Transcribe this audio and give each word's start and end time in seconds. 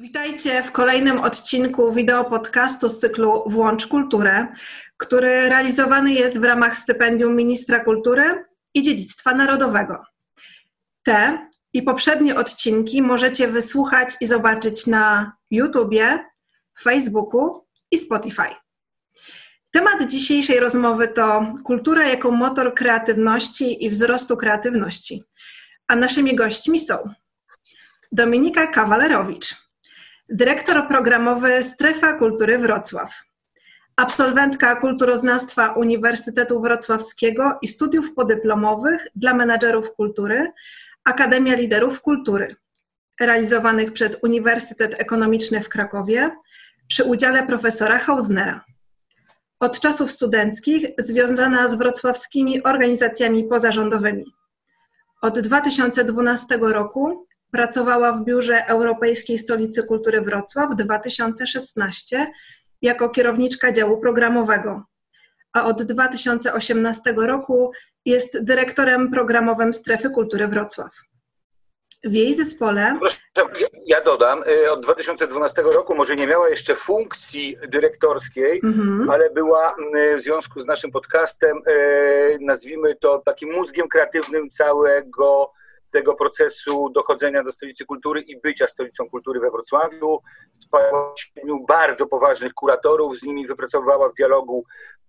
Witajcie 0.00 0.62
w 0.62 0.72
kolejnym 0.72 1.18
odcinku 1.18 1.92
wideo 1.92 2.24
podcastu 2.24 2.88
z 2.88 2.98
cyklu 2.98 3.42
Włącz 3.46 3.86
Kulturę, 3.86 4.46
który 4.96 5.48
realizowany 5.48 6.12
jest 6.12 6.38
w 6.38 6.44
ramach 6.44 6.78
stypendium 6.78 7.36
Ministra 7.36 7.84
Kultury 7.84 8.44
i 8.74 8.82
Dziedzictwa 8.82 9.34
Narodowego. 9.34 10.02
Te 11.02 11.48
i 11.72 11.82
poprzednie 11.82 12.36
odcinki 12.36 13.02
możecie 13.02 13.48
wysłuchać 13.48 14.08
i 14.20 14.26
zobaczyć 14.26 14.86
na 14.86 15.32
YouTubie, 15.50 16.18
Facebooku 16.80 17.66
i 17.90 17.98
Spotify. 17.98 18.54
Temat 19.70 20.10
dzisiejszej 20.10 20.60
rozmowy 20.60 21.08
to 21.08 21.54
kultura 21.64 22.08
jako 22.08 22.30
motor 22.30 22.74
kreatywności 22.74 23.84
i 23.84 23.90
wzrostu 23.90 24.36
kreatywności. 24.36 25.22
A 25.86 25.96
naszymi 25.96 26.36
gośćmi 26.36 26.78
są 26.78 27.14
Dominika 28.12 28.66
Kawalerowicz, 28.66 29.69
dyrektor 30.30 30.88
programowy 30.88 31.64
Strefa 31.64 32.12
Kultury 32.12 32.58
Wrocław, 32.58 33.22
absolwentka 33.96 34.76
kulturoznawstwa 34.76 35.72
Uniwersytetu 35.72 36.60
Wrocławskiego 36.60 37.58
i 37.62 37.68
studiów 37.68 38.14
podyplomowych 38.14 39.06
dla 39.16 39.34
menadżerów 39.34 39.94
kultury, 39.94 40.52
Akademia 41.04 41.54
Liderów 41.56 42.02
Kultury, 42.02 42.56
realizowanych 43.20 43.92
przez 43.92 44.16
Uniwersytet 44.22 44.94
Ekonomiczny 44.98 45.60
w 45.60 45.68
Krakowie 45.68 46.30
przy 46.88 47.04
udziale 47.04 47.46
profesora 47.46 47.98
Hausnera. 47.98 48.64
Od 49.60 49.80
czasów 49.80 50.12
studenckich 50.12 50.86
związana 50.98 51.68
z 51.68 51.74
wrocławskimi 51.74 52.62
organizacjami 52.62 53.44
pozarządowymi. 53.44 54.24
Od 55.22 55.40
2012 55.40 56.58
roku 56.60 57.26
Pracowała 57.52 58.12
w 58.12 58.24
Biurze 58.24 58.66
Europejskiej 58.66 59.38
Stolicy 59.38 59.82
Kultury 59.82 60.20
Wrocław 60.20 60.76
2016 60.76 62.26
jako 62.82 63.08
kierowniczka 63.08 63.72
działu 63.72 64.00
programowego, 64.00 64.82
a 65.52 65.64
od 65.64 65.82
2018 65.82 67.12
roku 67.12 67.72
jest 68.04 68.44
dyrektorem 68.44 69.10
programowym 69.10 69.72
Strefy 69.72 70.10
Kultury 70.10 70.48
Wrocław. 70.48 70.90
W 72.04 72.12
jej 72.12 72.34
zespole. 72.34 72.96
Proszę, 73.00 73.16
ja 73.86 74.00
dodam, 74.00 74.42
y, 74.48 74.70
od 74.70 74.82
2012 74.82 75.62
roku 75.62 75.94
może 75.94 76.16
nie 76.16 76.26
miała 76.26 76.48
jeszcze 76.48 76.74
funkcji 76.74 77.56
dyrektorskiej, 77.68 78.60
mhm. 78.64 79.10
ale 79.10 79.30
była 79.30 79.74
y, 79.96 80.16
w 80.16 80.22
związku 80.22 80.60
z 80.60 80.66
naszym 80.66 80.90
podcastem, 80.90 81.56
y, 81.68 82.38
nazwijmy 82.40 82.96
to 82.96 83.22
takim 83.24 83.52
mózgiem 83.52 83.88
kreatywnym 83.88 84.50
całego 84.50 85.52
tego 85.90 86.14
procesu 86.14 86.90
dochodzenia 86.94 87.42
do 87.44 87.52
stolicy 87.52 87.84
kultury 87.84 88.20
i 88.20 88.40
bycia 88.40 88.66
stolicą 88.66 89.10
kultury 89.10 89.40
we 89.40 89.50
Wrocławiu. 89.50 90.18
Spałała 90.58 91.14
bardzo 91.68 92.06
poważnych 92.06 92.54
kuratorów, 92.54 93.18
z 93.18 93.22
nimi 93.22 93.46
wypracowywała 93.46 94.08
w 94.08 94.14
dialogu 94.14 94.64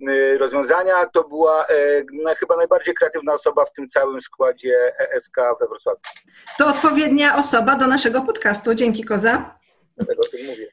y, 0.09 0.37
rozwiązania. 0.37 1.05
To 1.05 1.23
była 1.23 1.65
e, 1.67 2.35
chyba 2.35 2.55
najbardziej 2.55 2.93
kreatywna 2.93 3.33
osoba 3.33 3.65
w 3.65 3.73
tym 3.73 3.87
całym 3.87 4.21
składzie 4.21 4.93
ESK 5.15 5.35
we 5.59 5.67
Wrocławiu. 5.67 5.99
To 6.57 6.67
odpowiednia 6.67 7.37
osoba 7.37 7.75
do 7.75 7.87
naszego 7.87 8.21
podcastu. 8.21 8.73
Dzięki 8.73 9.03
Koza. 9.03 9.55
Dlatego 9.97 10.21
o 10.27 10.37
tym 10.37 10.45
mówię. 10.45 10.67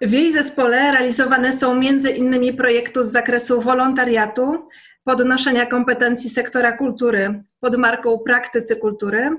W 0.00 0.12
jej 0.12 0.32
zespole 0.32 0.92
realizowane 0.92 1.52
są 1.52 1.74
między 1.74 2.10
innymi 2.10 2.54
projekty 2.54 3.04
z 3.04 3.12
zakresu 3.12 3.60
wolontariatu, 3.60 4.66
podnoszenia 5.08 5.66
kompetencji 5.66 6.30
sektora 6.30 6.72
kultury 6.72 7.42
pod 7.60 7.76
marką 7.76 8.18
Praktycy 8.18 8.76
Kultury, 8.76 9.30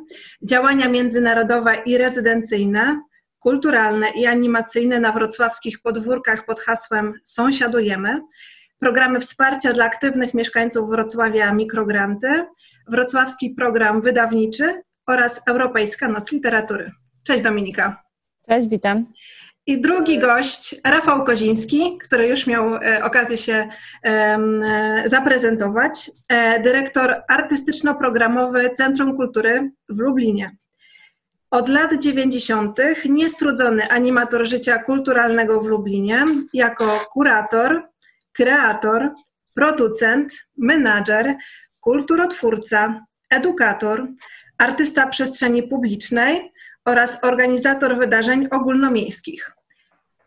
działania 0.43 0.89
międzynarodowe 0.89 1.75
i 1.85 1.97
rezydencyjne, 1.97 3.01
kulturalne 3.39 4.07
i 4.09 4.25
animacyjne 4.25 4.99
na 4.99 5.11
wrocławskich 5.11 5.81
podwórkach 5.81 6.45
pod 6.45 6.59
hasłem 6.59 7.13
Sąsiadujemy, 7.23 8.21
programy 8.79 9.19
wsparcia 9.19 9.73
dla 9.73 9.85
aktywnych 9.85 10.33
mieszkańców 10.33 10.89
Wrocławia 10.89 11.53
Mikrogranty, 11.53 12.45
wrocławski 12.87 13.49
program 13.49 14.01
wydawniczy 14.01 14.81
oraz 15.07 15.41
Europejska 15.47 16.07
Noc 16.07 16.31
Literatury. 16.31 16.91
Cześć 17.23 17.43
Dominika. 17.43 18.03
Cześć, 18.49 18.67
witam. 18.67 19.05
I 19.67 19.81
drugi 19.81 20.19
gość, 20.19 20.75
Rafał 20.85 21.23
Koziński, 21.25 21.97
który 21.97 22.27
już 22.27 22.47
miał 22.47 22.75
e, 22.75 23.03
okazję 23.03 23.37
się 23.37 23.69
e, 24.05 24.39
zaprezentować, 25.05 26.11
e, 26.29 26.59
dyrektor 26.59 27.15
artystyczno-programowy 27.29 28.69
Centrum 28.69 29.15
Kultury 29.15 29.71
w 29.89 29.99
Lublinie. 29.99 30.55
Od 31.51 31.69
lat 31.69 31.93
90. 31.93 32.79
niestrudzony 33.09 33.89
animator 33.89 34.47
życia 34.47 34.83
kulturalnego 34.83 35.61
w 35.61 35.65
Lublinie, 35.65 36.25
jako 36.53 37.05
kurator, 37.13 37.83
kreator, 38.31 39.09
producent, 39.53 40.33
menadżer, 40.57 41.35
kulturotwórca, 41.79 43.05
edukator, 43.29 44.07
artysta 44.57 45.07
przestrzeni 45.07 45.63
publicznej 45.63 46.51
oraz 46.85 47.23
organizator 47.23 47.97
wydarzeń 47.97 48.47
ogólnomiejskich. 48.51 49.51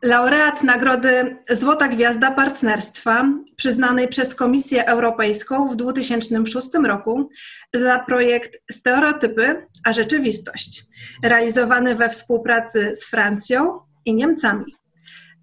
Laureat 0.02 0.62
Nagrody 0.62 1.36
Złota 1.50 1.88
Gwiazda 1.88 2.30
Partnerstwa, 2.30 3.24
przyznanej 3.56 4.08
przez 4.08 4.34
Komisję 4.34 4.86
Europejską 4.86 5.68
w 5.68 5.76
2006 5.76 6.68
roku 6.86 7.30
za 7.74 7.98
projekt 7.98 8.52
Stereotypy 8.72 9.66
a 9.84 9.92
Rzeczywistość, 9.92 10.84
realizowany 11.24 11.94
we 11.94 12.08
współpracy 12.08 12.96
z 12.96 13.06
Francją 13.06 13.80
i 14.04 14.14
Niemcami. 14.14 14.76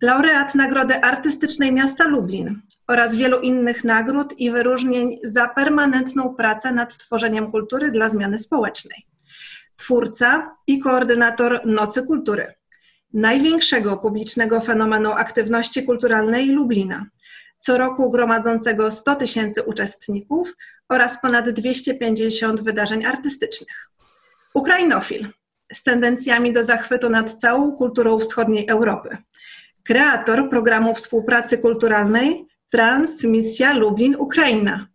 Laureat 0.01 0.55
Nagrody 0.55 1.01
Artystycznej 1.03 1.71
Miasta 1.71 2.07
Lublin 2.07 2.61
oraz 2.87 3.15
wielu 3.15 3.39
innych 3.39 3.83
nagród 3.83 4.39
i 4.39 4.51
wyróżnień 4.51 5.17
za 5.23 5.47
permanentną 5.47 6.35
pracę 6.35 6.71
nad 6.71 6.97
tworzeniem 6.97 7.51
kultury 7.51 7.91
dla 7.91 8.09
zmiany 8.09 8.39
społecznej. 8.39 9.08
Twórca 9.79 10.55
i 10.67 10.79
koordynator 10.79 11.61
Nocy 11.65 12.03
Kultury 12.03 12.53
największego 13.13 13.97
publicznego 13.97 14.61
fenomenu 14.61 15.11
aktywności 15.11 15.83
kulturalnej 15.83 16.49
Lublina, 16.49 17.05
co 17.59 17.77
roku 17.77 18.11
gromadzącego 18.11 18.91
100 18.91 19.15
tysięcy 19.15 19.63
uczestników 19.63 20.53
oraz 20.89 21.21
ponad 21.21 21.49
250 21.49 22.61
wydarzeń 22.61 23.05
artystycznych. 23.05 23.89
Ukrainofil 24.53 25.27
z 25.73 25.83
tendencjami 25.83 26.53
do 26.53 26.63
zachwytu 26.63 27.09
nad 27.09 27.33
całą 27.33 27.71
kulturą 27.71 28.19
wschodniej 28.19 28.67
Europy. 28.67 29.17
Kreator 29.83 30.49
programu 30.49 30.95
współpracy 30.95 31.57
kulturalnej 31.57 32.45
Transmisja 32.69 33.73
Lublin 33.73 34.15
Ukraina. 34.15 34.87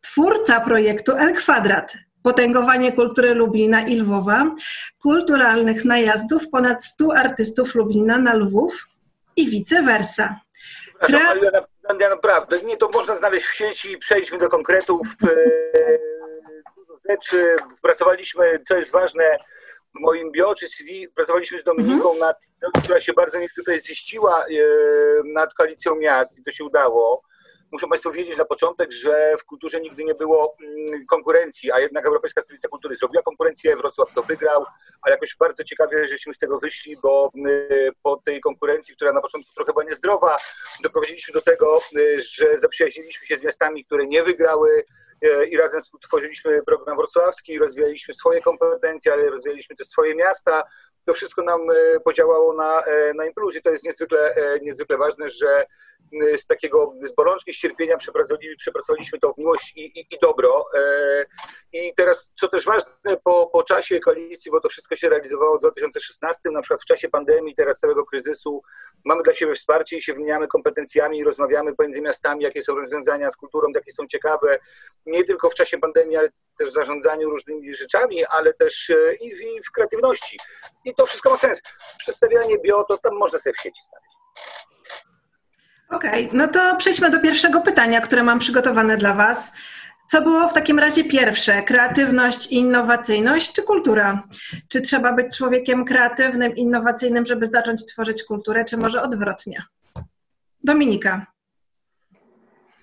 Twórca 0.00 0.60
projektu 0.60 1.12
El 1.12 1.34
Kwadrat, 1.34 1.96
potęgowanie 2.22 2.92
kultury 2.92 3.34
Lublina 3.34 3.82
i 3.82 3.96
Lwowa, 3.96 4.54
kulturalnych 5.02 5.84
najazdów 5.84 6.48
ponad 6.48 6.84
100 6.84 7.16
artystów 7.16 7.74
Lublina 7.74 8.18
na 8.18 8.34
Lwów 8.34 8.88
i 9.36 9.50
vice 9.50 9.82
versa. 9.82 10.40
Kra... 11.00 11.18
Ja, 11.98 12.08
naprawdę, 12.08 12.62
nie, 12.62 12.76
to 12.76 12.88
można 12.88 13.16
znaleźć 13.16 13.46
w 13.46 13.54
sieci, 13.54 13.98
przejdźmy 13.98 14.38
do 14.38 14.48
konkretów. 14.48 15.06
E, 15.22 15.26
dużo 16.76 17.00
rzeczy, 17.10 17.56
pracowaliśmy, 17.82 18.60
co 18.68 18.76
jest 18.76 18.92
ważne, 18.92 19.36
w 19.96 20.00
moim 20.00 20.32
bio 20.32 20.54
czy 20.54 20.68
CV 20.68 21.08
pracowaliśmy 21.08 21.58
z 21.58 21.64
Dominiką, 21.64 22.14
-hmm. 22.14 22.18
nad, 22.18 22.36
która 22.82 23.00
się 23.00 23.12
bardzo 23.12 23.38
niezwykle 23.38 23.80
ziściła 23.80 24.44
e, 24.44 24.48
nad 25.24 25.54
koalicją 25.54 25.94
miast 25.96 26.38
i 26.38 26.42
to 26.42 26.50
się 26.50 26.64
udało 26.64 27.22
muszą 27.70 27.88
Państwo 27.88 28.10
wiedzieć 28.10 28.36
na 28.36 28.44
początek, 28.44 28.92
że 28.92 29.34
w 29.38 29.44
kulturze 29.44 29.80
nigdy 29.80 30.04
nie 30.04 30.14
było 30.14 30.56
mm, 30.60 31.06
konkurencji, 31.06 31.72
a 31.72 31.80
jednak 31.80 32.06
Europejska 32.06 32.40
Stolica 32.40 32.68
Kultury 32.68 32.96
zrobiła 32.96 33.22
konkurencję, 33.22 33.76
Wrocław 33.76 34.12
to 34.14 34.22
wygrał, 34.22 34.64
a 35.02 35.10
jakoś 35.10 35.36
bardzo 35.36 35.64
ciekawie 35.64 36.08
żeśmy 36.08 36.34
z 36.34 36.38
tego 36.38 36.58
wyszli, 36.58 36.96
bo 36.96 37.30
y, 37.70 37.90
po 38.02 38.16
tej 38.16 38.40
konkurencji, 38.40 38.96
która 38.96 39.12
na 39.12 39.20
początku 39.20 39.54
trochę 39.54 39.72
była 39.72 39.84
niezdrowa, 39.84 40.36
doprowadziliśmy 40.82 41.34
do 41.34 41.42
tego, 41.42 41.80
y, 41.96 42.20
że 42.20 42.58
zaprzyjaźniliśmy 42.58 43.26
się 43.26 43.36
z 43.36 43.42
miastami, 43.42 43.84
które 43.84 44.06
nie 44.06 44.22
wygrały, 44.22 44.84
y, 45.24 45.46
i 45.46 45.56
razem 45.56 45.80
tworzyliśmy 46.02 46.62
program 46.62 46.96
wrocławski, 46.96 47.58
rozwijaliśmy 47.58 48.14
swoje 48.14 48.40
kompetencje, 48.40 49.12
ale 49.12 49.30
rozwijaliśmy 49.30 49.76
też 49.76 49.86
swoje 49.86 50.14
miasta. 50.14 50.62
To 51.04 51.14
wszystko 51.14 51.42
nam 51.42 51.60
podziałało 52.04 52.54
na, 52.54 52.82
na 53.14 53.26
impluzję. 53.26 53.62
To 53.62 53.70
jest 53.70 53.84
niezwykle, 53.84 54.34
niezwykle 54.62 54.96
ważne, 54.96 55.28
że 55.28 55.66
z 56.38 56.46
takiego, 56.46 56.94
z 57.02 57.14
bolączki, 57.14 57.52
z 57.52 57.56
cierpienia 57.56 57.96
przepracowaliśmy, 57.96 58.56
przepracowaliśmy 58.56 59.18
to 59.18 59.32
w 59.32 59.38
miłość 59.38 59.72
i, 59.76 59.80
i, 60.00 60.14
i 60.14 60.18
dobro. 60.22 60.64
E, 60.74 61.26
I 61.72 61.94
teraz, 61.94 62.32
co 62.40 62.48
też 62.48 62.64
ważne, 62.64 63.16
po, 63.24 63.46
po 63.46 63.62
czasie 63.62 64.00
koalicji, 64.00 64.50
bo 64.50 64.60
to 64.60 64.68
wszystko 64.68 64.96
się 64.96 65.08
realizowało 65.08 65.58
w 65.58 65.60
2016, 65.60 66.40
na 66.50 66.62
przykład 66.62 66.82
w 66.82 66.84
czasie 66.84 67.08
pandemii, 67.08 67.54
teraz 67.54 67.78
całego 67.78 68.04
kryzysu, 68.04 68.62
mamy 69.04 69.22
dla 69.22 69.34
siebie 69.34 69.54
wsparcie 69.54 69.96
i 69.96 70.02
się 70.02 70.12
wymieniamy 70.12 70.48
kompetencjami 70.48 71.18
i 71.18 71.24
rozmawiamy 71.24 71.76
pomiędzy 71.76 72.00
miastami, 72.00 72.44
jakie 72.44 72.62
są 72.62 72.74
rozwiązania 72.74 73.30
z 73.30 73.36
kulturą, 73.36 73.68
jakie 73.74 73.92
są 73.92 74.06
ciekawe, 74.06 74.58
nie 75.06 75.24
tylko 75.24 75.50
w 75.50 75.54
czasie 75.54 75.78
pandemii, 75.78 76.16
ale 76.16 76.28
też 76.58 76.68
w 76.68 76.72
zarządzaniu 76.72 77.30
różnymi 77.30 77.74
rzeczami, 77.74 78.24
ale 78.24 78.54
też 78.54 78.90
e, 78.90 79.14
i 79.14 79.36
w, 79.36 79.40
i 79.40 79.62
w 79.62 79.72
kreatywności. 79.72 80.38
I 80.84 80.94
to 80.94 81.06
wszystko 81.06 81.30
ma 81.30 81.36
sens. 81.36 81.62
Przedstawianie 81.98 82.58
bio, 82.58 82.84
to 82.84 82.98
tam 82.98 83.14
można 83.14 83.38
sobie 83.38 83.54
w 83.54 83.60
sieci 83.60 83.82
znaleźć. 83.88 84.20
Okej, 85.90 86.26
okay, 86.26 86.38
no 86.38 86.48
to 86.48 86.76
przejdźmy 86.76 87.10
do 87.10 87.20
pierwszego 87.20 87.60
pytania, 87.60 88.00
które 88.00 88.22
mam 88.22 88.38
przygotowane 88.38 88.96
dla 88.96 89.14
Was. 89.14 89.52
Co 90.06 90.22
było 90.22 90.48
w 90.48 90.52
takim 90.52 90.78
razie 90.78 91.04
pierwsze? 91.04 91.62
Kreatywność 91.62 92.52
i 92.52 92.54
innowacyjność 92.54 93.52
czy 93.52 93.62
kultura? 93.62 94.22
Czy 94.68 94.80
trzeba 94.80 95.12
być 95.12 95.36
człowiekiem 95.36 95.84
kreatywnym, 95.84 96.56
innowacyjnym, 96.56 97.26
żeby 97.26 97.46
zacząć 97.46 97.86
tworzyć 97.86 98.24
kulturę, 98.24 98.64
czy 98.64 98.76
może 98.76 99.02
odwrotnie? 99.02 99.62
Dominika. 100.64 101.26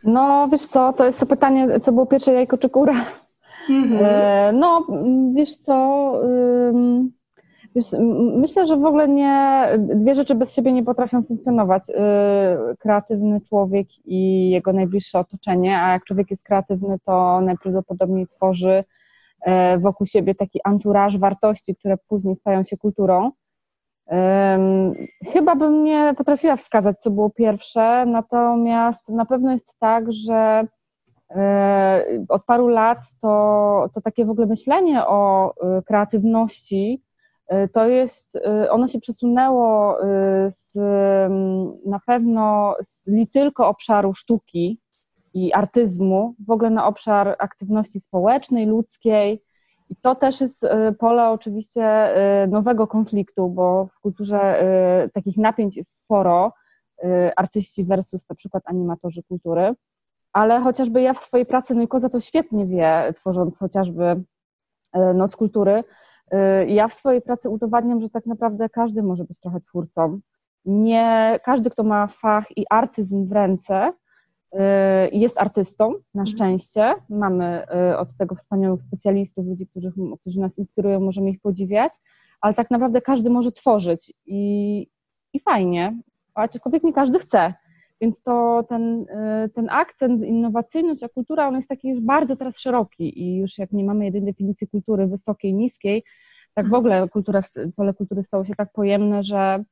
No, 0.04 0.48
wiesz 0.52 0.66
co, 0.66 0.94
to 0.94 1.06
jest 1.06 1.20
to 1.20 1.26
pytanie, 1.26 1.80
co 1.80 1.92
było 1.92 2.06
pierwsze 2.06 2.34
jajko 2.34 2.58
czy 2.58 2.70
kura? 2.70 3.06
Mhm. 3.70 4.06
E, 4.06 4.52
no, 4.54 4.88
wiesz 5.34 5.56
co, 5.56 6.12
wiesz, 7.78 8.00
myślę, 8.36 8.66
że 8.66 8.78
w 8.78 8.86
ogóle 8.86 9.08
nie, 9.08 9.68
dwie 9.80 10.16
rzeczy 10.16 10.36
bez 10.36 10.56
siebie 10.56 10.74
nie 10.74 10.84
potrafią 10.84 11.24
funkcjonować. 11.24 11.90
Y, 11.90 11.94
kreatywny 12.80 13.42
człowiek 13.42 13.88
i 14.06 14.50
jego 14.50 14.74
najbliższe 14.74 15.20
otoczenie, 15.20 15.82
a 15.82 15.92
jak 15.92 16.06
człowiek 16.06 16.32
jest 16.32 16.44
kreatywny, 16.44 17.00
to 17.06 17.42
najprawdopodobniej 17.42 18.28
tworzy 18.28 18.84
e, 19.42 19.78
wokół 19.78 20.08
siebie 20.08 20.36
taki 20.36 20.60
anturaż 20.64 21.18
wartości, 21.18 21.76
które 21.76 21.98
później 22.08 22.36
stają 22.36 22.64
się 22.64 22.78
kulturą. 22.78 23.32
Chyba 25.34 25.56
bym 25.56 25.84
nie 25.84 26.14
potrafiła 26.18 26.56
wskazać, 26.56 27.00
co 27.00 27.12
było 27.12 27.30
pierwsze, 27.30 28.06
natomiast 28.06 29.10
na 29.10 29.26
pewno 29.26 29.52
jest 29.52 29.74
tak, 29.80 30.14
że 30.14 30.68
e, 31.30 32.06
od 32.30 32.46
paru 32.46 32.68
lat 32.68 32.98
to, 33.22 33.90
to 33.94 34.02
takie 34.02 34.26
w 34.26 34.30
ogóle 34.30 34.48
myślenie 34.48 35.06
o 35.06 35.54
e, 35.56 35.82
kreatywności 35.82 37.02
to 37.74 37.88
jest, 37.88 38.40
ono 38.70 38.88
się 38.88 39.00
przesunęło 39.00 39.98
z, 40.50 40.74
na 41.86 42.00
pewno 42.06 42.76
z 42.84 43.06
tylko 43.32 43.68
obszaru 43.68 44.14
sztuki 44.14 44.80
i 45.34 45.54
artyzmu 45.54 46.36
w 46.48 46.52
ogóle 46.52 46.70
na 46.70 46.88
obszar 46.88 47.36
aktywności 47.40 48.00
społecznej, 48.00 48.66
ludzkiej, 48.66 49.44
i 49.90 49.96
to 49.96 50.16
też 50.16 50.42
jest 50.42 50.66
pole 51.00 51.30
oczywiście 51.30 52.10
nowego 52.48 52.88
konfliktu, 52.88 53.50
bo 53.50 53.86
w 53.86 54.00
kulturze 54.00 54.64
takich 55.14 55.38
napięć 55.38 55.78
jest 55.78 55.98
sporo, 55.98 56.54
artyści 57.36 57.86
versus 57.86 58.30
na 58.30 58.36
przykład 58.36 58.64
animatorzy 58.66 59.24
kultury, 59.24 59.74
ale 60.34 60.60
chociażby 60.60 61.02
ja 61.02 61.14
w 61.14 61.24
swojej 61.24 61.46
pracy, 61.46 61.76
no 61.76 61.82
i 61.82 61.88
Koza 61.88 62.10
to 62.10 62.20
świetnie 62.20 62.66
wie, 62.66 63.14
tworząc 63.16 63.58
chociażby 63.58 64.24
Noc 65.14 65.36
Kultury, 65.36 65.84
ja 66.68 66.88
w 66.88 66.94
swojej 66.94 67.22
pracy 67.22 67.50
udowadniam, 67.50 68.02
że 68.02 68.10
tak 68.10 68.26
naprawdę 68.26 68.70
każdy 68.70 69.04
może 69.04 69.24
być 69.24 69.40
trochę 69.40 69.62
twórcą. 69.62 70.20
Nie 70.66 71.40
każdy, 71.44 71.70
kto 71.70 71.84
ma 71.84 72.08
fach 72.08 72.58
i 72.58 72.66
artyzm 72.70 73.28
w 73.28 73.32
ręce, 73.32 73.94
Y, 74.56 75.10
jest 75.12 75.42
artystą, 75.42 75.90
na 75.90 76.22
mhm. 76.22 76.28
szczęście. 76.28 76.96
Mamy 77.10 77.66
y, 77.92 77.98
od 77.98 78.18
tego 78.18 78.36
wspaniałych 78.36 78.82
specjalistów, 78.82 79.46
ludzi, 79.46 79.68
którzy, 79.68 79.92
którzy 80.22 80.40
nas 80.40 80.58
inspirują, 80.58 81.00
możemy 81.00 81.30
ich 81.30 81.42
podziwiać, 81.42 81.92
ale 82.42 82.54
tak 82.54 82.72
naprawdę 82.72 83.02
każdy 83.02 83.30
może 83.30 83.52
tworzyć 83.52 84.14
i, 84.26 84.88
i 85.34 85.40
fajnie, 85.40 85.98
aczkolwiek 86.34 86.84
nie 86.84 86.94
każdy 86.94 87.20
chce. 87.20 87.54
Więc 88.02 88.22
to 88.22 88.66
ten, 88.70 89.02
y, 89.46 89.50
ten 89.50 89.70
akcent, 89.70 90.24
innowacyjność, 90.24 91.04
a 91.04 91.10
kultura, 91.10 91.48
on 91.48 91.56
jest 91.56 91.70
taki 91.70 91.90
już 91.90 92.00
bardzo 92.00 92.36
teraz 92.36 92.58
szeroki 92.60 93.24
i 93.24 93.38
już 93.38 93.58
jak 93.58 93.72
nie 93.72 93.84
mamy 93.84 94.06
jedynej 94.06 94.34
definicji 94.34 94.68
kultury 94.68 95.08
wysokiej, 95.08 95.54
niskiej, 95.54 96.04
tak 96.54 96.66
w 96.66 96.68
mhm. 96.68 96.80
ogóle 96.80 97.10
kultura, 97.10 97.42
pole 97.76 97.94
kultury 97.94 98.24
stało 98.24 98.46
się 98.46 98.56
tak 98.56 98.72
pojemne, 98.74 99.24
że 99.24 99.64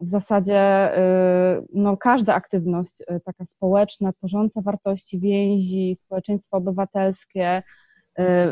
w 0.00 0.08
zasadzie 0.08 0.90
y, 0.98 1.66
no, 1.74 1.96
każda 1.96 2.34
aktywność 2.34 3.00
y, 3.00 3.20
taka 3.24 3.46
społeczna, 3.46 4.12
tworząca 4.12 4.60
wartości, 4.60 5.20
więzi, 5.20 5.96
społeczeństwo 5.96 6.56
obywatelskie, 6.56 7.62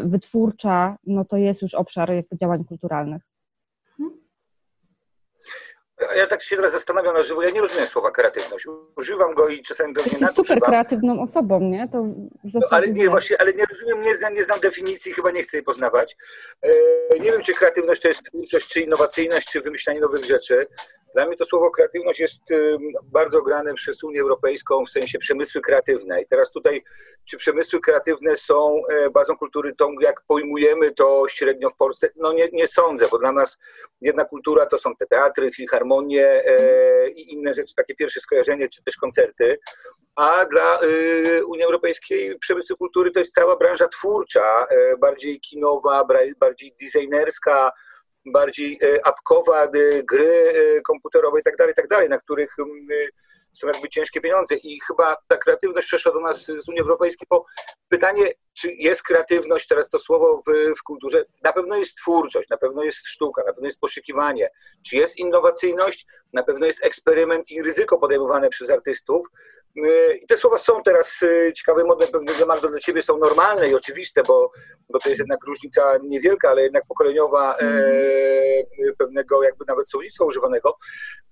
wytwórcza, 0.05 0.97
no 1.07 1.25
to 1.25 1.37
jest 1.37 1.63
już 1.63 1.75
obszar 1.75 2.13
jakby 2.13 2.37
działań 2.37 2.65
kulturalnych. 2.65 3.32
Ja 6.17 6.27
tak 6.27 6.43
się 6.43 6.57
teraz 6.57 6.73
zastanawiam 6.73 7.15
na 7.15 7.23
żywo, 7.23 7.43
ja 7.43 7.51
nie 7.51 7.61
rozumiem 7.61 7.87
słowa 7.87 8.11
kreatywność. 8.11 8.67
Używam 8.97 9.35
go 9.35 9.49
i 9.49 9.63
czasami 9.63 9.93
go 9.93 10.03
nie 10.03 10.11
Jesteś 10.11 10.31
super 10.31 10.61
kreatywną 10.61 11.23
osobą, 11.23 11.61
nie? 11.61 11.89
To 11.93 12.05
no, 12.45 12.61
ale 12.71 12.89
nie, 12.89 13.11
właśnie, 13.11 13.41
ale 13.41 13.55
nie 13.55 13.65
rozumiem, 13.67 14.03
nie 14.03 14.17
znam, 14.17 14.35
nie 14.35 14.45
znam 14.45 14.61
definicji, 14.61 15.13
chyba 15.13 15.31
nie 15.31 15.43
chcę 15.43 15.57
jej 15.57 15.65
poznawać. 15.65 16.17
E, 16.63 17.19
nie 17.19 17.33
wiem, 17.33 17.43
czy 17.43 17.55
kreatywność 17.55 18.03
to 18.03 18.09
jest 18.09 18.23
twórczość, 18.23 18.69
czy 18.69 18.81
innowacyjność, 18.81 19.53
czy 19.53 19.61
wymyślanie 19.61 20.01
nowych 20.01 20.25
rzeczy. 20.25 20.67
Dla 21.15 21.27
mnie 21.27 21.37
to 21.37 21.45
słowo 21.45 21.71
kreatywność 21.71 22.21
jest 22.21 22.43
bardzo 23.03 23.43
grane 23.43 23.75
przez 23.75 24.05
Unię 24.05 24.21
Europejską 24.21 24.85
w 24.85 24.91
sensie 24.91 25.19
przemysły 25.19 25.61
kreatywne. 25.61 26.23
I 26.23 26.27
teraz 26.27 26.53
tutaj, 26.53 26.83
czy 27.25 27.37
przemysły 27.37 27.81
kreatywne 27.81 28.37
są 28.37 28.83
e, 28.89 29.11
bazą 29.11 29.37
kultury 29.37 29.75
tą, 29.75 29.93
jak 30.01 30.23
pojmujemy 30.29 30.95
to 30.95 31.25
średnio 31.29 31.71
w 31.71 31.77
Polsce? 31.77 32.09
No 32.17 32.33
nie, 32.33 32.49
nie 32.53 32.69
sądzę, 32.69 33.07
bo 33.11 33.19
dla 33.19 33.33
nas 33.33 33.59
jedna 34.01 34.25
kultura 34.25 34.67
to 34.67 34.79
są 34.79 34.97
te 34.97 35.07
teatry, 35.07 35.51
filharmonie 35.51 36.27
e, 36.27 37.09
i 37.09 37.33
inne 37.33 37.55
rzeczy, 37.55 37.75
takie 37.75 37.95
pierwsze 37.95 38.21
skojarzenie, 38.21 38.69
czy 38.69 38.83
też 38.83 38.97
koncerty. 38.97 39.59
A 40.17 40.45
dla 40.45 40.83
y, 40.83 41.47
Unii 41.47 41.65
Europejskiej 41.65 42.39
przemysły 42.39 42.77
kultury 42.77 43.11
to 43.11 43.19
jest 43.19 43.35
cała 43.35 43.57
branża 43.57 43.89
twórcza, 43.89 44.67
e, 44.71 44.97
bardziej 44.97 45.41
kinowa, 45.41 46.07
bardziej 46.41 46.75
designerska, 46.81 47.73
bardziej 48.27 48.79
e, 48.83 49.07
apkowa, 49.07 49.65
e, 49.65 49.69
gry 50.03 50.55
e, 50.77 50.81
komputerowe 50.81 51.41
i 51.41 51.43
tak 51.43 51.57
dalej, 51.57 51.75
tak 51.75 52.09
na 52.09 52.19
których 52.19 52.57
są 53.55 53.67
jakby 53.67 53.89
ciężkie 53.89 54.21
pieniądze. 54.21 54.55
I 54.55 54.81
chyba 54.87 55.17
ta 55.29 55.37
kreatywność 55.37 55.87
przeszła 55.87 56.13
do 56.13 56.21
nas 56.21 56.45
z 56.45 56.69
Unii 56.69 56.81
Europejskiej, 56.81 57.27
bo 57.31 57.47
pytanie, 57.89 58.33
czy 58.55 58.73
jest 58.73 59.03
kreatywność, 59.03 59.67
teraz 59.67 59.91
to 59.91 59.99
słowo 59.99 60.43
w, 60.47 60.75
w 60.79 60.83
kulturze, 60.83 61.25
na 61.43 61.53
pewno 61.53 61.77
jest 61.77 61.97
twórczość, 61.97 62.49
na 62.49 62.57
pewno 62.57 62.85
jest 62.85 63.07
sztuka, 63.07 63.43
na 63.47 63.53
pewno 63.53 63.67
jest 63.67 63.81
poszukiwanie, 63.81 64.51
czy 64.87 64.97
jest 64.97 65.19
innowacyjność, 65.19 66.07
na 66.33 66.43
pewno 66.43 66.67
jest 66.67 66.85
eksperyment 66.85 67.51
i 67.51 67.63
ryzyko 67.63 67.99
podejmowane 67.99 68.51
przez 68.51 68.71
artystów, 68.71 69.27
I 70.23 70.27
te 70.27 70.37
słowa 70.37 70.59
są 70.59 70.83
teraz 70.83 71.23
y, 71.23 71.53
ciekawe, 71.57 71.85
modne, 71.85 72.07
pewnie 72.07 72.35
dla 72.35 72.47
Magdo 72.47 72.69
dla 72.69 72.81
Ciebie 72.81 73.03
są 73.03 73.19
normalne 73.19 73.69
i 73.69 73.75
oczywiste, 73.75 74.23
bo, 74.23 74.53
bo 74.89 74.99
to 74.99 75.09
jest 75.09 75.19
jednak 75.19 75.45
różnica 75.47 75.99
niewielka, 76.03 76.51
ale 76.51 76.63
jednak 76.63 76.85
pokoleniowa 76.89 77.57
e, 77.57 77.59
mhm. 77.59 78.97
pewnego 78.99 79.43
jakby 79.43 79.65
nawet 79.69 79.89
słownictwa 79.89 80.25
używanego. 80.25 80.77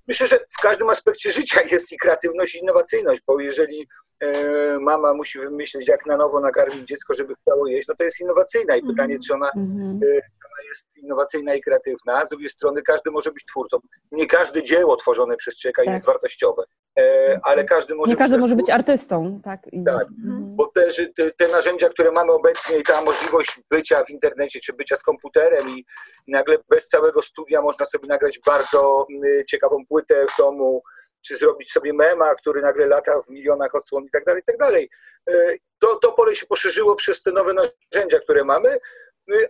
Myślę, 0.09 0.27
że 0.27 0.39
w 0.59 0.63
każdym 0.63 0.91
aspekcie 0.91 1.31
życia 1.31 1.63
jest 1.73 1.93
i 1.93 1.97
kreatywność, 1.97 2.55
i 2.55 2.59
innowacyjność, 2.59 3.23
bo 3.27 3.41
jeżeli 3.41 3.89
e, 4.21 4.79
mama 4.79 5.15
musi 5.15 5.39
wymyślić, 5.39 5.89
jak 5.89 6.07
na 6.07 6.17
nowo 6.17 6.41
nakarmić 6.41 6.89
dziecko, 6.89 7.15
żeby 7.15 7.35
chciało 7.43 7.67
jeść, 7.67 7.89
no 7.89 7.95
to 7.99 8.05
jest 8.05 8.21
innowacyjna 8.21 8.77
i 8.77 8.83
pytanie, 8.83 9.19
czy 9.27 9.35
ona, 9.35 9.51
mhm. 9.57 10.01
e, 10.03 10.07
ona 10.17 10.40
jest 10.69 10.97
innowacyjna 10.97 11.55
i 11.55 11.61
kreatywna. 11.61 12.27
Z 12.27 12.29
drugiej 12.29 12.49
strony 12.49 12.83
każdy 12.83 13.11
może 13.11 13.33
być 13.33 13.45
twórcą. 13.45 13.79
Nie 14.13 14.27
każde 14.27 14.63
dzieło 14.63 14.97
tworzone 14.97 15.37
przez 15.37 15.59
człowieka 15.59 15.83
tak. 15.85 15.93
jest 15.93 16.07
wartościowe, 16.07 16.63
e, 16.99 17.41
ale 17.43 17.65
każdy 17.65 17.95
może... 17.95 18.11
Nie 18.11 18.17
każdy 18.17 18.39
może 18.39 18.57
być 18.57 18.71
artystą, 18.71 19.41
tak? 19.45 19.61
tak, 19.87 20.09
mhm. 20.25 20.57
bo 20.57 20.67
te, 20.67 20.89
te, 21.17 21.31
te, 21.31 21.49
narzędzia, 21.49 21.89
które 21.89 22.13
mamy 22.13 22.33
obecnie 22.33 22.79
i 22.79 22.83
ta 22.83 23.03
możliwość 23.03 23.61
bycia 23.71 24.05
w 24.05 24.11
internecie, 24.11 24.61
czy 24.61 24.73
bycia 24.73 24.97
z 24.97 25.03
komputerem 25.03 25.69
i 25.69 25.85
nagle 26.29 26.59
bez 26.69 26.89
całego 26.89 27.23
studia 27.23 27.63
można 27.63 27.87
sobie 27.87 28.09
nagrać 28.09 28.41
bardzo 28.47 29.07
ciekawą 29.49 29.87
płytę 29.89 30.27
w 30.35 30.39
domu, 30.39 30.83
czy 31.23 31.37
zrobić 31.37 31.73
sobie 31.73 31.93
mema, 31.93 32.35
który 32.35 32.63
nagle 32.63 32.87
lata 32.87 33.23
w 33.23 33.31
milionach 33.31 33.75
odsłon 33.75 34.05
i 34.05 34.11
tak 34.11 34.25
dalej, 34.25 34.43
i 34.43 34.45
tak 34.45 34.59
dalej. 34.59 34.91
E, 35.31 35.33
to, 35.79 35.97
to 35.97 36.13
pole 36.13 36.35
się 36.35 36.47
poszerzyło 36.47 36.97
przez 36.97 37.23
te 37.23 37.33
nowe 37.33 37.55
narzędzia, 37.55 38.21
które 38.21 38.45
mamy, 38.45 38.79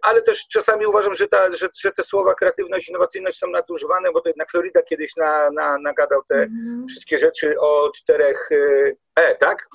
ale 0.02 0.22
też 0.22 0.48
czasami 0.48 0.86
uważam, 0.86 1.14
że, 1.14 1.28
ta, 1.28 1.52
że, 1.52 1.68
że 1.80 1.92
te 1.92 2.02
słowa 2.02 2.34
kreatywność, 2.34 2.88
innowacyjność 2.88 3.38
są 3.38 3.46
nadużywane, 3.46 4.12
bo 4.12 4.20
to 4.20 4.28
jednak 4.28 4.50
Florida 4.50 4.82
kiedyś 4.82 5.16
na, 5.16 5.50
na, 5.50 5.78
nagadał 5.78 6.22
te 6.28 6.34
mm. 6.34 6.86
wszystkie 6.88 7.18
rzeczy 7.18 7.60
o 7.60 7.90
czterech 7.94 8.50
y, 8.52 8.96
E, 9.14 9.36
tak? 9.36 9.68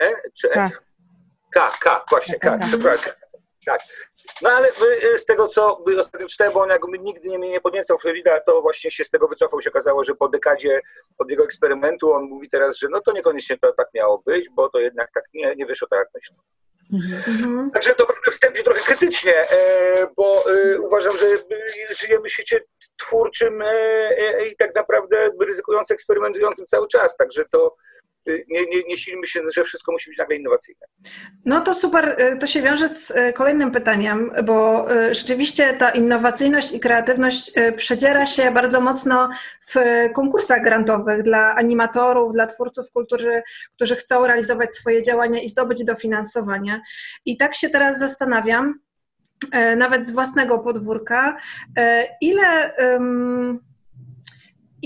E 0.00 0.12
czy 0.40 0.50
F? 0.50 0.80
K, 1.54 1.72
K, 1.80 2.04
właśnie, 2.10 2.38
K, 2.38 2.58
przepraszam. 2.68 3.12
Tak. 3.66 3.80
No 4.42 4.50
ale 4.50 4.72
z 5.16 5.24
tego, 5.24 5.48
co 5.48 5.84
ostatnio 5.98 6.26
czytałem, 6.26 6.52
bo 6.52 6.60
on 6.60 6.68
jakby 6.68 6.98
nigdy 6.98 7.28
nie, 7.28 7.38
nie 7.38 7.60
podniecał 7.60 7.98
Florida, 7.98 8.40
to 8.40 8.62
właśnie 8.62 8.90
się 8.90 9.04
z 9.04 9.10
tego 9.10 9.28
wycofał. 9.28 9.62
się 9.62 9.70
okazało, 9.70 10.04
że 10.04 10.14
po 10.14 10.28
dekadzie 10.28 10.80
od 11.18 11.30
jego 11.30 11.44
eksperymentu 11.44 12.12
on 12.12 12.22
mówi 12.22 12.48
teraz, 12.48 12.78
że 12.78 12.88
no 12.90 13.00
to 13.00 13.12
niekoniecznie 13.12 13.58
to 13.58 13.72
tak 13.72 13.88
miało 13.94 14.22
być, 14.26 14.48
bo 14.50 14.68
to 14.68 14.80
jednak 14.80 15.10
tak 15.14 15.24
nie, 15.34 15.56
nie 15.56 15.66
wyszło 15.66 15.88
tak 15.88 15.98
jak 15.98 16.08
myślał. 16.14 16.38
Mhm. 16.92 17.70
Także 17.70 17.94
to 17.94 18.06
wstępnie 18.30 18.62
trochę 18.62 18.80
krytycznie, 18.80 19.50
e, 19.50 20.06
bo 20.16 20.44
e, 20.50 20.80
uważam, 20.80 21.18
że 21.18 21.26
żyjemy 21.90 22.28
w 22.28 22.32
świecie 22.32 22.60
twórczym 22.96 23.62
e, 23.62 24.48
i 24.48 24.56
tak 24.56 24.74
naprawdę 24.74 25.30
ryzykującym, 25.40 25.94
eksperymentującym 25.94 26.66
cały 26.66 26.88
czas. 26.88 27.16
Także 27.16 27.44
to 27.50 27.76
nie, 28.26 28.66
nie, 28.66 28.82
nie 28.88 28.96
silmy 28.96 29.26
się, 29.26 29.40
że 29.54 29.64
wszystko 29.64 29.92
musi 29.92 30.10
być 30.10 30.18
nagle 30.18 30.36
innowacyjne. 30.36 30.86
No 31.44 31.60
to 31.60 31.74
super, 31.74 32.16
to 32.40 32.46
się 32.46 32.62
wiąże 32.62 32.88
z 32.88 33.12
kolejnym 33.34 33.70
pytaniem, 33.70 34.32
bo 34.44 34.86
rzeczywiście 35.12 35.74
ta 35.74 35.90
innowacyjność 35.90 36.72
i 36.72 36.80
kreatywność 36.80 37.52
przedziera 37.76 38.26
się 38.26 38.50
bardzo 38.50 38.80
mocno 38.80 39.30
w 39.68 39.74
konkursach 40.14 40.62
grantowych 40.62 41.22
dla 41.22 41.54
animatorów, 41.54 42.32
dla 42.32 42.46
twórców 42.46 42.92
kultury, 42.92 43.42
którzy 43.76 43.96
chcą 43.96 44.26
realizować 44.26 44.74
swoje 44.74 45.02
działania 45.02 45.40
i 45.40 45.48
zdobyć 45.48 45.84
dofinansowanie. 45.84 46.80
I 47.24 47.36
tak 47.36 47.54
się 47.54 47.70
teraz 47.70 47.98
zastanawiam, 47.98 48.80
nawet 49.76 50.06
z 50.06 50.10
własnego 50.10 50.58
podwórka, 50.58 51.36
ile 52.20 52.72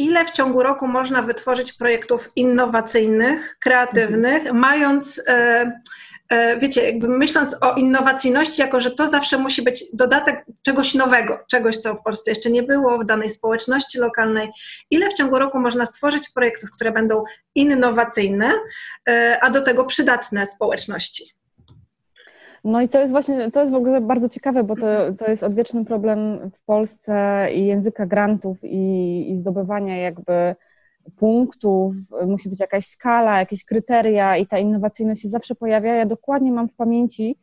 ile 0.00 0.24
w 0.24 0.30
ciągu 0.30 0.62
roku 0.62 0.86
można 0.86 1.22
wytworzyć 1.22 1.72
projektów 1.72 2.30
innowacyjnych, 2.36 3.56
kreatywnych, 3.60 4.36
mhm. 4.36 4.56
mając, 4.56 5.22
e, 5.28 5.72
e, 6.28 6.58
wiecie, 6.58 6.82
jakby 6.82 7.08
myśląc 7.08 7.56
o 7.60 7.74
innowacyjności, 7.74 8.62
jako 8.62 8.80
że 8.80 8.90
to 8.90 9.06
zawsze 9.06 9.38
musi 9.38 9.62
być 9.62 9.84
dodatek 9.92 10.44
czegoś 10.62 10.94
nowego, 10.94 11.38
czegoś, 11.50 11.76
co 11.76 11.94
w 11.94 12.02
Polsce 12.02 12.30
jeszcze 12.30 12.50
nie 12.50 12.62
było, 12.62 12.98
w 12.98 13.04
danej 13.04 13.30
społeczności 13.30 13.98
lokalnej. 13.98 14.50
Ile 14.90 15.10
w 15.10 15.14
ciągu 15.14 15.38
roku 15.38 15.58
można 15.60 15.86
stworzyć 15.86 16.30
projektów, 16.34 16.70
które 16.70 16.92
będą 16.92 17.24
innowacyjne, 17.54 18.52
e, 19.08 19.38
a 19.40 19.50
do 19.50 19.62
tego 19.62 19.84
przydatne 19.84 20.46
społeczności? 20.46 21.39
No 22.64 22.80
i 22.80 22.88
to 22.88 23.00
jest 23.00 23.12
właśnie, 23.12 23.50
to 23.50 23.60
jest 23.60 23.72
w 23.72 23.76
ogóle 23.76 24.00
bardzo 24.00 24.28
ciekawe, 24.28 24.64
bo 24.64 24.76
to, 24.76 24.86
to 25.18 25.30
jest 25.30 25.42
odwieczny 25.42 25.84
problem 25.84 26.50
w 26.50 26.64
Polsce 26.64 27.46
i 27.54 27.66
języka 27.66 28.06
grantów 28.06 28.64
i, 28.64 29.30
i 29.30 29.36
zdobywania 29.36 29.96
jakby 29.96 30.54
punktów, 31.16 31.94
musi 32.26 32.48
być 32.48 32.60
jakaś 32.60 32.86
skala, 32.86 33.38
jakieś 33.38 33.64
kryteria 33.64 34.36
i 34.36 34.46
ta 34.46 34.58
innowacyjność 34.58 35.22
się 35.22 35.28
zawsze 35.28 35.54
pojawia. 35.54 35.94
Ja 35.94 36.06
dokładnie 36.06 36.52
mam 36.52 36.68
w 36.68 36.74
pamięci 36.74 37.38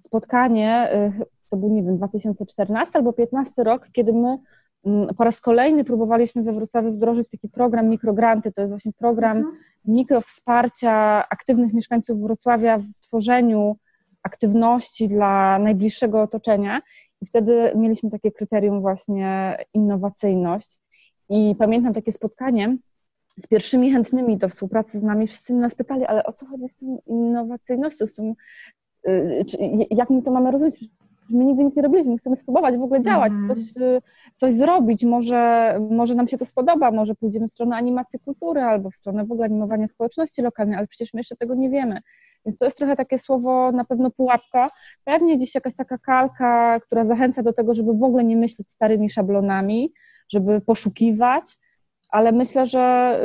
spotkanie, 0.00 0.88
y, 1.20 1.24
to 1.50 1.56
był, 1.56 1.74
nie 1.74 1.82
wiem, 1.82 1.96
2014 1.96 2.98
albo 2.98 3.12
2015 3.12 3.64
rok, 3.64 3.88
kiedy 3.92 4.12
my 4.12 4.38
mm, 4.84 5.14
po 5.14 5.24
raz 5.24 5.40
kolejny 5.40 5.84
próbowaliśmy 5.84 6.42
we 6.42 6.52
Wrocławiu 6.52 6.92
wdrożyć 6.92 7.30
taki 7.30 7.48
program 7.48 7.88
mikrogranty. 7.88 8.52
To 8.52 8.60
jest 8.60 8.70
właśnie 8.70 8.92
program 8.92 9.36
mhm. 9.36 9.56
mikrowsparcia 9.84 11.24
aktywnych 11.28 11.72
mieszkańców 11.72 12.20
Wrocławia 12.20 12.78
w 12.78 13.06
tworzeniu 13.06 13.76
aktywności 14.22 15.08
dla 15.08 15.58
najbliższego 15.58 16.22
otoczenia 16.22 16.82
i 17.20 17.26
wtedy 17.26 17.72
mieliśmy 17.76 18.10
takie 18.10 18.32
kryterium 18.32 18.80
właśnie 18.80 19.56
innowacyjność. 19.74 20.78
I 21.28 21.54
pamiętam 21.58 21.94
takie 21.94 22.12
spotkanie 22.12 22.76
z 23.28 23.46
pierwszymi 23.46 23.92
chętnymi 23.92 24.36
do 24.36 24.48
współpracy 24.48 24.98
z 25.00 25.02
nami. 25.02 25.26
Wszyscy 25.26 25.54
nas 25.54 25.74
pytali, 25.74 26.04
ale 26.04 26.24
o 26.24 26.32
co 26.32 26.46
chodzi 26.46 26.68
z 26.68 26.76
tą 26.76 26.98
innowacyjnością, 27.06 28.06
z 28.06 28.14
tą, 28.14 28.34
y, 29.08 29.44
czy, 29.48 29.58
jak 29.90 30.10
my 30.10 30.22
to 30.22 30.30
mamy 30.30 30.50
rozumieć? 30.50 30.84
My 31.30 31.44
nigdy 31.44 31.64
nic 31.64 31.76
nie 31.76 31.82
robiliśmy, 31.82 32.18
chcemy 32.18 32.36
spróbować 32.36 32.76
w 32.76 32.82
ogóle 32.82 33.02
działać, 33.02 33.32
mm. 33.32 33.48
coś, 33.48 33.76
y, 33.76 34.02
coś 34.34 34.54
zrobić, 34.54 35.04
może, 35.04 35.74
może 35.90 36.14
nam 36.14 36.28
się 36.28 36.38
to 36.38 36.44
spodoba, 36.44 36.90
może 36.90 37.14
pójdziemy 37.14 37.48
w 37.48 37.52
stronę 37.52 37.76
animacji 37.76 38.18
kultury 38.18 38.60
albo 38.60 38.90
w 38.90 38.96
stronę 38.96 39.24
w 39.24 39.32
ogóle 39.32 39.44
animowania 39.44 39.88
społeczności 39.88 40.42
lokalnej, 40.42 40.76
ale 40.76 40.86
przecież 40.86 41.14
my 41.14 41.20
jeszcze 41.20 41.36
tego 41.36 41.54
nie 41.54 41.70
wiemy. 41.70 42.00
Więc 42.46 42.58
to 42.58 42.64
jest 42.64 42.78
trochę 42.78 42.96
takie 42.96 43.18
słowo, 43.18 43.72
na 43.72 43.84
pewno 43.84 44.10
pułapka. 44.10 44.68
Pewnie 45.04 45.36
gdzieś 45.36 45.54
jakaś 45.54 45.74
taka 45.74 45.98
kalka, 45.98 46.80
która 46.80 47.04
zachęca 47.04 47.42
do 47.42 47.52
tego, 47.52 47.74
żeby 47.74 47.94
w 47.94 48.02
ogóle 48.02 48.24
nie 48.24 48.36
myśleć 48.36 48.70
starymi 48.70 49.10
szablonami, 49.10 49.92
żeby 50.28 50.60
poszukiwać, 50.60 51.44
ale 52.12 52.32
myślę, 52.32 52.66
że 52.66 53.20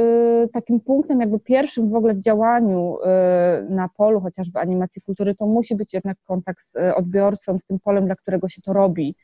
y, 0.45 0.49
takim 0.49 0.79
punktem 0.79 1.19
jakby 1.19 1.39
pierwszym 1.39 1.89
w 1.89 1.95
ogóle 1.95 2.13
w 2.13 2.19
działaniu 2.19 2.97
y, 2.97 3.69
na 3.69 3.89
polu 3.97 4.21
chociażby 4.21 4.59
animacji 4.59 5.01
kultury 5.01 5.35
to 5.35 5.45
musi 5.45 5.75
być 5.75 5.93
jednak 5.93 6.17
kontakt 6.23 6.65
z 6.65 6.75
y, 6.75 6.95
odbiorcą, 6.95 7.59
z 7.59 7.65
tym 7.65 7.79
polem, 7.79 8.05
dla 8.05 8.15
którego 8.15 8.49
się 8.49 8.61
to 8.61 8.73
robi. 8.73 9.15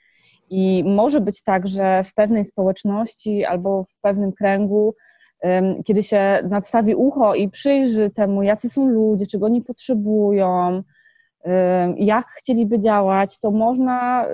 I 0.49 0.83
może 0.83 1.21
być 1.21 1.43
tak, 1.43 1.67
że 1.67 2.03
w 2.03 2.13
pewnej 2.13 2.45
społeczności 2.45 3.45
albo 3.45 3.83
w 3.83 4.01
pewnym 4.01 4.31
kręgu 4.31 4.95
kiedy 5.85 6.03
się 6.03 6.39
nadstawi 6.49 6.95
ucho 6.95 7.35
i 7.35 7.49
przyjrzy 7.49 8.09
temu, 8.09 8.43
jacy 8.43 8.69
są 8.69 8.87
ludzie, 8.87 9.27
czego 9.27 9.45
oni 9.45 9.61
potrzebują, 9.61 10.83
jak 11.97 12.27
chcieliby 12.27 12.79
działać, 12.79 13.39
to 13.39 13.51
można 13.51 14.25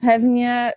pewnie 0.00 0.72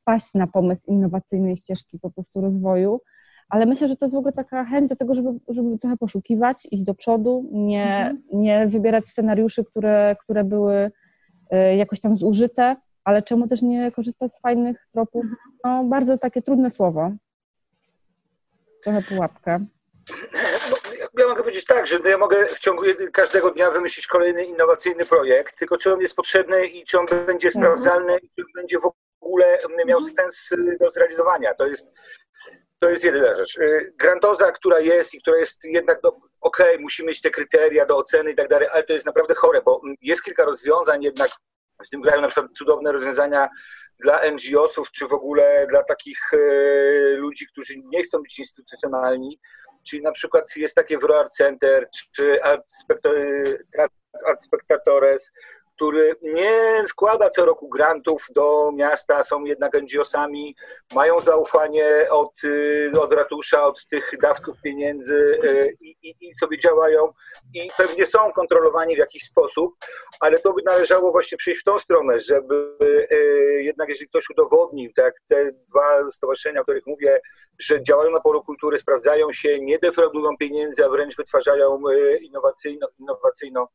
wpaść 0.00 0.34
na 0.34 0.46
pomysł 0.46 0.90
innowacyjnej 0.90 1.56
ścieżki 1.56 1.98
po 1.98 2.10
prostu 2.10 2.40
rozwoju, 2.40 3.00
ale 3.48 3.66
myślę, 3.66 3.88
że 3.88 3.96
to 3.96 4.04
jest 4.04 4.14
w 4.14 4.18
ogóle 4.18 4.32
taka 4.32 4.64
chęć 4.64 4.88
do 4.88 4.96
tego, 4.96 5.14
żeby, 5.14 5.30
żeby 5.48 5.78
trochę 5.78 5.96
poszukiwać, 5.96 6.68
iść 6.70 6.82
do 6.82 6.94
przodu, 6.94 7.48
nie, 7.52 7.96
mhm. 7.96 8.22
nie 8.32 8.66
wybierać 8.66 9.06
scenariuszy, 9.06 9.64
które, 9.64 10.16
które 10.20 10.44
były 10.44 10.90
y, 11.54 11.76
jakoś 11.76 12.00
tam 12.00 12.16
zużyte, 12.16 12.76
ale 13.04 13.22
czemu 13.22 13.48
też 13.48 13.62
nie 13.62 13.90
korzystać 13.90 14.32
z 14.32 14.40
fajnych 14.40 14.88
tropów? 14.92 15.24
Mhm. 15.24 15.38
No, 15.64 15.84
bardzo 15.84 16.18
takie 16.18 16.42
trudne 16.42 16.70
słowo 16.70 17.12
trochę 18.82 19.02
pułapka. 19.02 19.60
No, 20.70 20.76
ja 21.18 21.28
mogę 21.28 21.42
powiedzieć 21.42 21.64
tak, 21.64 21.86
że 21.86 21.98
ja 22.04 22.18
mogę 22.18 22.46
w 22.46 22.58
ciągu 22.58 22.82
każdego 23.12 23.50
dnia 23.50 23.70
wymyślić 23.70 24.06
kolejny 24.06 24.44
innowacyjny 24.44 25.06
projekt, 25.06 25.58
tylko 25.58 25.76
czy 25.76 25.92
on 25.92 26.00
jest 26.00 26.16
potrzebny 26.16 26.66
i 26.66 26.84
czy 26.84 26.98
on 26.98 27.06
będzie 27.06 27.48
mhm. 27.48 27.50
sprawdzalny 27.50 28.18
i 28.18 28.28
czy 28.28 28.44
będzie 28.54 28.78
w 28.78 28.90
ogóle 29.20 29.58
miał 29.86 29.98
mhm. 29.98 30.16
sens 30.16 30.52
y, 30.52 30.76
do 30.80 30.90
zrealizowania. 30.90 31.54
To 31.54 31.66
jest, 31.66 31.86
to 32.78 32.90
jest 32.90 33.04
jedyna 33.04 33.34
rzecz. 33.34 33.58
Y, 33.58 33.92
grantoza, 33.96 34.52
która 34.52 34.80
jest 34.80 35.14
i 35.14 35.20
która 35.20 35.38
jest 35.38 35.64
jednak, 35.64 35.98
no, 36.02 36.08
okej, 36.40 36.72
okay, 36.72 36.78
musimy 36.78 37.08
mieć 37.08 37.20
te 37.20 37.30
kryteria 37.30 37.86
do 37.86 37.96
oceny 37.96 38.30
i 38.30 38.34
tak 38.34 38.48
dalej, 38.48 38.68
ale 38.72 38.84
to 38.84 38.92
jest 38.92 39.06
naprawdę 39.06 39.34
chore, 39.34 39.62
bo 39.62 39.80
jest 40.00 40.22
kilka 40.22 40.44
rozwiązań 40.44 41.02
jednak 41.02 41.30
w 41.86 41.88
tym 41.90 42.02
kraju, 42.02 42.20
na 42.20 42.28
przykład 42.28 42.52
cudowne 42.52 42.92
rozwiązania 42.92 43.48
dla 44.00 44.30
NGO-sów, 44.30 44.90
czy 44.90 45.06
w 45.06 45.12
ogóle 45.12 45.66
dla 45.70 45.84
takich 45.84 46.34
e, 46.34 46.36
ludzi, 47.16 47.46
którzy 47.46 47.74
nie 47.84 48.02
chcą 48.02 48.22
być 48.22 48.38
instytucjonalni, 48.38 49.40
czyli 49.88 50.02
na 50.02 50.12
przykład 50.12 50.56
jest 50.56 50.74
takie 50.74 50.98
w 50.98 51.04
Roar 51.04 51.30
Center, 51.30 51.88
czy 52.16 52.42
Art 52.42 52.64
Spectatores, 54.42 55.32
który 55.82 56.16
nie 56.22 56.82
składa 56.86 57.30
co 57.30 57.44
roku 57.44 57.68
grantów 57.68 58.26
do 58.34 58.72
miasta, 58.72 59.22
są 59.22 59.44
jednak 59.44 59.72
NGO-sami, 59.74 60.54
mają 60.94 61.20
zaufanie 61.20 62.06
od, 62.10 62.44
y, 62.44 62.92
od 63.00 63.12
ratusza, 63.12 63.64
od 63.64 63.86
tych 63.88 64.10
dawców 64.22 64.56
pieniędzy 64.64 65.14
y, 65.44 65.76
i, 65.80 65.96
i, 66.02 66.14
i, 66.20 66.34
sobie 66.34 66.58
działają 66.58 67.12
i 67.54 67.70
pewnie 67.76 68.06
są 68.06 68.32
kontrolowani 68.32 68.94
w 68.94 68.98
jakiś 68.98 69.22
sposób, 69.22 69.74
ale 70.20 70.38
to 70.38 70.52
by 70.52 70.62
należało 70.62 71.12
właśnie 71.12 71.38
przejść 71.38 71.60
w 71.60 71.64
tą 71.64 71.78
stronę, 71.78 72.20
żeby 72.20 72.76
y, 73.12 73.62
jednak 73.62 73.88
jeżeli 73.88 74.08
ktoś 74.08 74.30
udowodnił, 74.30 74.92
tak 74.96 75.14
te 75.28 75.52
dwa 75.52 76.10
stowarzyszenia, 76.12 76.60
o 76.60 76.62
których 76.62 76.86
mówię, 76.86 77.20
że 77.58 77.82
działają 77.82 78.10
na 78.10 78.20
polu 78.20 78.44
kultury, 78.44 78.78
sprawdzają 78.78 79.32
się, 79.32 79.60
nie 79.60 79.78
defraudują 79.78 80.36
pieniędzy, 80.36 80.84
a 80.84 80.88
wręcz 80.88 81.16
wytwarzają 81.16 81.78
innowacyjną, 82.20 82.86
innowacyjną 82.98 83.66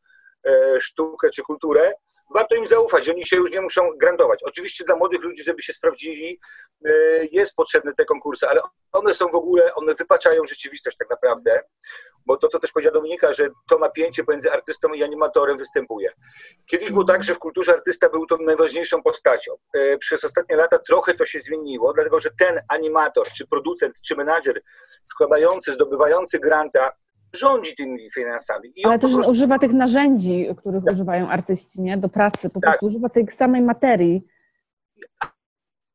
sztukę 0.79 1.29
czy 1.29 1.41
kulturę, 1.41 1.94
warto 2.34 2.56
im 2.56 2.67
zaufać, 2.67 3.10
oni 3.10 3.25
się 3.25 3.36
już 3.36 3.51
nie 3.51 3.62
muszą 3.62 3.89
grantować. 3.98 4.44
Oczywiście 4.44 4.84
dla 4.86 4.96
młodych 4.96 5.22
ludzi, 5.22 5.44
żeby 5.44 5.62
się 5.62 5.74
sprawdzili, 5.74 6.39
e, 6.86 6.91
jest 7.32 7.56
potrzebne 7.56 7.94
te 7.94 8.06
konkursy, 8.06 8.48
ale 8.48 8.62
one 8.91 9.13
są 9.13 9.27
w 9.27 9.36
ogóle, 9.36 9.75
one 9.75 9.96
wypaczają 9.96 10.46
rzeczywistość 10.46 10.98
tak 10.98 11.10
naprawdę, 11.10 11.62
bo 12.25 12.38
to, 12.38 12.48
co 12.48 12.60
też 12.60 12.72
powiedziała 12.72 12.94
Dominika, 12.94 13.34
że 13.34 13.50
to 13.70 13.79
napięcie 13.79 14.24
pomiędzy 14.24 14.51
artystą 14.51 14.94
i 14.94 15.03
animatorem 15.03 15.58
występuje. 15.58 16.12
Kiedyś 16.65 16.91
było 16.91 17.03
tak, 17.03 17.24
że 17.24 17.36
w 17.36 17.39
kulturze 17.39 17.74
artysta 17.74 18.10
był 18.10 18.25
tą 18.25 18.38
najważniejszą 18.38 19.03
postacią. 19.03 19.51
E, 19.74 19.98
przez 19.98 20.24
ostatnie 20.24 20.56
lata 20.56 20.79
trochę 20.79 21.13
to 21.13 21.25
się 21.25 21.39
zmieniło, 21.39 21.94
dlatego 21.94 22.20
że 22.20 22.29
ten 22.39 22.62
animator, 22.70 23.27
czy 23.27 23.48
producent, 23.48 24.01
czy 24.01 24.15
menadżer 24.15 24.62
składający, 25.03 25.74
zdobywający 25.74 26.39
granta 26.39 26.91
rządzi 27.38 27.75
tymi 27.75 28.12
finansami. 28.12 28.72
I 28.75 28.86
Ale 28.86 29.00
też 29.00 29.13
prostu... 29.13 29.32
używa 29.32 29.60
tych 29.60 29.74
narzędzi, 29.74 30.48
których 30.58 30.84
tak. 30.84 30.94
używają 30.94 31.29
artyści, 31.29 31.82
nie? 31.82 31.98
Do 31.98 32.10
pracy, 32.10 32.50
po 32.50 32.60
tak. 32.60 32.70
prostu 32.70 32.86
używa 32.86 33.10
tej 33.10 33.27
samej 33.27 33.62
materii. 33.62 34.22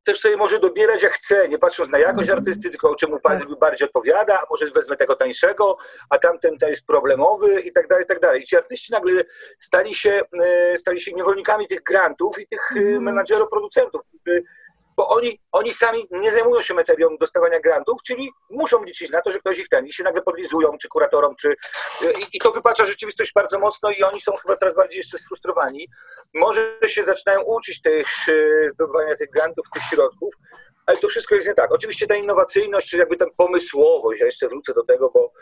Też 0.04 0.20
sobie 0.20 0.36
może 0.36 0.60
dobierać 0.60 1.02
jak 1.02 1.12
chce, 1.12 1.48
nie 1.48 1.58
patrząc 1.58 1.90
na 1.90 1.98
jakość 1.98 2.28
mhm. 2.28 2.38
artysty, 2.38 2.70
tylko 2.70 2.94
czemu 2.94 3.20
tak. 3.20 3.58
bardziej 3.60 3.86
odpowiada, 3.88 4.38
a 4.38 4.46
może 4.50 4.70
wezmę 4.70 4.96
tego 4.96 5.16
tańszego, 5.16 5.76
a 6.10 6.18
tamten 6.18 6.58
to 6.58 6.68
jest 6.68 6.86
problemowy 6.86 7.60
i 7.60 7.72
tak 7.72 7.88
dalej, 7.88 8.04
i 8.04 8.08
tak 8.08 8.20
dalej. 8.20 8.42
I 8.42 8.44
ci 8.44 8.56
artyści 8.56 8.92
nagle 8.92 9.24
stali 9.60 9.94
się, 9.94 10.22
e, 10.42 10.78
stali 10.78 11.00
się 11.00 11.12
niewolnikami 11.12 11.68
tych 11.68 11.82
grantów 11.82 12.38
i 12.38 12.48
tych 12.48 12.72
mm. 12.76 13.02
menadżerów, 13.02 13.48
producentów, 13.50 14.02
którzy 14.08 14.44
bo 14.96 15.08
oni, 15.08 15.40
oni 15.52 15.72
sami 15.72 16.06
nie 16.10 16.32
zajmują 16.32 16.62
się 16.62 16.74
materią 16.74 17.16
dostawania 17.20 17.60
grantów, 17.60 18.02
czyli 18.02 18.30
muszą 18.50 18.84
liczyć 18.84 19.10
na 19.10 19.20
to, 19.20 19.30
że 19.30 19.38
ktoś 19.38 19.58
ich 19.58 19.68
ten 19.68 19.86
i 19.86 19.92
się 19.92 20.04
nagle 20.04 20.22
podlizują, 20.22 20.78
czy 20.78 20.88
kuratorom, 20.88 21.36
czy 21.36 21.54
i, 22.02 22.26
i 22.36 22.38
to 22.38 22.50
wypacza 22.50 22.86
rzeczywistość 22.86 23.32
bardzo 23.34 23.58
mocno 23.58 23.90
i 23.90 24.02
oni 24.02 24.20
są 24.20 24.32
chyba 24.36 24.56
coraz 24.56 24.74
bardziej 24.74 24.98
jeszcze 24.98 25.18
sfrustrowani. 25.18 25.88
Może 26.34 26.78
się 26.86 27.04
zaczynają 27.04 27.42
uczyć 27.42 27.82
tych, 27.82 28.08
e, 28.28 28.70
zdobywania 28.70 29.16
tych 29.16 29.30
grantów, 29.30 29.66
tych 29.74 29.82
środków, 29.82 30.34
ale 30.86 30.98
to 30.98 31.08
wszystko 31.08 31.34
jest 31.34 31.46
nie 31.46 31.54
tak. 31.54 31.72
Oczywiście 31.72 32.06
ta 32.06 32.14
innowacyjność, 32.14 32.90
czy 32.90 32.98
jakby 32.98 33.16
ta 33.16 33.26
pomysłowość, 33.36 34.20
ja 34.20 34.26
jeszcze 34.26 34.48
wrócę 34.48 34.74
do 34.74 34.84
tego, 34.84 35.10
bo 35.14 35.32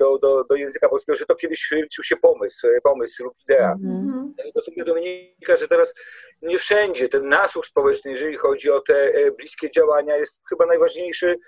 do, 0.00 0.18
do, 0.18 0.44
do 0.44 0.54
języka 0.54 0.88
polskiego, 0.88 1.16
że 1.16 1.26
to 1.26 1.34
kiedyś 1.34 1.70
liczył 1.70 2.04
się 2.04 2.16
pomysł, 2.16 2.66
y, 2.66 2.80
pomysł 2.82 3.24
lub 3.24 3.34
idea. 3.48 3.72
Mhm. 3.72 4.34
To 4.54 4.62
sobie 4.62 4.84
Dominika, 4.84 5.56
że 5.56 5.68
teraz 5.68 5.94
nie 6.42 6.58
wszędzie 6.58 7.08
ten 7.08 7.28
nasłuch 7.28 7.66
społeczny, 7.66 8.10
jeżeli 8.10 8.36
chodzi 8.36 8.70
o 8.70 8.80
te 8.80 9.12
bliskie 9.38 9.70
działania, 9.70 10.16
jest 10.16 10.40
chyba 10.48 10.66
najważniejszy, 10.66 11.38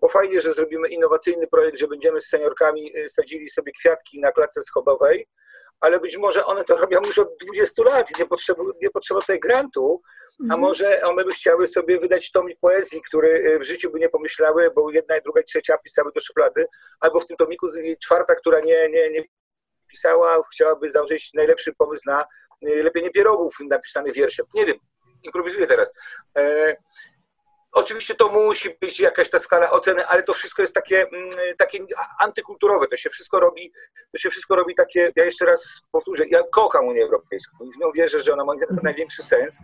bo 0.00 0.08
fajnie, 0.08 0.40
że 0.40 0.52
zrobimy 0.52 0.88
innowacyjny 0.88 1.46
projekt, 1.46 1.78
że 1.78 1.88
będziemy 1.88 2.20
z 2.20 2.28
seniorkami 2.28 2.92
sadzili 3.08 3.48
sobie 3.48 3.72
kwiatki 3.72 4.20
na 4.20 4.32
klatce 4.32 4.62
schodowej, 4.62 5.28
ale 5.80 6.00
być 6.00 6.16
może 6.16 6.46
one 6.46 6.64
to 6.64 6.76
robią 6.76 7.00
już 7.06 7.18
od 7.18 7.28
20 7.42 7.82
lat 7.82 8.10
i 8.10 8.14
nie 8.18 8.26
potrzeba, 8.26 8.62
nie 8.82 8.90
potrzeba 8.90 9.20
tutaj 9.20 9.40
grantu, 9.40 10.02
a 10.40 10.42
mhm. 10.42 10.60
może 10.60 11.02
one 11.02 11.24
by 11.24 11.32
chciały 11.32 11.66
sobie 11.66 11.98
wydać 11.98 12.30
tomik 12.30 12.58
poezji, 12.60 13.02
który 13.02 13.52
e, 13.54 13.58
w 13.58 13.62
życiu 13.62 13.90
by 13.90 13.98
nie 13.98 14.08
pomyślały, 14.08 14.70
bo 14.74 14.90
jedna, 14.90 15.20
druga 15.20 15.40
i 15.40 15.44
trzecia 15.44 15.78
pisały 15.78 16.12
do 16.14 16.20
szuflady, 16.20 16.66
albo 17.00 17.20
w 17.20 17.26
tym 17.26 17.36
tomiku 17.36 17.66
czwarta, 18.02 18.34
która 18.34 18.60
nie, 18.60 18.88
nie, 18.88 19.10
nie 19.10 19.24
pisała, 19.88 20.42
chciałaby 20.52 20.90
założyć 20.90 21.30
najlepszy 21.34 21.72
pomysł 21.78 22.02
na 22.06 22.20
e, 22.22 22.26
lepienie 22.82 23.10
pierogów 23.10 23.56
napisany 23.60 24.12
wierszem. 24.12 24.46
Nie 24.54 24.66
wiem, 24.66 24.76
improwizuję 25.22 25.66
teraz. 25.66 25.92
Oczywiście 27.76 28.14
to 28.14 28.28
musi 28.28 28.76
być 28.80 29.00
jakaś 29.00 29.30
ta 29.30 29.38
skala 29.38 29.70
oceny, 29.70 30.06
ale 30.06 30.22
to 30.22 30.32
wszystko 30.32 30.62
jest 30.62 30.74
takie, 30.74 31.02
mm, 31.02 31.30
takie 31.58 31.78
antykulturowe. 32.20 32.88
To 32.88 32.96
się 32.96 33.10
wszystko 33.10 33.40
robi, 33.40 33.72
to 34.12 34.18
się 34.18 34.30
wszystko 34.30 34.56
robi 34.56 34.74
takie, 34.74 35.12
ja 35.16 35.24
jeszcze 35.24 35.46
raz 35.46 35.80
powtórzę, 35.92 36.24
ja 36.28 36.42
kocham 36.52 36.86
Unię 36.86 37.02
Europejską 37.02 37.64
i 37.64 37.72
w 37.72 37.76
nią 37.76 37.92
wierzę, 37.92 38.20
że 38.20 38.32
ona 38.32 38.44
ma 38.44 38.52
największy 38.82 39.22
sens, 39.22 39.58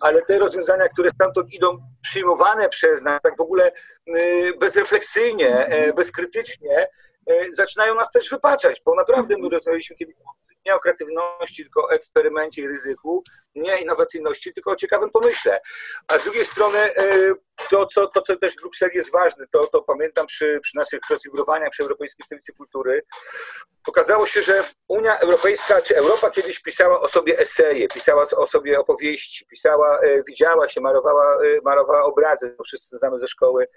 ale 0.00 0.22
te 0.22 0.38
rozwiązania, 0.38 0.88
które 0.88 1.10
stamtąd 1.10 1.52
idą, 1.52 1.78
przyjmowane 2.02 2.68
przez 2.68 3.02
nas 3.02 3.22
tak 3.22 3.36
w 3.36 3.40
ogóle 3.40 3.72
y, 4.16 4.52
bezrefleksyjnie, 4.60 5.66
e, 5.66 5.92
bezkrytycznie, 5.92 6.88
e, 7.26 7.52
zaczynają 7.52 7.94
nas 7.94 8.10
też 8.10 8.30
wypaczać, 8.30 8.82
bo 8.84 8.94
naprawdę 8.94 9.34
my 9.38 9.48
rozmawialiśmy 9.48 9.96
kiedyś 9.96 10.14
nie 10.66 10.74
o 10.74 10.78
kreatywności, 10.78 11.62
tylko 11.62 11.84
o 11.84 11.90
eksperymencie 11.90 12.62
i 12.62 12.68
ryzyku, 12.68 13.22
nie 13.54 13.80
innowacyjności, 13.80 14.54
tylko 14.54 14.70
o 14.70 14.76
ciekawym 14.76 15.10
pomyśle. 15.10 15.60
A 16.08 16.18
z 16.18 16.24
drugiej 16.24 16.44
strony 16.44 16.78
e, 16.78 17.34
to, 17.70 17.86
co, 17.86 18.06
to, 18.06 18.22
co 18.22 18.36
też 18.36 18.52
w 18.52 18.60
Brukseli 18.60 18.96
jest 18.96 19.12
ważne, 19.12 19.46
to, 19.52 19.66
to 19.66 19.82
pamiętam 19.82 20.26
przy, 20.26 20.60
przy 20.62 20.76
naszych 20.76 21.00
rozgrywaniach 21.10 21.70
przy 21.70 21.82
Europejskiej 21.82 22.26
Stolicy 22.26 22.52
Kultury, 22.52 23.02
okazało 23.88 24.26
się, 24.26 24.42
że 24.42 24.64
Unia 24.88 25.18
Europejska, 25.18 25.82
czy 25.82 25.96
Europa 25.96 26.30
kiedyś 26.30 26.60
pisała 26.60 27.00
o 27.00 27.08
sobie 27.08 27.38
eseje, 27.38 27.88
pisała 27.88 28.26
o 28.36 28.46
sobie 28.46 28.80
opowieści, 28.80 29.46
pisała, 29.46 30.00
e, 30.00 30.22
widziała 30.22 30.68
się, 30.68 30.80
malowała, 30.80 31.34
e, 31.34 31.60
malowała 31.64 32.04
obrazy, 32.04 32.54
to 32.58 32.64
wszyscy 32.64 32.98
znamy 32.98 33.18
ze 33.18 33.28
szkoły, 33.28 33.68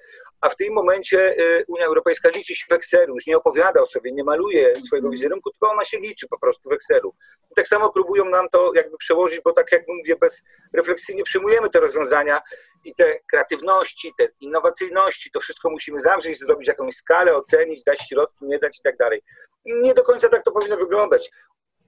a 0.41 0.49
w 0.49 0.55
tym 0.55 0.73
momencie 0.73 1.35
Unia 1.67 1.85
Europejska 1.85 2.29
liczy 2.29 2.55
się 2.55 2.65
w 2.69 2.73
Excelu, 2.73 3.13
już 3.13 3.27
nie 3.27 3.37
opowiada 3.37 3.81
o 3.81 3.85
sobie, 3.85 4.11
nie 4.11 4.23
maluje 4.23 4.81
swojego 4.81 5.09
wizerunku, 5.09 5.51
tylko 5.51 5.71
ona 5.71 5.85
się 5.85 5.97
liczy 5.97 6.27
po 6.27 6.39
prostu 6.39 6.69
w 6.69 6.73
Excelu. 6.73 7.13
I 7.51 7.55
tak 7.55 7.67
samo 7.67 7.91
próbują 7.91 8.25
nam 8.25 8.49
to 8.49 8.71
jakby 8.75 8.97
przełożyć, 8.97 9.41
bo 9.41 9.53
tak 9.53 9.71
jak 9.71 9.83
mówię, 9.87 10.15
bezrefleksyjnie 10.15 11.23
przyjmujemy 11.23 11.69
te 11.69 11.79
rozwiązania 11.79 12.41
i 12.83 12.95
te 12.95 13.19
kreatywności, 13.31 14.13
te 14.17 14.27
innowacyjności, 14.39 15.31
to 15.31 15.39
wszystko 15.39 15.69
musimy 15.69 16.01
zawrzeć, 16.01 16.39
zrobić 16.39 16.67
jakąś 16.67 16.95
skalę, 16.95 17.35
ocenić, 17.35 17.83
dać 17.83 17.99
środki, 18.09 18.45
nie 18.45 18.59
dać 18.59 18.79
i 18.79 18.81
tak 18.81 18.97
dalej. 18.97 19.21
Nie 19.65 19.93
do 19.93 20.03
końca 20.03 20.29
tak 20.29 20.43
to 20.43 20.51
powinno 20.51 20.77
wyglądać. 20.77 21.31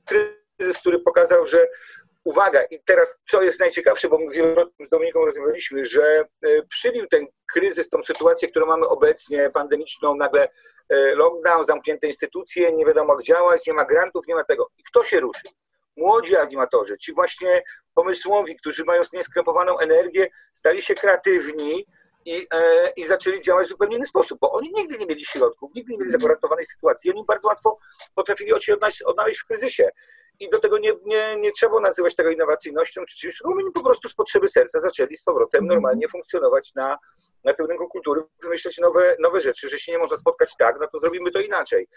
Kryzys, 0.06 0.78
który 0.80 1.00
pokazał, 1.00 1.48
że 1.48 1.68
uwaga, 2.24 2.64
i 2.64 2.80
teraz 2.86 3.22
co 3.30 3.42
jest 3.42 3.60
najciekawsze, 3.60 4.10
bo 4.10 4.18
my 4.18 4.32
wielokrotnie 4.32 4.86
z 4.86 4.90
Dominiką 4.90 5.26
rozmawialiśmy, 5.26 5.86
że 5.86 6.26
e, 6.42 6.64
przybił 6.70 7.08
ten 7.08 7.28
kryzys, 7.54 7.90
tą 7.90 8.04
sytuację, 8.04 8.48
którą 8.48 8.66
mamy 8.66 8.88
obecnie, 8.88 9.50
pandemiczną, 9.50 10.16
nagle 10.16 10.50
e, 10.90 11.16
lockdown, 11.16 11.66
zamknięte 11.66 12.08
instytucje, 12.08 12.72
nie 12.72 12.86
wiadomo 12.86 13.14
jak 13.14 13.24
działać, 13.24 13.68
nie 13.68 13.74
ma 13.74 13.86
grantów, 13.86 14.28
nie 14.28 14.36
ma 14.36 14.44
tego. 14.44 14.70
I 14.78 14.84
kto 14.84 15.04
się 15.04 15.20
ruszy? 15.20 15.48
Młodzi 15.98 16.36
animatorzy, 16.36 16.98
ci 16.98 17.14
właśnie 17.14 17.64
pomysłowi, 17.96 18.56
którzy 18.56 18.86
mają 18.86 19.02
nieskrepowaną 19.14 19.80
energię, 19.80 20.30
stali 20.54 20.82
się 20.82 20.96
kreatywni 20.96 21.86
i, 22.26 22.48
e, 22.52 22.90
i 22.90 23.06
zaczęli 23.06 23.42
działać 23.42 23.68
w 23.68 23.70
zupełnie 23.70 23.96
inny 23.96 24.06
sposób, 24.06 24.40
bo 24.40 24.52
oni 24.52 24.72
nigdy 24.74 24.98
nie 24.98 25.06
mieli 25.06 25.26
środków, 25.26 25.72
nigdy 25.76 25.92
nie 25.92 25.98
mieli 25.98 26.12
zagwarantowanej 26.12 26.66
sytuacji 26.66 27.12
oni 27.12 27.26
bardzo 27.28 27.48
łatwo 27.48 27.78
potrafili 28.16 28.62
się 28.62 28.74
odnaleźć, 28.74 29.02
odnaleźć 29.02 29.40
w 29.40 29.46
kryzysie 29.46 29.90
i 30.40 30.50
do 30.50 30.60
tego 30.60 30.78
nie, 30.78 30.94
nie, 31.06 31.38
nie 31.40 31.52
trzeba 31.52 31.80
nazywać 31.80 32.16
tego 32.16 32.30
innowacyjnością 32.30 33.06
czy 33.06 33.18
czymś, 33.18 33.42
oni 33.44 33.72
po 33.72 33.84
prostu 33.84 34.10
z 34.10 34.14
potrzeby 34.14 34.48
serca 34.48 34.80
zaczęli 34.80 35.18
z 35.18 35.24
powrotem 35.24 35.64
mhm. 35.64 35.76
normalnie 35.76 36.08
funkcjonować 36.08 36.74
na, 36.76 36.98
na 37.44 37.54
tym 37.54 37.66
rynku 37.66 37.88
kultury, 37.88 38.22
wymyślać 38.42 38.78
nowe, 38.78 39.16
nowe 39.20 39.42
rzeczy, 39.42 39.70
że 39.70 39.80
się 39.80 39.92
nie 39.92 39.98
można 39.98 40.18
spotkać 40.18 40.56
tak, 40.58 40.76
no 40.80 40.88
to 40.88 41.00
zrobimy 41.00 41.32
to 41.32 41.40
inaczej. 41.40 41.88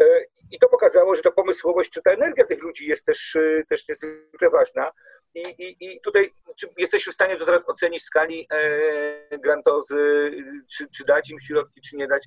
E, 0.00 0.04
I 0.50 0.58
to 0.58 0.68
pokazało, 0.68 1.14
że 1.14 1.22
ta 1.22 1.30
pomysłowość, 1.30 1.90
czy 1.90 2.02
ta 2.02 2.10
energia 2.10 2.44
tych 2.46 2.62
ludzi 2.62 2.86
jest 2.86 3.06
też, 3.06 3.36
e, 3.36 3.62
też 3.68 3.88
niezwykle 3.88 4.50
ważna. 4.50 4.92
I, 5.34 5.40
i, 5.40 5.76
I 5.84 6.00
tutaj 6.00 6.30
jesteśmy 6.78 7.12
w 7.12 7.14
stanie 7.14 7.36
to 7.36 7.46
teraz 7.46 7.68
ocenić 7.68 8.02
w 8.02 8.06
skali 8.06 8.46
e, 8.50 9.38
grantozy, 9.38 10.30
czy, 10.76 10.88
czy 10.88 11.04
dać 11.04 11.30
im 11.30 11.38
środki, 11.40 11.80
czy 11.80 11.96
nie 11.96 12.08
dać 12.08 12.24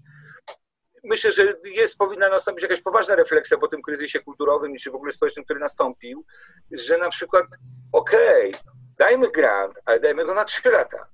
myślę, 1.04 1.32
że 1.32 1.54
jest, 1.64 1.98
powinna 1.98 2.30
nastąpić 2.30 2.64
jakaś 2.64 2.82
poważna 2.82 3.16
refleksja 3.16 3.58
po 3.58 3.68
tym 3.68 3.82
kryzysie 3.82 4.20
kulturowym, 4.20 4.76
czy 4.76 4.92
w 4.92 4.96
ogóle 4.96 5.12
społecznym, 5.12 5.46
który 5.46 5.60
nastąpił, 5.60 6.26
że 6.72 6.98
na 6.98 7.10
przykład, 7.10 7.46
okej, 7.92 8.50
okay, 8.50 8.62
dajmy 8.98 9.32
grant, 9.32 9.74
ale 9.86 10.00
dajmy 10.00 10.26
go 10.26 10.34
na 10.34 10.46
trzy 10.46 10.72
lata. 10.72 11.08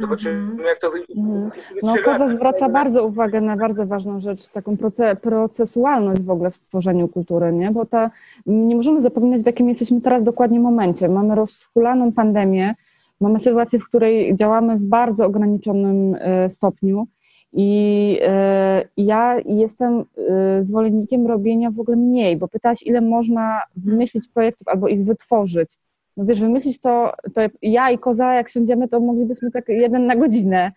Zobaczymy, 0.00 0.34
mm 0.34 0.56
-hmm. 0.56 0.66
jak 0.66 0.78
to 0.78 0.90
wyjdzie. 0.90 1.14
Mm. 1.16 1.50
No, 1.82 1.94
Kaza 2.04 2.30
zwraca 2.30 2.68
bardzo 2.68 3.06
uwagę 3.06 3.40
na 3.40 3.56
bardzo 3.56 3.86
ważną 3.86 4.20
rzecz, 4.20 4.48
taką 4.48 4.76
procesualność 5.22 6.22
w 6.22 6.30
ogóle 6.30 6.50
w 6.50 6.58
tworzeniu 6.58 7.08
kultury, 7.08 7.52
nie? 7.52 7.70
Bo 7.70 7.86
ta, 7.86 8.10
nie 8.46 8.76
możemy 8.76 9.02
zapominać, 9.02 9.42
w 9.42 9.46
jakim 9.46 9.68
jesteśmy 9.68 10.00
teraz 10.00 10.22
dokładnie 10.22 10.60
momencie. 10.60 11.08
Mamy 11.08 11.34
rozhulaną 11.34 12.12
pandemię, 12.12 12.74
mamy 13.20 13.40
sytuację, 13.40 13.78
w 13.78 13.88
której 13.88 14.36
działamy 14.36 14.76
w 14.76 14.82
bardzo 14.82 15.26
ograniczonym 15.26 16.16
e, 16.20 16.50
stopniu 16.50 17.06
i 17.52 18.18
e, 18.22 18.88
ja 18.96 19.36
jestem 19.46 20.04
e, 20.28 20.64
zwolennikiem 20.64 21.26
robienia 21.26 21.70
w 21.70 21.80
ogóle 21.80 21.96
mniej, 21.96 22.36
bo 22.36 22.48
pytałaś, 22.48 22.82
ile 22.82 23.00
można 23.00 23.62
wymyślić 23.76 24.28
projektów 24.28 24.68
albo 24.68 24.88
ich 24.88 25.04
wytworzyć. 25.04 25.78
No 26.16 26.24
wiesz, 26.24 26.40
wymyślić 26.40 26.80
to, 26.80 27.12
to 27.34 27.40
ja 27.62 27.90
i 27.90 27.98
Koza, 27.98 28.34
jak 28.34 28.48
siądziemy, 28.48 28.88
to 28.88 29.00
moglibyśmy 29.00 29.50
tak 29.50 29.68
jeden 29.68 30.06
na 30.06 30.16
godzinę. 30.16 30.72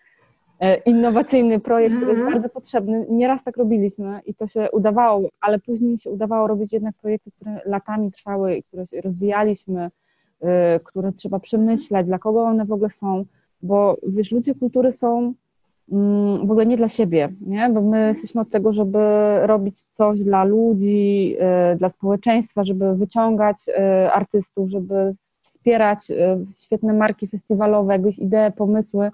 E, 0.60 0.76
innowacyjny 0.76 1.60
projekt, 1.60 1.96
który 1.96 2.10
jest 2.10 2.20
mhm. 2.20 2.32
bardzo 2.32 2.48
potrzebny. 2.48 3.06
Nieraz 3.10 3.44
tak 3.44 3.56
robiliśmy 3.56 4.20
i 4.26 4.34
to 4.34 4.46
się 4.46 4.68
udawało, 4.72 5.28
ale 5.40 5.58
później 5.58 5.98
się 5.98 6.10
udawało 6.10 6.46
robić 6.46 6.72
jednak 6.72 6.94
projekty, 7.02 7.30
które 7.30 7.60
latami 7.66 8.12
trwały 8.12 8.54
i 8.54 8.62
które 8.62 8.84
rozwijaliśmy, 9.04 9.90
które 10.84 11.12
trzeba 11.12 11.38
przemyśleć, 11.38 12.06
dla 12.06 12.18
kogo 12.18 12.42
one 12.42 12.64
w 12.64 12.72
ogóle 12.72 12.90
są, 12.90 13.24
bo 13.62 13.96
wiesz, 14.06 14.32
ludzie 14.32 14.54
kultury 14.54 14.92
są 14.92 15.34
Mm, 15.92 16.38
w 16.46 16.50
ogóle 16.50 16.66
nie 16.66 16.76
dla 16.76 16.88
siebie, 16.88 17.32
nie? 17.40 17.70
bo 17.74 17.80
my 17.80 18.08
jesteśmy 18.08 18.40
od 18.40 18.50
tego, 18.50 18.72
żeby 18.72 18.98
robić 19.42 19.82
coś 19.82 20.20
dla 20.20 20.44
ludzi, 20.44 21.36
y, 21.72 21.76
dla 21.76 21.88
społeczeństwa, 21.88 22.64
żeby 22.64 22.94
wyciągać 22.94 23.56
artystów, 24.12 24.70
żeby 24.70 25.14
wspierać 25.60 26.10
y, 26.10 26.16
świetne 26.56 26.92
marki 26.92 27.28
festiwalowe, 27.28 27.92
jakieś 27.92 28.18
idee, 28.18 28.52
pomysły. 28.56 29.10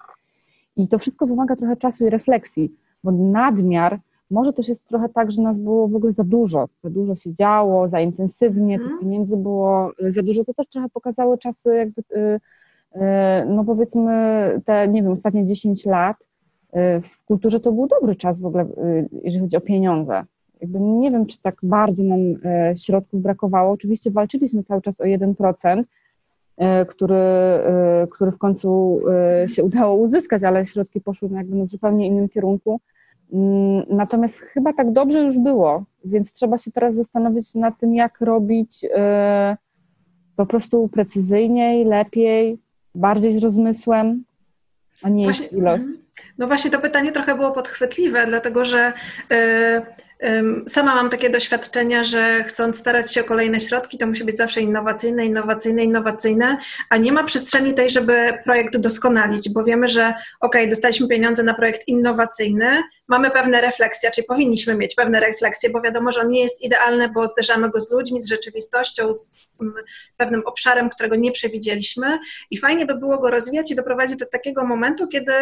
I 0.76 0.88
to 0.88 0.98
wszystko 0.98 1.26
wymaga 1.26 1.56
trochę 1.56 1.76
czasu 1.76 2.06
i 2.06 2.10
refleksji, 2.10 2.72
bo 3.04 3.12
nadmiar 3.12 3.98
może 4.30 4.52
też 4.52 4.68
jest 4.68 4.88
trochę 4.88 5.08
tak, 5.08 5.32
że 5.32 5.42
nas 5.42 5.56
było 5.56 5.88
w 5.88 5.96
ogóle 5.96 6.12
za 6.12 6.24
dużo, 6.24 6.68
za 6.84 6.90
dużo 6.90 7.14
się 7.14 7.34
działo, 7.34 7.88
za 7.88 8.00
intensywnie, 8.00 8.78
tych 8.78 8.86
mhm. 8.86 9.00
pieniędzy 9.00 9.36
było 9.36 9.92
za 10.08 10.22
dużo. 10.22 10.44
To 10.44 10.54
też 10.54 10.66
trochę 10.66 10.88
pokazały 10.88 11.38
czasy 11.38 11.74
jakby, 11.74 12.02
no 13.48 13.64
powiedzmy 13.64 14.12
te, 14.64 14.88
nie 14.88 15.02
wiem, 15.02 15.12
ostatnie 15.12 15.46
10 15.46 15.86
lat, 15.86 16.16
Y, 16.76 17.00
w 17.00 17.24
kulturze 17.24 17.60
to 17.60 17.72
był 17.72 17.86
dobry 17.86 18.16
czas 18.16 18.40
w 18.40 18.46
ogóle, 18.46 18.64
y, 18.64 19.08
jeżeli 19.24 19.44
chodzi 19.44 19.56
o 19.56 19.60
pieniądze. 19.60 20.24
Jakby 20.60 20.80
nie 20.80 21.10
wiem, 21.10 21.26
czy 21.26 21.38
tak 21.42 21.56
bardzo 21.62 22.02
nam 22.02 22.20
y, 22.20 22.36
środków 22.76 23.22
brakowało. 23.22 23.72
Oczywiście 23.72 24.10
walczyliśmy 24.10 24.64
cały 24.64 24.82
czas 24.82 25.00
o 25.00 25.04
1%, 25.04 25.84
który, 26.88 27.14
który 28.10 28.32
w 28.32 28.38
końcu 28.38 29.00
się 29.46 29.64
udało 29.64 29.94
uzyskać, 29.94 30.44
ale 30.44 30.66
środki 30.66 31.00
poszły 31.00 31.28
jakby 31.32 31.64
w 31.64 31.68
zupełnie 31.68 32.06
innym 32.06 32.28
kierunku. 32.28 32.80
Mm, 33.32 33.82
natomiast 33.88 34.34
chyba 34.34 34.72
tak 34.72 34.92
dobrze 34.92 35.22
już 35.22 35.38
było, 35.38 35.84
więc 36.04 36.32
trzeba 36.32 36.58
się 36.58 36.72
teraz 36.72 36.94
zastanowić 36.94 37.54
nad 37.54 37.78
tym, 37.78 37.94
jak 37.94 38.20
robić 38.20 38.86
po 40.36 40.46
prostu 40.46 40.88
precyzyjniej, 40.88 41.84
lepiej, 41.84 42.58
bardziej 42.94 43.30
z 43.30 43.42
rozmysłem, 43.42 44.24
a 45.02 45.08
nie 45.08 45.24
właśnie, 45.24 45.58
ilość. 45.58 45.84
Mhm. 45.84 46.02
No 46.38 46.46
właśnie 46.46 46.70
to 46.70 46.78
pytanie 46.78 47.12
trochę 47.12 47.34
było 47.34 47.52
podchwytliwe, 47.52 48.26
dlatego 48.26 48.64
że 48.64 48.92
yy, 49.30 49.36
Sama 50.68 50.94
mam 50.94 51.10
takie 51.10 51.30
doświadczenia, 51.30 52.04
że 52.04 52.44
chcąc 52.44 52.78
starać 52.78 53.14
się 53.14 53.20
o 53.20 53.24
kolejne 53.24 53.60
środki, 53.60 53.98
to 53.98 54.06
musi 54.06 54.24
być 54.24 54.36
zawsze 54.36 54.60
innowacyjne, 54.60 55.26
innowacyjne, 55.26 55.84
innowacyjne, 55.84 56.58
a 56.90 56.96
nie 56.96 57.12
ma 57.12 57.24
przestrzeni 57.24 57.74
tej, 57.74 57.90
żeby 57.90 58.38
projekt 58.44 58.76
doskonalić, 58.76 59.48
bo 59.50 59.64
wiemy, 59.64 59.88
że 59.88 60.14
ok, 60.40 60.56
dostaliśmy 60.70 61.08
pieniądze 61.08 61.42
na 61.42 61.54
projekt 61.54 61.88
innowacyjny, 61.88 62.82
mamy 63.08 63.30
pewne 63.30 63.60
refleksje, 63.60 64.10
czyli 64.10 64.26
powinniśmy 64.26 64.74
mieć 64.74 64.94
pewne 64.94 65.20
refleksje, 65.20 65.70
bo 65.70 65.80
wiadomo, 65.80 66.12
że 66.12 66.20
on 66.20 66.30
nie 66.30 66.42
jest 66.42 66.62
idealny, 66.62 67.08
bo 67.08 67.28
zderzamy 67.28 67.70
go 67.70 67.80
z 67.80 67.90
ludźmi, 67.90 68.20
z 68.20 68.28
rzeczywistością, 68.28 69.14
z 69.14 69.36
pewnym 70.16 70.42
obszarem, 70.46 70.90
którego 70.90 71.16
nie 71.16 71.32
przewidzieliśmy 71.32 72.18
i 72.50 72.58
fajnie 72.58 72.86
by 72.86 72.94
było 72.94 73.18
go 73.18 73.30
rozwijać 73.30 73.70
i 73.70 73.74
doprowadzić 73.74 74.16
do 74.16 74.26
takiego 74.26 74.64
momentu, 74.64 75.08
kiedy 75.08 75.32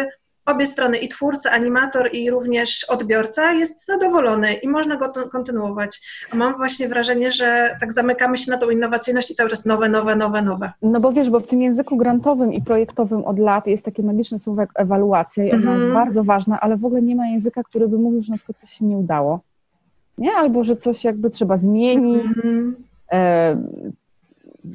obie 0.45 0.67
strony, 0.67 0.97
i 0.97 1.07
twórca, 1.07 1.51
animator, 1.51 2.09
i 2.13 2.29
również 2.29 2.85
odbiorca 2.89 3.53
jest 3.53 3.85
zadowolony 3.85 4.53
i 4.53 4.67
można 4.67 4.97
go 4.97 5.09
kontynuować. 5.31 6.01
A 6.31 6.35
mam 6.35 6.57
właśnie 6.57 6.87
wrażenie, 6.87 7.31
że 7.31 7.77
tak 7.79 7.93
zamykamy 7.93 8.37
się 8.37 8.51
na 8.51 8.57
tą 8.57 8.69
innowacyjność 8.69 9.31
i 9.31 9.35
cały 9.35 9.49
czas 9.49 9.65
nowe, 9.65 9.89
nowe, 9.89 10.15
nowe, 10.15 10.41
nowe. 10.41 10.71
No 10.81 10.99
bo 10.99 11.11
wiesz, 11.11 11.29
bo 11.29 11.39
w 11.39 11.47
tym 11.47 11.61
języku 11.61 11.97
grantowym 11.97 12.53
i 12.53 12.61
projektowym 12.61 13.25
od 13.25 13.39
lat 13.39 13.67
jest 13.67 13.85
takie 13.85 14.03
magiczne 14.03 14.39
słowo 14.39 14.61
jak 14.61 14.69
ewaluacja 14.75 15.43
i 15.43 15.51
ona 15.51 15.71
jest 15.71 15.83
mhm. 15.83 15.93
bardzo 15.93 16.23
ważna, 16.23 16.59
ale 16.59 16.77
w 16.77 16.85
ogóle 16.85 17.01
nie 17.01 17.15
ma 17.15 17.27
języka, 17.27 17.63
który 17.63 17.87
by 17.87 17.97
mówił, 17.97 18.23
że 18.23 18.31
na 18.31 18.37
przykład 18.37 18.57
coś 18.57 18.69
się 18.69 18.85
nie 18.85 18.97
udało. 18.97 19.39
Nie? 20.17 20.31
Albo, 20.33 20.63
że 20.63 20.75
coś 20.77 21.03
jakby 21.03 21.29
trzeba 21.29 21.57
zmienić. 21.57 22.23
-hmm. 22.23 22.71
e 23.11 23.57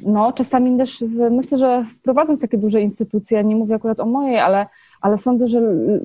no, 0.05 0.33
czasami 0.33 0.77
też 0.77 1.03
myślę, 1.31 1.57
że 1.57 1.85
wprowadząc 1.99 2.41
takie 2.41 2.57
duże 2.57 2.81
instytucje, 2.81 3.43
nie 3.43 3.55
mówię 3.55 3.75
akurat 3.75 3.99
o 3.99 4.05
mojej, 4.05 4.39
ale 4.39 4.65
ale 5.01 5.17
sądzę, 5.17 5.47
że 5.47 5.61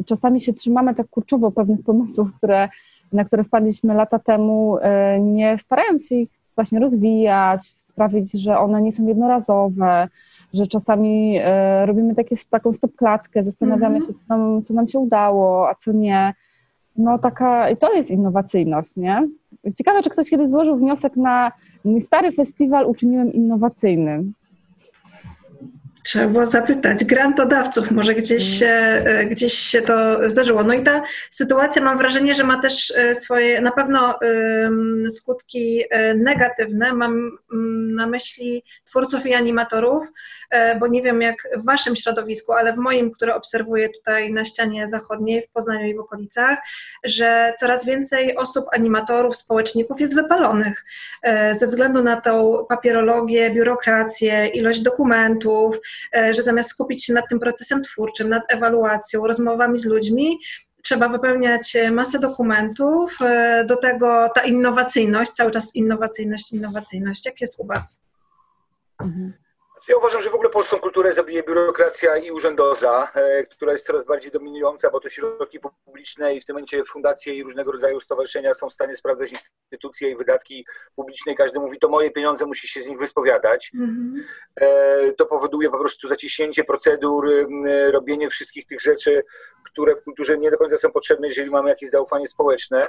czasami 0.07 0.41
się 0.41 0.53
trzymamy 0.53 0.95
tak 0.95 1.09
kurczowo 1.09 1.51
pewnych 1.51 1.83
pomysłów, 1.83 2.29
które, 2.37 2.69
na 3.13 3.25
które 3.25 3.45
wpadliśmy 3.45 3.95
lata 3.95 4.19
temu, 4.19 4.79
e, 4.81 5.21
nie 5.21 5.59
starając 5.59 6.09
się 6.09 6.15
ich 6.15 6.29
właśnie 6.55 6.81
rozwijać, 6.81 7.75
sprawić, 7.89 8.33
że 8.33 8.59
one 8.59 8.83
nie 8.83 8.93
są 8.93 9.07
jednorazowe, 9.07 10.09
że 10.55 10.67
czasami 10.67 11.39
e, 11.43 11.87
robimy 11.87 12.15
takie, 12.15 12.37
taką 12.51 12.73
stopklatkę, 12.73 13.43
zastanawiamy 13.43 13.97
mhm. 13.97 14.15
się, 14.15 14.19
co 14.19 14.37
nam, 14.37 14.63
co 14.63 14.75
nam 14.75 14.89
się 14.89 14.99
udało, 14.99 15.69
a 15.69 15.75
co 15.75 15.93
nie. 15.93 16.35
No 16.97 17.19
taka, 17.19 17.71
i 17.71 17.77
to 17.77 17.93
jest 17.93 18.11
innowacyjność, 18.11 18.97
nie? 18.97 19.29
Ciekawe, 19.79 20.03
czy 20.03 20.11
ktoś 20.11 20.31
kiedyś 20.31 20.51
złożył 20.51 20.77
wniosek 20.77 21.17
na 21.17 21.53
mój 21.85 22.01
stary 22.01 22.33
festiwal 22.33 22.87
uczyniłem 22.87 23.33
innowacyjnym. 23.33 24.33
Trzeba 26.07 26.29
było 26.29 26.47
zapytać 26.47 27.05
grantodawców, 27.05 27.90
może 27.90 28.14
gdzieś 28.14 28.42
mm. 28.42 28.59
się, 28.59 28.66
e, 29.11 29.27
gdzieś 29.27 29.53
się 29.53 29.83
to 29.83 30.31
zdarzyło. 30.31 30.64
No 30.64 30.75
i 30.75 30.83
ta 30.83 31.03
sytuacja 31.31 31.83
mam 31.83 31.99
wrażenie, 31.99 32.35
że 32.35 32.45
ma 32.45 32.62
też 32.62 32.92
e, 32.97 33.14
swoje 33.14 33.61
na 33.61 33.73
pewno 33.73 34.19
skutki 35.11 35.83
e, 35.90 36.14
negatywne. 36.14 36.92
Mam 36.92 37.38
mm, 37.53 37.95
na 37.95 38.07
myśli 38.07 38.62
twórców 38.85 39.27
i 39.27 39.35
animatorów, 39.35 40.12
bo 40.81 40.87
nie 40.87 41.03
wiem 41.03 41.23
jak 41.23 41.37
w 41.57 41.64
waszym 41.64 41.97
środowisku, 41.97 42.53
ale 42.53 42.73
w 42.73 42.77
moim, 42.77 43.11
które 43.11 43.35
obserwuję 43.35 43.88
tutaj 43.88 44.33
na 44.33 44.45
ścianie 44.45 44.87
zachodniej, 44.87 45.42
w 45.42 45.51
Poznaniu 45.51 45.87
i 45.87 45.95
w 45.95 46.01
okolicach, 46.01 46.59
że 47.05 47.55
coraz 47.61 47.87
więcej 47.87 48.37
osób, 48.37 48.64
animatorów, 48.73 49.37
społeczników 49.37 50.01
jest 50.01 50.14
wypalonych 50.14 50.85
ze 51.53 51.66
względu 51.66 52.03
na 52.03 52.21
tą 52.21 52.66
papierologię, 52.69 53.51
biurokrację, 53.51 54.47
ilość 54.47 54.81
dokumentów, 54.81 55.79
że 56.13 56.43
zamiast 56.43 56.71
skupić 56.71 57.05
się 57.05 57.13
nad 57.13 57.29
tym 57.29 57.41
procesem 57.41 57.83
twórczym, 57.83 58.29
nad 58.29 58.43
ewaluacją, 58.49 59.27
rozmowami 59.27 59.79
z 59.79 59.85
ludźmi, 59.85 60.39
trzeba 60.87 61.09
wypełniać 61.09 61.77
masę 61.93 62.19
dokumentów, 62.19 63.19
e, 63.23 63.65
do 63.65 63.77
tego 63.77 64.31
ta 64.35 64.41
innowacyjność, 64.41 65.31
cały 65.31 65.51
czas 65.51 65.75
innowacyjność, 65.75 66.53
innowacyjność. 66.53 67.27
Jak 67.27 67.41
jest 67.41 67.55
u 67.59 67.67
Was? 67.67 68.03
Mhm. 69.01 69.33
Ja 69.88 69.96
uważam, 69.96 70.22
że 70.22 70.31
w 70.31 70.35
ogóle 70.35 70.51
polską 70.51 70.79
kulturę 70.79 71.12
zabije 71.12 71.42
biurokracja 71.42 72.16
i 72.16 72.31
urzędoza, 72.31 73.09
e, 73.14 73.44
która 73.44 73.72
jest 73.72 73.87
coraz 73.87 74.05
bardziej 74.05 74.31
dominująca, 74.33 74.90
bo 74.90 75.01
to 75.01 75.09
środki 75.09 75.59
publiczne 75.85 76.35
i 76.35 76.40
w 76.40 76.44
tym 76.44 76.55
momencie 76.55 76.85
fundacje 76.85 77.35
i 77.35 77.42
różnego 77.42 77.72
rodzaju 77.72 78.01
stowarzyszenia 78.01 78.55
są 78.55 78.68
w 78.68 78.72
stanie 78.72 78.96
sprawdzać 78.96 79.33
instytucje 79.33 80.11
i 80.11 80.16
wydatki 80.16 80.66
publiczne 80.96 81.33
i 81.33 81.37
każdy 81.37 81.61
mówi, 81.61 81.79
to 81.79 81.88
moje 81.88 82.11
pieniądze, 82.11 82.46
musi 82.46 82.68
się 82.68 82.81
z 82.81 82.88
nich 82.88 82.99
wyspowiadać. 82.99 83.72
Mm-hmm. 83.75 85.14
To 85.16 85.27
powoduje 85.27 85.70
po 85.70 85.79
prostu 85.79 86.09
zaciśnięcie 86.09 86.64
procedur, 86.64 87.29
robienie 87.90 88.31
wszystkich 88.31 88.66
tych 88.66 88.81
rzeczy, 88.81 89.25
które 89.64 89.96
w 89.96 90.03
kulturze 90.03 90.38
nie 90.38 90.51
do 90.51 90.59
końca 90.59 90.77
są 90.77 90.90
potrzebne, 90.90 91.29
jeżeli 91.29 91.51
mamy 91.51 91.68
jakieś 91.68 91.90
zaufanie 91.90 92.29
społeczne. 92.29 92.88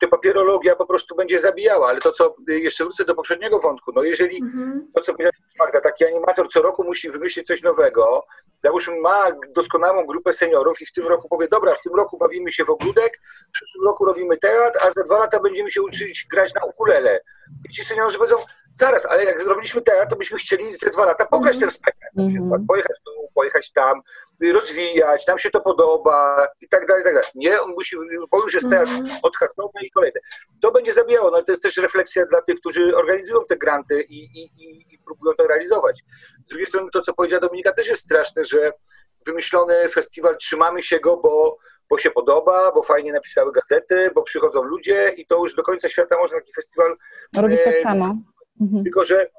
To 0.00 0.08
papierologia 0.08 0.76
po 0.76 0.86
prostu 0.86 1.16
będzie 1.16 1.40
zabijała, 1.40 1.88
ale 1.88 2.00
to 2.00 2.12
co, 2.12 2.36
jeszcze 2.48 2.84
wrócę 2.84 3.04
do 3.04 3.14
poprzedniego 3.14 3.60
wątku, 3.60 3.92
no 3.94 4.02
jeżeli 4.02 4.42
mm-hmm. 4.42 4.80
to 4.94 5.00
co 5.00 5.12
powiedziałeś 5.12 5.43
Magda, 5.58 5.80
taki 5.80 6.04
animator 6.04 6.48
co 6.48 6.62
roku 6.62 6.84
musi 6.84 7.10
wymyślić 7.10 7.46
coś 7.46 7.62
nowego, 7.62 8.26
załóżmy 8.64 9.00
ma 9.00 9.26
doskonałą 9.54 10.06
grupę 10.06 10.32
seniorów 10.32 10.80
i 10.80 10.86
w 10.86 10.92
tym 10.92 11.06
roku 11.06 11.28
powie, 11.28 11.48
dobra, 11.48 11.74
w 11.74 11.82
tym 11.82 11.94
roku 11.94 12.18
bawimy 12.18 12.52
się 12.52 12.64
w 12.64 12.70
ogródek, 12.70 13.20
w 13.48 13.52
przyszłym 13.52 13.84
roku 13.84 14.04
robimy 14.04 14.36
teatr, 14.36 14.78
a 14.82 14.90
za 14.90 15.02
dwa 15.02 15.18
lata 15.18 15.40
będziemy 15.40 15.70
się 15.70 15.82
uczyć 15.82 16.26
grać 16.30 16.54
na 16.54 16.64
ukulele. 16.64 17.20
I 17.68 17.72
ci 17.72 17.84
seniorzy 17.84 18.18
powiedzą, 18.18 18.36
zaraz, 18.74 19.06
ale 19.06 19.24
jak 19.24 19.42
zrobiliśmy 19.42 19.82
teatr, 19.82 20.10
to 20.10 20.16
byśmy 20.16 20.38
chcieli 20.38 20.76
za 20.76 20.90
dwa 20.90 21.04
lata 21.04 21.26
pograć 21.26 21.58
ten 21.58 21.70
spektakl, 21.70 22.16
na 22.16 22.28
przykład, 22.28 22.60
mhm. 22.60 22.66
pojechać 22.66 22.96
tu, 23.04 23.10
pojechać 23.34 23.72
tam, 23.72 24.02
rozwijać, 24.52 25.26
nam 25.26 25.38
się 25.38 25.50
to 25.50 25.60
podoba 25.60 26.46
i 26.60 26.68
tak 26.68 26.86
dalej, 26.86 27.02
i 27.02 27.04
tak 27.04 27.14
dalej. 27.14 27.28
Nie, 27.34 27.60
on 27.60 27.70
musi, 27.70 27.96
bo 28.30 28.42
już 28.42 28.54
jest 28.54 28.70
teatr 28.70 28.90
mhm. 28.90 29.18
odhaczony 29.22 29.80
i 29.82 29.90
kolejne. 29.90 30.20
To 30.62 30.70
będzie 30.70 30.94
zabijało, 30.94 31.30
no 31.30 31.36
ale 31.36 31.44
to 31.44 31.52
jest 31.52 31.62
też 31.62 31.76
refleksja 31.76 32.26
dla 32.26 32.42
tych, 32.42 32.60
którzy 32.60 32.96
organizują 32.96 33.40
te 33.48 33.56
granty 33.56 34.02
i, 34.02 34.24
i, 34.24 34.42
i, 34.42 34.94
i 34.94 34.98
próbują 34.98 35.34
to 35.34 35.46
realizować. 35.46 36.04
Z 36.46 36.48
drugiej 36.48 36.66
strony 36.66 36.90
to, 36.92 37.02
co 37.02 37.14
powiedziała 37.14 37.40
Dominika, 37.40 37.72
też 37.72 37.88
jest 37.88 38.04
straszne, 38.04 38.44
że 38.44 38.72
wymyślony 39.26 39.88
festiwal, 39.88 40.36
trzymamy 40.36 40.82
się 40.82 41.00
go, 41.00 41.16
bo 41.16 41.56
bo 41.90 41.98
się 41.98 42.10
podoba, 42.10 42.72
bo 42.72 42.82
fajnie 42.82 43.12
napisały 43.12 43.52
gazety, 43.52 44.10
bo 44.14 44.22
przychodzą 44.22 44.62
ludzie 44.62 45.12
i 45.16 45.26
to 45.26 45.36
już 45.36 45.54
do 45.54 45.62
końca 45.62 45.88
świata 45.88 46.16
można 46.18 46.38
taki 46.38 46.52
festiwal 46.52 46.96
robić 47.36 47.60
tak 47.64 47.74
e, 47.74 47.82
samo. 47.82 48.16
Mhm. 48.60 48.84
Tylko, 48.84 49.04
że 49.04 49.30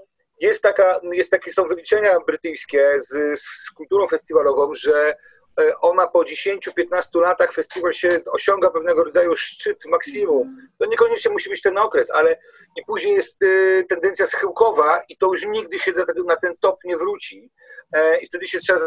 jest, 0.41 0.63
taka, 0.63 0.99
jest 1.11 1.31
takie 1.31 1.51
są 1.51 1.67
wyliczenia 1.67 2.19
brytyjskie 2.27 2.95
z, 3.01 3.39
z 3.41 3.71
kulturą 3.71 4.07
festiwalową, 4.07 4.75
że 4.75 5.15
e, 5.59 5.77
ona 5.77 6.07
po 6.07 6.19
10-15 6.19 7.21
latach 7.21 7.53
festiwal 7.53 7.93
się 7.93 8.19
osiąga 8.25 8.69
pewnego 8.69 9.03
rodzaju 9.03 9.35
szczyt, 9.35 9.85
maksimum. 9.85 10.57
To 10.79 10.85
niekoniecznie 10.85 11.31
musi 11.31 11.49
być 11.49 11.61
ten 11.61 11.77
okres, 11.77 12.11
ale 12.11 12.37
i 12.75 12.85
później 12.87 13.15
jest 13.15 13.41
y, 13.43 13.85
tendencja 13.89 14.25
schyłkowa 14.25 15.01
i 15.09 15.17
to 15.17 15.27
już 15.27 15.45
nigdy 15.45 15.79
się 15.79 15.93
na 16.25 16.35
ten 16.35 16.57
top 16.57 16.79
nie 16.83 16.97
wróci. 16.97 17.51
E, 17.93 18.17
I 18.17 18.27
wtedy 18.27 18.47
się 18.47 18.59
trzeba 18.59 18.79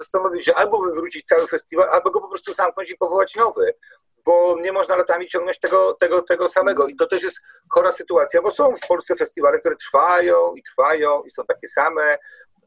zastanowić, 0.00 0.44
że 0.44 0.54
albo 0.54 0.82
wywrócić 0.82 1.26
cały 1.26 1.46
festiwal, 1.46 1.88
albo 1.88 2.10
go 2.10 2.20
po 2.20 2.28
prostu 2.28 2.54
zamknąć 2.54 2.90
i 2.90 2.96
powołać 2.96 3.36
nowy 3.36 3.74
bo 4.24 4.56
nie 4.60 4.72
można 4.72 4.96
latami 4.96 5.28
ciągnąć 5.28 5.58
tego, 5.58 5.94
tego, 5.94 6.22
tego 6.22 6.48
samego. 6.48 6.86
I 6.86 6.96
to 6.96 7.06
też 7.06 7.22
jest 7.22 7.40
chora 7.70 7.92
sytuacja, 7.92 8.42
bo 8.42 8.50
są 8.50 8.76
w 8.76 8.88
Polsce 8.88 9.16
festiwale, 9.16 9.58
które 9.58 9.76
trwają 9.76 10.54
i 10.54 10.62
trwają 10.62 11.22
i 11.22 11.30
są 11.30 11.44
takie 11.44 11.68
same. 11.68 12.18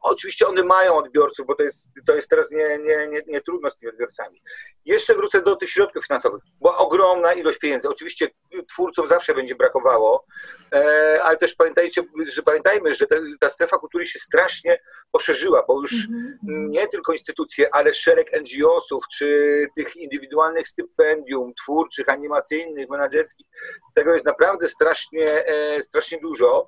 Oczywiście 0.01 0.47
one 0.47 0.63
mają 0.63 0.95
odbiorców, 0.95 1.47
bo 1.47 1.55
to 1.55 1.63
jest, 1.63 1.89
to 2.05 2.15
jest 2.15 2.29
teraz 2.29 2.51
nie, 2.51 2.77
nie, 2.77 3.07
nie, 3.07 3.21
nie 3.27 3.41
trudno 3.41 3.69
z 3.69 3.77
tymi 3.77 3.91
odbiorcami. 3.91 4.41
Jeszcze 4.85 5.15
wrócę 5.15 5.41
do 5.41 5.55
tych 5.55 5.69
środków 5.69 6.05
finansowych. 6.05 6.43
Była 6.61 6.77
ogromna 6.77 7.33
ilość 7.33 7.59
pieniędzy. 7.59 7.89
Oczywiście 7.89 8.27
twórcom 8.69 9.07
zawsze 9.07 9.33
będzie 9.33 9.55
brakowało, 9.55 10.25
e, 10.73 11.19
ale 11.23 11.37
też 11.37 11.55
pamiętajcie, 11.55 12.03
że 12.27 12.43
pamiętajmy, 12.43 12.93
że 12.93 13.07
ta, 13.07 13.15
ta 13.39 13.49
strefa 13.49 13.77
kultury 13.77 14.05
się 14.05 14.19
strasznie 14.19 14.79
poszerzyła, 15.13 15.63
bo 15.67 15.81
już 15.81 15.93
mm-hmm. 15.93 16.37
nie 16.69 16.87
tylko 16.87 17.11
instytucje, 17.11 17.75
ale 17.75 17.93
szereg 17.93 18.41
NGO-sów, 18.41 19.03
czy 19.11 19.27
tych 19.75 19.95
indywidualnych 19.95 20.67
stypendium 20.67 21.53
twórczych, 21.53 22.09
animacyjnych, 22.09 22.89
menedżerskich, 22.89 23.47
tego 23.95 24.13
jest 24.13 24.25
naprawdę 24.25 24.67
strasznie, 24.67 25.45
e, 25.45 25.81
strasznie 25.81 26.19
dużo. 26.19 26.67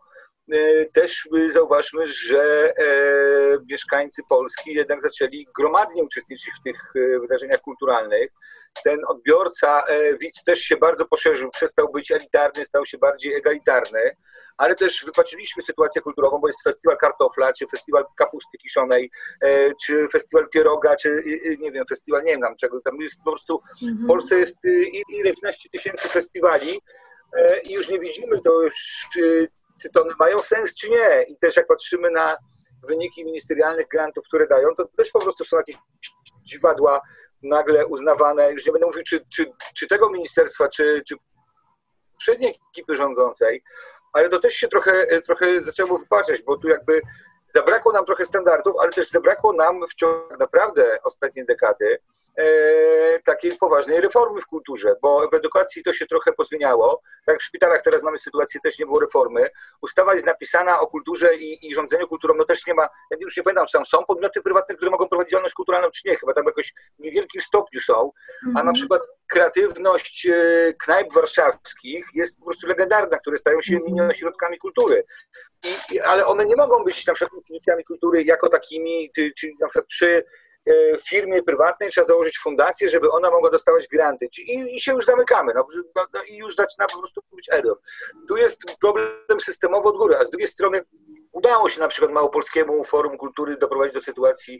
E, 0.51 0.85
też 0.85 1.29
zauważmy, 1.49 2.07
że 2.07 2.73
e, 2.77 2.85
mieszkańcy 3.69 4.21
Polski 4.29 4.73
jednak 4.73 5.01
zaczęli 5.01 5.47
gromadnie 5.57 6.03
uczestniczyć 6.03 6.49
w 6.59 6.63
tych 6.63 6.93
wydarzeniach 7.21 7.61
kulturalnych. 7.61 8.31
Ten 8.83 8.99
odbiorca, 9.07 9.83
widz 10.19 10.43
też 10.43 10.59
się 10.59 10.77
bardzo 10.77 11.05
poszerzył, 11.05 11.51
przestał 11.51 11.91
być 11.91 12.11
elitarny, 12.11 12.65
stał 12.65 12.85
się 12.85 12.97
bardziej 12.97 13.33
egalitarny, 13.33 14.15
ale 14.57 14.75
też 14.75 15.05
wypatrzyliśmy 15.05 15.63
sytuację 15.63 16.01
kulturową, 16.01 16.39
bo 16.39 16.47
jest 16.47 16.63
festiwal 16.63 16.97
kartofla, 16.97 17.53
czy 17.53 17.67
festiwal 17.67 18.05
kapusty 18.17 18.57
kiszonej, 18.57 19.11
czy 19.85 20.07
festiwal 20.11 20.49
pieroga, 20.49 20.95
czy 20.95 21.23
nie 21.59 21.71
wiem, 21.71 21.85
festiwal 21.89 22.23
nie 22.23 22.31
wiem 22.31 22.41
tam 22.41 22.55
czego, 22.55 22.81
tam 22.81 23.01
jest 23.01 23.17
po 23.23 23.31
prostu, 23.31 23.61
mhm. 23.81 24.03
w 24.03 24.07
Polsce 24.07 24.39
jest 24.39 24.57
ileś 25.09 25.35
tysięcy 25.71 26.09
festiwali 26.09 26.81
i 27.63 27.73
już 27.73 27.89
nie 27.89 27.99
widzimy 27.99 28.41
to 28.41 28.61
już 28.61 29.07
czy 29.81 29.89
to 29.89 30.05
mają 30.19 30.39
sens, 30.39 30.75
czy 30.75 30.89
nie. 30.89 31.23
I 31.27 31.37
też 31.37 31.57
jak 31.57 31.67
patrzymy 31.67 32.11
na 32.11 32.37
wyniki 32.87 33.25
ministerialnych 33.25 33.87
grantów, 33.87 34.25
które 34.27 34.47
dają, 34.47 34.75
to 34.77 34.87
też 34.97 35.11
po 35.11 35.19
prostu 35.19 35.45
są 35.45 35.57
jakieś 35.57 35.75
dziwadła 36.43 37.01
nagle 37.43 37.85
uznawane, 37.85 38.51
już 38.51 38.65
nie 38.65 38.71
będę 38.71 38.87
mówił, 38.87 39.03
czy, 39.07 39.25
czy, 39.33 39.51
czy 39.75 39.87
tego 39.87 40.09
ministerstwa, 40.09 40.67
czy, 40.67 41.01
czy 41.07 41.15
poprzedniej 42.11 42.59
ekipy 42.73 42.95
rządzącej, 42.95 43.63
ale 44.13 44.29
to 44.29 44.39
też 44.39 44.53
się 44.53 44.67
trochę, 44.67 45.21
trochę 45.21 45.63
zaczęło 45.63 45.97
wypaczać, 45.97 46.41
bo 46.41 46.57
tu 46.57 46.67
jakby 46.67 47.01
zabrakło 47.53 47.91
nam 47.91 48.05
trochę 48.05 48.25
standardów, 48.25 48.75
ale 48.81 48.91
też 48.91 49.09
zabrakło 49.09 49.53
nam 49.53 49.87
w 49.87 49.95
ciągu 49.95 50.37
naprawdę 50.39 50.97
ostatniej 51.03 51.45
dekady 51.45 51.97
E, 51.97 52.24
takiej 53.25 53.57
poważnej 53.57 54.01
reformy 54.01 54.41
w 54.41 54.45
kulturze, 54.45 54.95
bo 55.01 55.29
w 55.29 55.33
edukacji 55.33 55.83
to 55.83 55.93
się 55.93 56.07
trochę 56.07 56.33
pozmieniało. 56.33 57.01
Tak 57.25 57.39
w 57.39 57.43
szpitalach 57.43 57.81
teraz 57.81 58.03
mamy 58.03 58.17
sytuację, 58.17 58.61
też 58.63 58.79
nie 58.79 58.85
było 58.85 58.99
reformy. 58.99 59.49
Ustawa 59.81 60.13
jest 60.13 60.25
napisana 60.25 60.79
o 60.79 60.87
kulturze 60.87 61.35
i, 61.35 61.69
i 61.69 61.75
rządzeniu 61.75 62.07
kulturą, 62.07 62.33
no 62.37 62.45
też 62.45 62.67
nie 62.67 62.73
ma, 62.73 62.83
ja 63.11 63.17
już 63.19 63.37
nie 63.37 63.43
pamiętam, 63.43 63.65
czy 63.67 63.73
tam 63.73 63.85
są 63.85 64.05
podmioty 64.05 64.41
prywatne, 64.41 64.75
które 64.75 64.91
mogą 64.91 65.07
prowadzić 65.07 65.31
działalność 65.31 65.55
kulturalną, 65.55 65.91
czy 65.91 66.01
nie, 66.09 66.15
chyba 66.15 66.33
tam 66.33 66.45
jakoś 66.45 66.73
w 66.99 67.03
niewielkim 67.03 67.41
stopniu 67.41 67.79
są, 67.79 68.11
a 68.41 68.53
na 68.53 68.59
mhm. 68.59 68.73
przykład 68.73 69.01
kreatywność 69.27 70.27
e, 70.27 70.73
knajp 70.83 71.13
warszawskich 71.13 72.05
jest 72.13 72.39
po 72.39 72.45
prostu 72.45 72.67
legendarna, 72.67 73.17
które 73.17 73.37
stają 73.37 73.61
się 73.61 73.75
mhm. 73.75 74.09
ośrodkami 74.09 74.57
kultury. 74.57 75.03
I, 75.91 75.99
ale 75.99 76.25
one 76.25 76.45
nie 76.45 76.55
mogą 76.55 76.83
być 76.83 77.05
na 77.05 77.13
przykład 77.13 77.33
instytucjami 77.33 77.83
kultury 77.83 78.23
jako 78.23 78.49
takimi, 78.49 79.11
czyli 79.37 79.55
na 79.59 79.67
przykład 79.67 79.85
przy 79.85 80.25
E, 80.69 80.97
firmie 80.97 81.43
prywatnej 81.43 81.89
trzeba 81.89 82.07
założyć 82.07 82.39
fundację, 82.39 82.89
żeby 82.89 83.11
ona 83.11 83.31
mogła 83.31 83.49
dostawać 83.49 83.87
granty. 83.87 84.27
I, 84.37 84.75
i 84.75 84.81
się 84.81 84.93
już 84.93 85.05
zamykamy. 85.05 85.53
No, 85.55 85.67
no, 85.95 86.05
no, 86.13 86.23
I 86.23 86.37
już 86.37 86.55
zaczyna 86.55 86.87
po 86.87 86.99
prostu 86.99 87.21
być 87.35 87.49
error. 87.51 87.79
Tu 88.27 88.37
jest 88.37 88.61
problem 88.81 89.39
systemowy 89.39 89.89
od 89.89 89.97
góry, 89.97 90.17
a 90.17 90.25
z 90.25 90.29
drugiej 90.29 90.47
strony 90.47 90.81
udało 91.31 91.69
się 91.69 91.79
na 91.79 91.87
przykład 91.87 92.11
Małopolskiemu 92.11 92.83
Forum 92.83 93.17
Kultury 93.17 93.57
doprowadzić 93.57 93.93
do 93.93 94.01
sytuacji, 94.01 94.59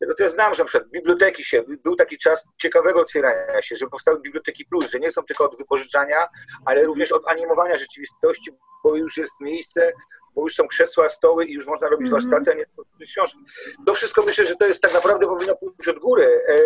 tego 0.00 0.14
co 0.14 0.22
ja 0.22 0.28
znam, 0.28 0.54
że 0.54 0.62
na 0.62 0.68
przykład 0.68 0.90
biblioteki 0.90 1.44
się, 1.44 1.62
był 1.84 1.96
taki 1.96 2.18
czas 2.18 2.48
ciekawego 2.58 3.00
otwierania 3.00 3.62
się, 3.62 3.76
że 3.76 3.86
powstały 3.86 4.20
biblioteki 4.20 4.64
plus, 4.64 4.90
że 4.90 4.98
nie 4.98 5.12
są 5.12 5.22
tylko 5.22 5.44
od 5.44 5.58
wypożyczania, 5.58 6.28
ale 6.66 6.84
również 6.84 7.12
od 7.12 7.28
animowania 7.28 7.76
rzeczywistości, 7.76 8.50
bo 8.84 8.96
już 8.96 9.16
jest 9.16 9.32
miejsce 9.40 9.92
bo 10.34 10.42
już 10.42 10.54
są 10.54 10.68
krzesła, 10.68 11.08
stoły 11.08 11.46
i 11.46 11.52
już 11.52 11.66
można 11.66 11.88
robić 11.88 12.08
mm 12.08 12.20
-hmm. 12.20 12.30
warsztaty, 12.30 12.50
a 12.50 12.54
nie 12.54 13.06
książki. 13.06 13.38
To 13.86 13.94
wszystko 13.94 14.22
myślę, 14.22 14.46
że 14.46 14.56
to 14.56 14.66
jest 14.66 14.82
tak 14.82 14.94
naprawdę 14.94 15.26
powinno 15.26 15.56
pójść 15.56 15.88
od 15.88 15.98
góry, 15.98 16.40
e, 16.48 16.58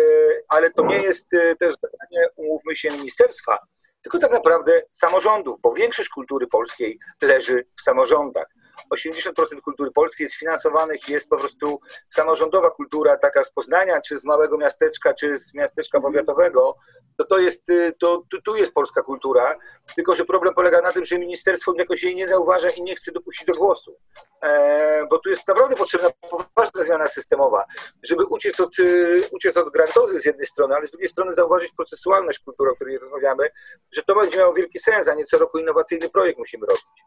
ale 0.47 0.71
to 0.71 0.85
nie 0.85 1.01
jest 1.01 1.33
e, 1.33 1.55
też 1.55 1.75
zadanie, 1.81 2.29
umówmy 2.35 2.75
się, 2.75 2.89
ministerstwa, 2.89 3.57
tylko 4.01 4.19
tak 4.19 4.31
naprawdę 4.31 4.81
samorządów, 4.91 5.61
bo 5.61 5.73
większość 5.73 6.09
kultury 6.09 6.47
polskiej 6.47 6.99
leży 7.21 7.65
w 7.77 7.81
samorządach. 7.81 8.47
80% 8.93 9.61
kultury 9.61 9.91
polskiej 9.91 10.25
jest 10.25 10.35
finansowanych, 10.35 11.09
jest 11.09 11.29
po 11.29 11.37
prostu 11.37 11.79
samorządowa 12.09 12.69
kultura, 12.69 13.17
taka 13.17 13.43
z 13.43 13.51
Poznania, 13.51 14.01
czy 14.01 14.19
z 14.19 14.25
małego 14.25 14.57
miasteczka, 14.57 15.13
czy 15.13 15.37
z 15.37 15.53
miasteczka 15.53 16.01
powiatowego, 16.01 16.75
to 17.17 17.25
to 17.25 17.37
jest, 17.37 17.69
y, 17.69 17.93
to, 17.99 18.23
to, 18.31 18.37
tu 18.45 18.55
jest 18.55 18.73
polska 18.73 19.03
kultura, 19.03 19.55
tylko 19.95 20.15
że 20.15 20.25
problem 20.25 20.53
polega 20.53 20.81
na 20.81 20.91
tym, 20.91 21.05
że 21.05 21.19
ministerstwo 21.19 21.73
jakoś 21.77 22.03
jej 22.03 22.15
nie 22.15 22.27
zauważa 22.27 22.69
i 22.69 22.81
nie 22.81 22.95
chce 22.95 23.11
dopuścić 23.11 23.45
do 23.47 23.53
głosu. 23.53 23.97
E, 24.43 25.05
bo 25.09 25.19
tu 25.19 25.29
jest 25.29 25.47
naprawdę 25.47 25.75
potrzebna 25.75 26.09
poważna 26.29 26.83
zmiana 26.83 27.07
systemowa, 27.07 27.65
żeby 28.03 28.25
uciec 28.25 28.59
od, 28.59 28.79
y, 28.79 29.21
uciec 29.31 29.57
od 29.57 29.71
grantozy 29.71 30.19
z 30.19 30.25
jednej 30.25 30.45
strony, 30.45 30.75
ale 30.75 30.87
z 30.87 30.91
drugiej 30.91 31.09
strony 31.09 31.33
zauważyć 31.33 31.71
procesualność 31.71 32.39
kultury, 32.39 32.71
o 32.71 32.75
której 32.75 32.97
rozmawiamy, 32.97 33.49
że 33.91 34.03
to 34.03 34.15
będzie 34.15 34.37
miało 34.37 34.53
wielki 34.53 34.79
sens, 34.79 35.07
a 35.07 35.13
nie 35.13 35.25
co 35.25 35.37
roku 35.37 35.57
innowacyjny 35.57 36.09
projekt 36.09 36.39
musimy 36.39 36.65
robić. 36.65 37.03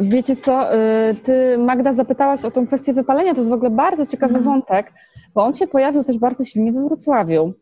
Wiecie 0.00 0.36
co, 0.36 0.74
y, 0.74 1.14
ty 1.14 1.58
Magda 1.58 1.94
zapytałaś 1.94 2.44
o 2.44 2.50
tą 2.50 2.66
kwestię 2.66 2.92
wypalenia, 2.92 3.34
to 3.34 3.40
jest 3.40 3.50
w 3.50 3.54
ogóle 3.54 3.70
bardzo 3.70 4.06
ciekawy 4.06 4.36
mhm. 4.36 4.44
wątek, 4.44 4.92
bo 5.34 5.44
on 5.44 5.52
się 5.52 5.66
pojawił 5.66 6.04
też 6.04 6.18
bardzo 6.18 6.44
silnie 6.44 6.72
we 6.72 6.84
Wrocławiu. 6.84 7.52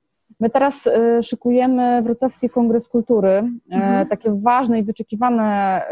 My 0.41 0.51
teraz 0.51 0.87
y, 0.87 1.23
szykujemy 1.23 2.03
Wrocławski 2.03 2.51
Kongres 2.51 2.89
Kultury, 2.89 3.29
y, 3.73 3.75
mhm. 3.75 4.09
takie 4.09 4.41
ważne 4.43 4.79
i 4.79 4.83
wyczekiwane 4.83 5.83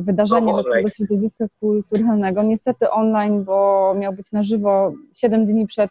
wydarzenie 0.00 0.52
dla 0.52 0.90
środowiska 0.90 1.44
kulturalnego. 1.60 2.42
Niestety 2.42 2.90
online, 2.90 3.44
bo 3.44 3.94
miał 3.98 4.12
być 4.12 4.32
na 4.32 4.42
żywo 4.42 4.92
7 5.16 5.46
dni 5.46 5.66
przed 5.66 5.90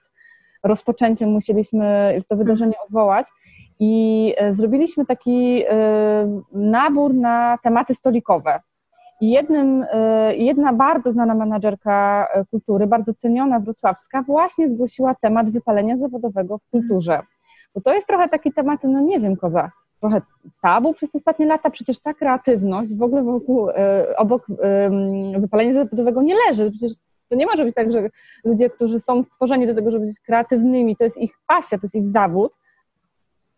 rozpoczęciem, 0.63 1.29
musieliśmy 1.29 2.13
to 2.29 2.35
wydarzenie 2.35 2.73
odwołać. 2.85 3.27
I 3.79 4.35
zrobiliśmy 4.51 5.05
taki 5.05 5.63
nabór 6.51 7.13
na 7.13 7.57
tematy 7.63 7.95
stolikowe. 7.95 8.59
I 9.21 9.31
jednym, 9.31 9.85
e, 9.91 10.35
jedna 10.35 10.73
bardzo 10.73 11.11
znana 11.11 11.35
menadżerka 11.35 12.27
e, 12.33 12.45
kultury, 12.45 12.87
bardzo 12.87 13.13
ceniona 13.13 13.59
wrocławska, 13.59 14.21
właśnie 14.21 14.69
zgłosiła 14.69 15.15
temat 15.21 15.49
wypalenia 15.49 15.97
zawodowego 15.97 16.57
w 16.57 16.69
kulturze. 16.71 17.21
Bo 17.75 17.81
to 17.81 17.93
jest 17.93 18.07
trochę 18.07 18.29
taki 18.29 18.53
temat, 18.53 18.79
no 18.83 19.01
nie 19.01 19.19
wiem, 19.19 19.35
koza, 19.35 19.71
trochę 19.99 20.21
tabu 20.61 20.93
przez 20.93 21.15
ostatnie 21.15 21.45
lata, 21.45 21.69
przecież 21.69 21.99
ta 21.99 22.13
kreatywność 22.13 22.95
w 22.95 23.01
ogóle 23.01 23.23
wokół, 23.23 23.69
e, 23.69 24.05
obok 24.17 24.47
wypalenia 25.39 25.73
zawodowego 25.73 26.21
nie 26.21 26.35
leży. 26.47 26.71
Przecież 26.71 26.93
to 27.29 27.35
nie 27.35 27.45
może 27.45 27.65
być 27.65 27.75
tak, 27.75 27.91
że 27.91 28.09
ludzie, 28.45 28.69
którzy 28.69 28.99
są 28.99 29.23
stworzeni 29.23 29.67
do 29.67 29.75
tego, 29.75 29.91
żeby 29.91 30.05
być 30.05 30.19
kreatywnymi, 30.19 30.95
to 30.95 31.03
jest 31.03 31.17
ich 31.17 31.31
pasja, 31.47 31.77
to 31.77 31.85
jest 31.85 31.95
ich 31.95 32.07
zawód, 32.07 32.53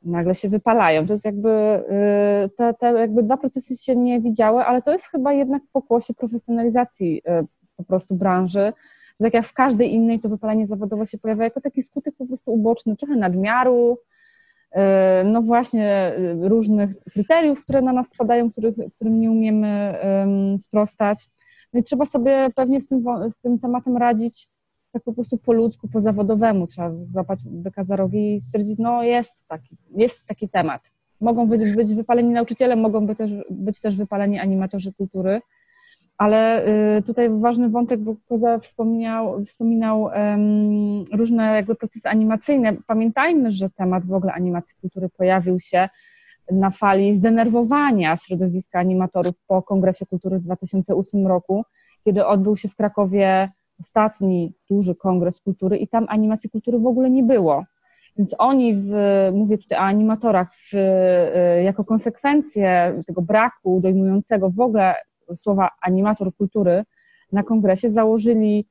nagle 0.06 0.36
się 0.36 0.50
wypalają. 0.50 1.08
To 1.08 1.14
jest 1.14 1.26
jakby, 1.26 1.50
y, 1.50 2.50
te, 2.58 2.74
te 2.74 2.92
jakby 2.92 3.24
dwa 3.24 3.38
procesy 3.38 3.78
się 3.78 3.96
nie 3.96 4.22
widziały, 4.22 4.64
ale 4.64 4.82
to 4.82 4.94
jest 4.94 5.06
chyba 5.06 5.34
jednak 5.34 5.64
pokłosie 5.72 6.14
profesjonalizacji 6.14 7.18
y, 7.18 7.48
po 7.78 7.84
prostu 7.84 8.16
branży. 8.16 8.74
Tak 9.20 9.34
jak 9.34 9.46
w 9.46 9.54
każdej 9.54 9.94
innej, 9.94 10.20
to 10.20 10.30
wypalenie 10.30 10.68
zawodowe 10.68 11.08
się 11.08 11.18
pojawia 11.18 11.44
jako 11.44 11.62
taki 11.62 11.84
skutek 11.84 12.16
po 12.18 12.26
prostu 12.26 12.54
uboczny, 12.54 12.96
trochę 12.96 13.16
nadmiaru, 13.16 13.98
y, 14.76 14.80
no 15.26 15.42
właśnie 15.42 16.14
różnych 16.42 16.90
kryteriów, 17.14 17.64
które 17.64 17.82
na 17.82 17.94
nas 17.94 18.10
spadają, 18.10 18.52
których, 18.52 18.76
którym 18.96 19.20
nie 19.20 19.32
umiemy 19.32 19.96
sprostać. 20.62 21.28
No 21.74 21.80
i 21.80 21.84
trzeba 21.84 22.06
sobie 22.06 22.48
pewnie 22.56 22.82
z 22.82 22.88
tym, 22.88 23.04
z 23.32 23.42
tym 23.42 23.60
tematem 23.60 23.98
radzić 23.98 24.48
tak 24.96 25.04
po 25.04 25.14
prostu 25.14 25.38
po 25.38 25.54
ludzku, 25.54 25.88
po 25.88 26.02
zawodowemu 26.02 26.68
trzeba 26.68 26.92
złapać 27.04 27.40
byka 27.46 27.84
za 27.84 27.96
rogi 27.96 28.36
i 28.36 28.42
stwierdzić, 28.42 28.80
no 28.80 29.04
jest 29.04 29.48
taki, 29.48 29.78
jest 29.96 30.26
taki 30.26 30.50
temat. 30.50 30.82
Mogą 31.22 31.48
być, 31.48 31.76
być 31.76 31.94
wypaleni 31.94 32.30
nauczyciele, 32.30 32.76
mogą 32.76 33.06
być 33.08 33.18
też, 33.18 33.32
być 33.50 33.82
też 33.82 33.98
wypaleni 33.98 34.40
animatorzy 34.40 34.94
kultury, 34.94 35.42
ale 36.18 36.68
y, 36.98 37.02
tutaj 37.02 37.30
ważny 37.30 37.70
wątek, 37.70 38.00
bo 38.00 38.16
Koza 38.30 38.60
wspominał 39.46 40.04
um, 40.04 41.04
różne 41.14 41.56
jakby 41.56 41.76
procesy 41.76 42.10
animacyjne. 42.10 42.76
Pamiętajmy, 42.88 43.52
że 43.52 43.70
temat 43.70 44.06
w 44.06 44.14
ogóle 44.14 44.34
animacji 44.34 44.76
kultury 44.82 45.10
pojawił 45.10 45.60
się 45.60 45.90
na 46.52 46.72
fali 46.72 47.16
zdenerwowania 47.16 48.18
środowiska 48.18 48.80
animatorów 48.80 49.36
po 49.48 49.62
Kongresie 49.62 50.06
Kultury 50.06 50.40
w 50.40 50.44
2008 50.44 51.28
roku, 51.28 51.66
kiedy 52.04 52.26
odbył 52.26 52.58
się 52.58 52.70
w 52.70 52.76
Krakowie 52.76 53.50
ostatni 53.80 54.54
duży 54.70 54.96
kongres 54.96 55.42
kultury 55.42 55.78
i 55.78 55.88
tam 55.88 56.06
animacji 56.10 56.50
kultury 56.50 56.80
w 56.80 56.88
ogóle 56.88 57.10
nie 57.10 57.24
było. 57.24 57.66
Więc 58.18 58.36
oni, 58.38 58.74
w, 58.76 58.94
mówię 59.34 59.58
tutaj 59.58 59.78
o 59.78 59.82
animatorach, 59.82 60.52
y, 60.74 61.64
jako 61.64 61.84
konsekwencję 61.84 62.94
tego 63.08 63.22
braku 63.22 63.80
dojmującego 63.82 64.50
w 64.50 64.60
ogóle 64.60 64.96
słowa 65.36 65.70
animator 65.82 66.36
kultury 66.36 66.84
na 67.32 67.44
kongresie 67.44 67.92
założyli 67.92 68.66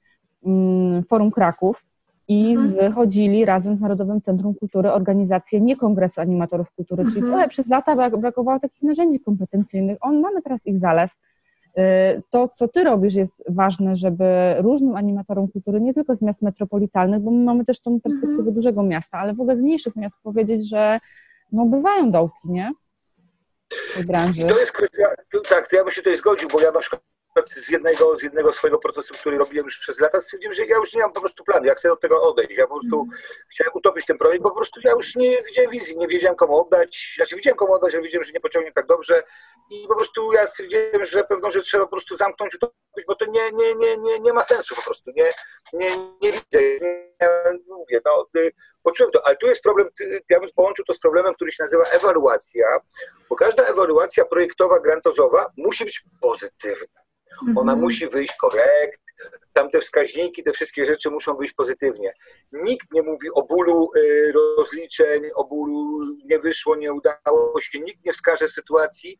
mm, 0.46 1.02
Forum 1.02 1.30
Kraków 1.30 1.84
i 2.28 2.50
mhm. 2.50 2.70
wychodzili 2.70 3.44
razem 3.44 3.76
z 3.76 3.80
Narodowym 3.80 4.20
Centrum 4.20 4.54
Kultury 4.54 4.92
organizację 4.92 5.60
nie 5.60 5.76
Kongresu 5.76 6.20
Animatorów 6.20 6.70
Kultury, 6.70 7.02
mhm. 7.02 7.14
czyli 7.14 7.26
trochę 7.32 7.48
przez 7.48 7.68
lata 7.68 8.10
brakowało 8.10 8.60
takich 8.60 8.82
narzędzi 8.82 9.20
kompetencyjnych. 9.20 9.98
On, 10.00 10.20
mamy 10.20 10.42
teraz 10.42 10.66
ich 10.66 10.78
zalew 10.78 11.10
to, 12.30 12.48
co 12.48 12.68
ty 12.68 12.84
robisz, 12.84 13.14
jest 13.14 13.44
ważne, 13.48 13.96
żeby 13.96 14.24
różnym 14.58 14.96
animatorom 14.96 15.48
kultury, 15.48 15.80
nie 15.80 15.94
tylko 15.94 16.16
z 16.16 16.22
miast 16.22 16.42
metropolitalnych, 16.42 17.20
bo 17.20 17.30
my 17.30 17.44
mamy 17.44 17.64
też 17.64 17.80
tą 17.80 18.00
perspektywę 18.00 18.32
mhm. 18.32 18.54
dużego 18.54 18.82
miasta, 18.82 19.18
ale 19.18 19.34
w 19.34 19.40
ogóle 19.40 19.56
z 19.56 19.60
mniejszych 19.60 19.96
miast 19.96 20.16
powiedzieć, 20.22 20.68
że 20.68 21.00
no 21.52 21.66
bywają 21.66 22.10
dołki, 22.10 22.48
nie? 22.48 22.72
W 23.96 24.06
branży. 24.06 24.42
I 24.42 24.46
to 24.46 24.58
jest 24.58 24.72
kwestia, 24.72 25.04
tak, 25.48 25.68
to 25.68 25.76
ja 25.76 25.84
bym 25.84 25.92
się 25.92 26.02
tutaj 26.02 26.16
zgodził, 26.16 26.48
bo 26.48 26.60
ja 26.60 26.70
na 26.70 26.80
przykład 26.80 27.02
z 27.46 27.68
jednego, 27.68 28.16
z 28.16 28.22
jednego 28.22 28.52
swojego 28.52 28.78
procesu, 28.78 29.14
który 29.14 29.38
robiłem 29.38 29.64
już 29.64 29.78
przez 29.78 30.00
lata, 30.00 30.20
stwierdziłem, 30.20 30.54
że 30.54 30.66
ja 30.66 30.76
już 30.76 30.94
nie 30.94 31.02
mam 31.02 31.12
po 31.12 31.20
prostu 31.20 31.44
planu, 31.44 31.66
jak 31.66 31.78
chcę 31.78 31.92
od 31.92 32.00
tego 32.00 32.22
odejść. 32.22 32.56
Ja 32.56 32.66
po 32.66 32.80
prostu 32.80 32.96
mm. 32.96 33.18
chciałem 33.50 33.72
utopić 33.74 34.06
ten 34.06 34.18
projekt, 34.18 34.42
bo 34.42 34.50
po 34.50 34.56
prostu 34.56 34.80
ja 34.84 34.92
już 34.92 35.16
nie 35.16 35.42
widziałem 35.42 35.70
wizji, 35.70 35.96
nie 35.98 36.08
wiedziałem 36.08 36.36
komu 36.36 36.60
oddać. 36.60 37.12
Znaczy 37.16 37.36
widziałem 37.36 37.56
komu 37.56 37.72
oddać, 37.72 37.94
ale 37.94 38.02
wiedziałem, 38.02 38.24
że 38.24 38.32
nie 38.32 38.40
pociągnie 38.40 38.72
tak 38.72 38.86
dobrze 38.86 39.22
i 39.70 39.88
po 39.88 39.94
prostu 39.94 40.32
ja 40.32 40.46
stwierdziłem, 40.46 41.04
że 41.04 41.24
pewną 41.24 41.50
rzecz 41.50 41.64
trzeba 41.64 41.84
po 41.84 41.90
prostu 41.90 42.16
zamknąć, 42.16 42.54
utopić, 42.54 43.06
bo 43.06 43.14
to 43.14 43.26
nie, 43.26 43.52
nie, 43.52 43.74
nie, 43.74 43.96
nie, 43.96 44.20
nie 44.20 44.32
ma 44.32 44.42
sensu 44.42 44.74
po 44.74 44.82
prostu. 44.82 45.10
Nie, 45.16 45.30
nie, 45.72 45.90
nie 46.22 46.32
widzę, 46.32 46.62
nie, 46.62 47.18
mówię, 47.68 48.00
no, 48.04 48.26
y, 48.36 48.52
poczułem 48.82 49.12
to, 49.12 49.26
ale 49.26 49.36
tu 49.36 49.46
jest 49.46 49.62
problem, 49.62 49.88
ja 50.28 50.40
bym 50.40 50.50
połączył 50.56 50.84
to 50.84 50.92
z 50.92 50.98
problemem, 50.98 51.34
który 51.34 51.52
się 51.52 51.62
nazywa 51.62 51.84
ewaluacja, 51.84 52.66
bo 53.30 53.36
każda 53.36 53.64
ewaluacja 53.64 54.24
projektowa, 54.24 54.80
grantozowa 54.80 55.52
musi 55.56 55.84
być 55.84 56.02
pozytywna. 56.20 57.03
Ona 57.42 57.72
mhm. 57.72 57.80
musi 57.80 58.08
wyjść 58.08 58.36
korekt, 58.40 59.04
tam 59.54 59.70
te 59.70 59.80
wskaźniki, 59.80 60.42
te 60.42 60.52
wszystkie 60.52 60.84
rzeczy 60.84 61.10
muszą 61.10 61.34
być 61.34 61.52
pozytywnie. 61.52 62.14
Nikt 62.52 62.92
nie 62.92 63.02
mówi 63.02 63.30
o 63.30 63.42
bólu 63.42 63.90
y, 63.96 64.32
rozliczeń, 64.56 65.22
o 65.34 65.44
bólu 65.44 66.00
nie 66.24 66.38
wyszło, 66.38 66.76
nie 66.76 66.92
udało 66.92 67.60
się, 67.60 67.80
nikt 67.80 68.04
nie 68.04 68.12
wskaże 68.12 68.48
sytuacji, 68.48 69.18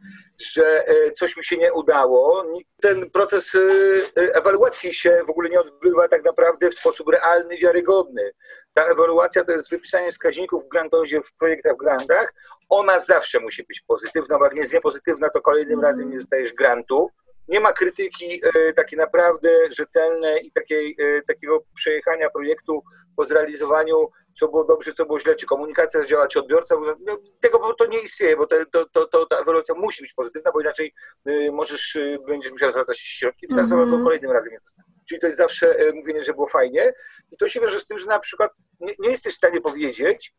że 0.55 0.89
y, 0.91 1.11
coś 1.11 1.37
mi 1.37 1.45
się 1.45 1.57
nie 1.57 1.73
udało. 1.73 2.45
Ten 2.81 3.11
proces 3.11 3.55
y, 3.55 4.03
ewaluacji 4.15 4.95
się 4.95 5.23
w 5.27 5.31
ogóle 5.31 5.51
nie 5.51 5.61
odbywa 5.61 6.09
tak 6.09 6.25
naprawdę 6.25 6.71
w 6.71 6.75
sposób 6.75 7.09
realny, 7.09 7.59
wiarygodny. 7.59 8.33
Ta 8.73 8.85
ewaluacja 8.85 9.45
to 9.45 9.53
jest 9.53 9.71
wypisanie 9.71 10.13
wskaźników 10.13 10.65
w 10.65 10.69
grantozie, 10.69 11.21
w 11.21 11.35
projektach 11.35 11.75
w 11.75 11.79
grantach. 11.79 12.35
Ona 12.69 12.99
zawsze 12.99 13.41
musi 13.41 13.65
być 13.65 13.81
pozytywna, 13.87 14.39
bo 14.39 14.45
jak 14.45 14.55
nie 14.55 14.61
jest 14.61 14.75
niepozytywna, 14.75 15.31
to 15.31 15.41
kolejnym 15.41 15.81
razem 15.81 16.11
nie 16.11 16.17
dostajesz 16.17 16.53
grantu 16.53 17.11
nie 17.49 17.61
ma 17.61 17.73
krytyki 17.73 18.41
e, 18.45 18.73
takiej 18.73 18.99
naprawdę 18.99 19.73
rzetelnej 19.73 20.47
i 20.47 20.53
takiej, 20.53 20.97
e, 20.99 21.23
takiego 21.23 21.65
przejechania 21.75 22.31
projektu 22.31 22.83
po 23.17 23.25
zrealizowaniu, 23.25 24.09
co 24.39 24.49
było 24.49 24.65
dobrze, 24.65 24.93
co 24.93 25.07
było 25.07 25.21
źle, 25.21 25.35
czy 25.35 25.47
komunikacja 25.47 26.03
zdziała, 26.03 26.29
czy 26.29 26.39
odbiorca. 26.39 26.77
No, 27.07 27.19
tego 27.41 27.75
to 27.75 27.87
nie 27.87 28.01
istnieje, 28.01 28.37
bo 28.37 28.47
to, 28.47 28.57
to, 28.93 29.07
to, 29.07 29.27
ta 29.27 29.39
ewolucja 29.39 29.75
musi 29.75 30.03
być 30.03 30.13
pozytywna, 30.13 30.53
bo 30.53 30.61
inaczej 30.61 30.95
e, 31.27 31.53
możesz, 31.53 31.99
będziesz 32.27 32.53
musiał 32.53 32.71
zwracać 32.71 32.99
środki 32.99 33.47
finansowe, 33.49 33.83
mm 33.83 33.95
-hmm. 33.95 33.99
bo 33.99 34.05
kolejnym 34.05 34.31
razem 34.31 34.53
nie 34.53 34.61
dostaniesz. 34.61 34.95
Czyli 35.09 35.21
to 35.21 35.27
jest 35.27 35.39
zawsze 35.39 35.77
mówienie, 35.95 36.23
że 36.23 36.35
było 36.35 36.47
fajnie. 36.47 36.93
I 37.33 37.37
to 37.37 37.49
się 37.49 37.61
wiąże 37.61 37.81
z 37.81 37.87
tym, 37.87 37.99
że 37.99 38.07
na 38.07 38.19
przykład 38.19 38.53
nie, 38.81 38.95
nie 38.99 39.11
jesteś 39.11 39.35
w 39.35 39.37
stanie 39.37 39.61
powiedzieć, 39.61 40.33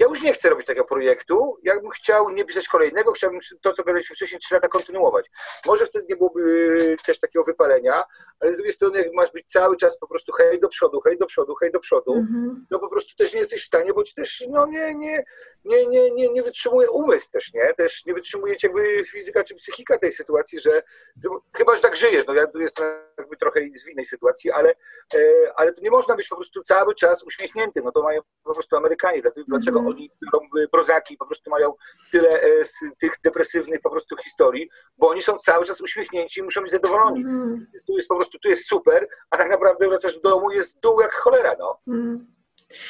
ja 0.00 0.06
już 0.06 0.22
nie 0.22 0.32
chcę 0.32 0.50
robić 0.50 0.66
takiego 0.66 0.86
projektu. 0.86 1.58
Jakbym 1.62 1.90
chciał 1.90 2.30
nie 2.30 2.44
pisać 2.44 2.68
kolejnego, 2.68 3.12
chciałbym 3.12 3.40
to, 3.60 3.72
co 3.72 3.82
gadaliśmy 3.82 4.16
wcześniej, 4.16 4.40
trzy 4.40 4.54
lata 4.54 4.68
kontynuować. 4.68 5.30
Może 5.66 5.86
wtedy 5.86 6.06
nie 6.08 6.16
byłoby 6.16 6.40
y, 6.40 6.96
też 7.06 7.20
takiego 7.20 7.44
wypalenia, 7.44 8.04
ale 8.40 8.52
z 8.52 8.56
drugiej 8.56 8.72
strony, 8.72 8.98
jak 8.98 9.12
masz 9.12 9.32
być 9.32 9.50
cały 9.50 9.76
czas 9.76 9.98
po 9.98 10.06
prostu 10.06 10.32
hej 10.32 10.60
do 10.60 10.68
przodu, 10.68 11.00
hej 11.00 11.18
do 11.18 11.26
przodu, 11.26 11.54
hej 11.54 11.72
do 11.72 11.80
przodu, 11.80 12.14
mm-hmm. 12.14 12.54
no 12.70 12.78
po 12.78 12.88
prostu 12.88 13.16
też 13.16 13.34
nie 13.34 13.40
jesteś 13.40 13.62
w 13.62 13.66
stanie, 13.66 13.92
bo 13.92 14.04
ci 14.04 14.14
też 14.14 14.44
no, 14.48 14.66
nie, 14.66 14.94
nie, 14.94 15.24
nie, 15.64 15.86
nie, 15.86 16.10
nie, 16.10 16.28
nie 16.28 16.42
wytrzymuje 16.42 16.90
umysł 16.90 17.30
też, 17.30 17.52
nie? 17.54 17.74
Też 17.74 18.06
nie 18.06 18.14
wytrzymuje 18.14 18.56
jakby 18.62 19.04
fizyka 19.04 19.44
czy 19.44 19.54
psychika 19.54 19.98
tej 19.98 20.12
sytuacji, 20.12 20.58
że, 20.58 20.82
że 21.22 21.28
chyba, 21.56 21.76
że 21.76 21.82
tak 21.82 21.96
żyjesz, 21.96 22.26
no 22.26 22.34
ja 22.34 22.46
tu 22.46 22.60
jestem 22.60 22.86
jakby 23.18 23.36
trochę 23.36 23.60
w 23.60 23.88
innej 23.88 24.04
sytuacji, 24.04 24.50
ale, 24.50 24.70
e, 25.14 25.18
ale 25.56 25.72
to 25.72 25.80
nie 25.80 25.90
można 25.90 26.16
być 26.16 26.28
po 26.28 26.36
prostu 26.36 26.62
cały 26.62 26.94
czas 26.94 27.22
uśmiechnięty, 27.22 27.82
no 27.84 27.92
to 27.92 28.02
mają 28.02 28.20
po 28.44 28.54
prostu 28.54 28.76
Amerykanie, 28.76 29.22
dlaczego 29.48 29.80
mm-hmm 29.80 29.89
oni 29.90 30.10
biorą 30.22 30.68
prozaki, 30.72 31.16
po 31.16 31.26
prostu 31.26 31.50
mają 31.50 31.74
tyle 32.12 32.42
e, 32.42 32.64
z 32.64 32.74
tych 33.00 33.12
depresywnych 33.24 33.80
po 33.80 33.90
prostu 33.90 34.16
historii, 34.16 34.68
bo 34.98 35.08
oni 35.08 35.22
są 35.22 35.38
cały 35.38 35.64
czas 35.64 35.80
uśmiechnięci 35.80 36.40
i 36.40 36.42
muszą 36.42 36.62
być 36.62 36.70
zadowoleni. 36.70 37.20
Mm. 37.20 37.66
Tu 37.86 37.96
jest 37.96 38.08
po 38.08 38.16
prostu, 38.16 38.38
tu 38.38 38.48
jest 38.48 38.68
super, 38.68 39.08
a 39.30 39.36
tak 39.36 39.50
naprawdę 39.50 39.88
wracasz 39.88 40.14
do 40.14 40.30
domu, 40.30 40.50
jest 40.50 40.80
dół 40.80 41.00
jak 41.00 41.12
cholera, 41.12 41.56
no. 41.58 41.80
Mm. 41.88 42.26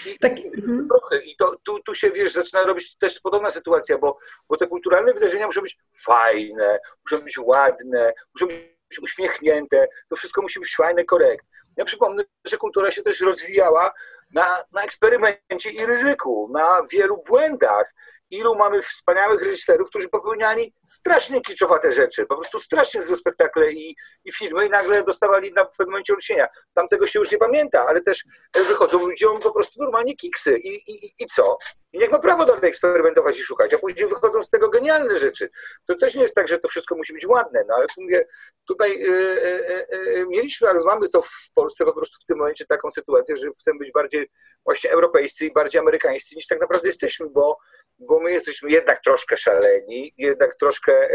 I, 0.06 0.18
tak, 0.18 0.40
i, 0.40 0.62
mm. 0.62 0.88
I 1.24 1.36
to, 1.36 1.56
tu, 1.62 1.80
tu 1.82 1.94
się, 1.94 2.10
wiesz, 2.10 2.32
zaczyna 2.32 2.62
robić 2.62 2.96
też 2.96 3.20
podobna 3.20 3.50
sytuacja, 3.50 3.98
bo, 3.98 4.18
bo 4.48 4.56
te 4.56 4.66
kulturalne 4.66 5.12
wydarzenia 5.12 5.46
muszą 5.46 5.60
być 5.60 5.78
fajne, 6.04 6.78
muszą 7.04 7.24
być 7.24 7.38
ładne, 7.38 8.12
muszą 8.34 8.46
być 8.46 8.98
uśmiechnięte, 9.02 9.88
to 10.08 10.16
wszystko 10.16 10.42
musi 10.42 10.60
być 10.60 10.76
fajne, 10.76 11.04
korekt. 11.04 11.46
Ja 11.76 11.84
przypomnę, 11.84 12.24
że 12.44 12.56
kultura 12.56 12.90
się 12.90 13.02
też 13.02 13.20
rozwijała 13.20 13.92
na, 14.30 14.64
na 14.72 14.82
eksperymencie 14.82 15.70
i 15.70 15.86
ryzyku, 15.86 16.48
na 16.52 16.82
wielu 16.92 17.22
błędach. 17.26 17.94
Ilu 18.30 18.54
mamy 18.54 18.82
wspaniałych 18.82 19.42
reżyserów, 19.42 19.88
którzy 19.88 20.08
popełniali 20.08 20.74
strasznie 20.86 21.40
kiczowate 21.40 21.92
rzeczy, 21.92 22.26
po 22.26 22.36
prostu 22.36 22.60
strasznie 22.60 23.02
złe 23.02 23.16
spektakle 23.16 23.72
i, 23.72 23.96
i 24.24 24.32
filmy 24.32 24.66
i 24.66 24.70
nagle 24.70 25.02
dostawali 25.02 25.52
na 25.52 25.64
pewnym 25.64 25.88
momencie 25.88 26.14
olśnienia. 26.14 26.48
Tam 26.74 26.88
tego 26.88 27.06
się 27.06 27.18
już 27.18 27.30
nie 27.30 27.38
pamięta, 27.38 27.86
ale 27.86 28.00
też 28.00 28.24
wychodzą 28.54 28.98
ludziom 28.98 29.40
po 29.40 29.50
prostu 29.52 29.82
normalnie 29.82 30.16
kiksy 30.16 30.58
i, 30.58 30.92
i, 30.92 31.14
i 31.18 31.26
co? 31.26 31.58
I 31.92 31.98
niech 31.98 32.10
ma 32.10 32.18
prawo 32.18 32.46
dalej 32.46 32.68
eksperymentować 32.68 33.38
i 33.38 33.42
szukać, 33.42 33.74
a 33.74 33.78
później 33.78 34.08
wychodzą 34.08 34.42
z 34.42 34.50
tego 34.50 34.68
genialne 34.68 35.18
rzeczy. 35.18 35.50
To 35.86 35.94
też 35.94 36.14
nie 36.14 36.22
jest 36.22 36.34
tak, 36.34 36.48
że 36.48 36.58
to 36.58 36.68
wszystko 36.68 36.96
musi 36.96 37.12
być 37.12 37.26
ładne, 37.26 37.64
no 37.68 37.74
ale 37.74 37.86
mówię, 37.98 38.26
tutaj 38.66 39.04
y, 39.04 39.86
y, 39.92 40.26
mieliśmy, 40.28 40.68
ale 40.68 40.80
mamy 40.80 41.08
to 41.08 41.22
w 41.22 41.50
Polsce 41.54 41.84
po 41.84 41.92
prostu 41.92 42.18
w 42.22 42.26
tym 42.26 42.38
momencie 42.38 42.66
taką 42.66 42.90
sytuację, 42.90 43.36
że 43.36 43.50
chcemy 43.60 43.78
być 43.78 43.92
bardziej 43.92 44.30
właśnie 44.64 44.90
europejscy 44.90 45.46
i 45.46 45.52
bardziej 45.52 45.80
amerykańscy 45.80 46.36
niż 46.36 46.46
tak 46.46 46.60
naprawdę 46.60 46.88
jesteśmy, 46.88 47.26
bo, 47.30 47.58
bo 48.00 48.20
my 48.20 48.32
jesteśmy 48.32 48.70
jednak 48.70 49.00
troszkę 49.00 49.36
szaleni, 49.36 50.14
jednak 50.18 50.54
troszkę 50.54 51.08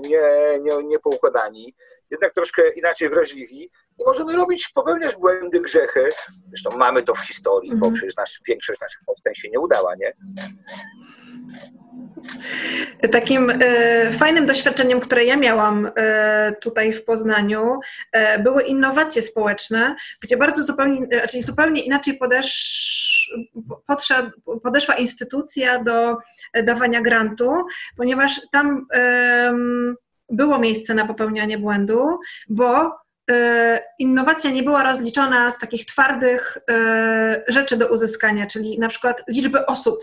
nie, 0.00 0.20
nie, 0.60 0.82
niepoukładani, 0.84 1.74
jednak 2.10 2.32
troszkę 2.32 2.72
inaczej 2.72 3.08
wrażliwi 3.10 3.64
i 3.98 4.04
możemy 4.06 4.32
robić, 4.36 4.68
popełniać 4.74 5.16
błędy, 5.16 5.60
grzechy. 5.60 6.08
Zresztą 6.48 6.70
mamy 6.76 7.02
to 7.02 7.14
w 7.14 7.20
historii, 7.20 7.70
bo 7.70 7.76
mhm. 7.76 7.94
przecież 7.94 8.16
nasz, 8.16 8.40
większość 8.48 8.80
naszych 8.80 9.00
powstań 9.06 9.34
się 9.34 9.48
nie 9.48 9.60
udała, 9.60 9.94
nie? 9.94 10.12
Takim 13.12 13.50
e, 13.50 14.12
fajnym 14.12 14.46
doświadczeniem, 14.46 15.00
które 15.00 15.24
ja 15.24 15.36
miałam 15.36 15.90
e, 15.96 16.52
tutaj 16.60 16.92
w 16.92 17.04
Poznaniu, 17.04 17.80
e, 18.12 18.38
były 18.38 18.62
innowacje 18.62 19.22
społeczne, 19.22 19.96
gdzie 20.20 20.36
bardzo 20.36 20.62
zupełnie, 20.62 21.06
czyli 21.30 21.42
zupełnie 21.42 21.82
inaczej 21.82 22.18
podesz, 22.18 23.32
podszedł, 23.86 24.30
podeszła 24.62 24.94
instytucja 24.94 25.84
do 25.84 26.16
dawania 26.64 27.00
grantu, 27.00 27.52
ponieważ 27.96 28.40
tam 28.52 28.86
było 30.30 30.58
miejsce 30.58 30.94
na 30.94 31.06
popełnianie 31.06 31.58
błędu, 31.58 32.18
bo 32.48 32.92
innowacja 33.98 34.50
nie 34.50 34.62
była 34.62 34.82
rozliczona 34.82 35.50
z 35.50 35.58
takich 35.58 35.86
twardych 35.86 36.58
e, 36.70 37.44
rzeczy 37.48 37.76
do 37.76 37.88
uzyskania, 37.88 38.46
czyli 38.46 38.78
na 38.78 38.88
przykład 38.88 39.22
liczby 39.28 39.66
osób 39.66 39.98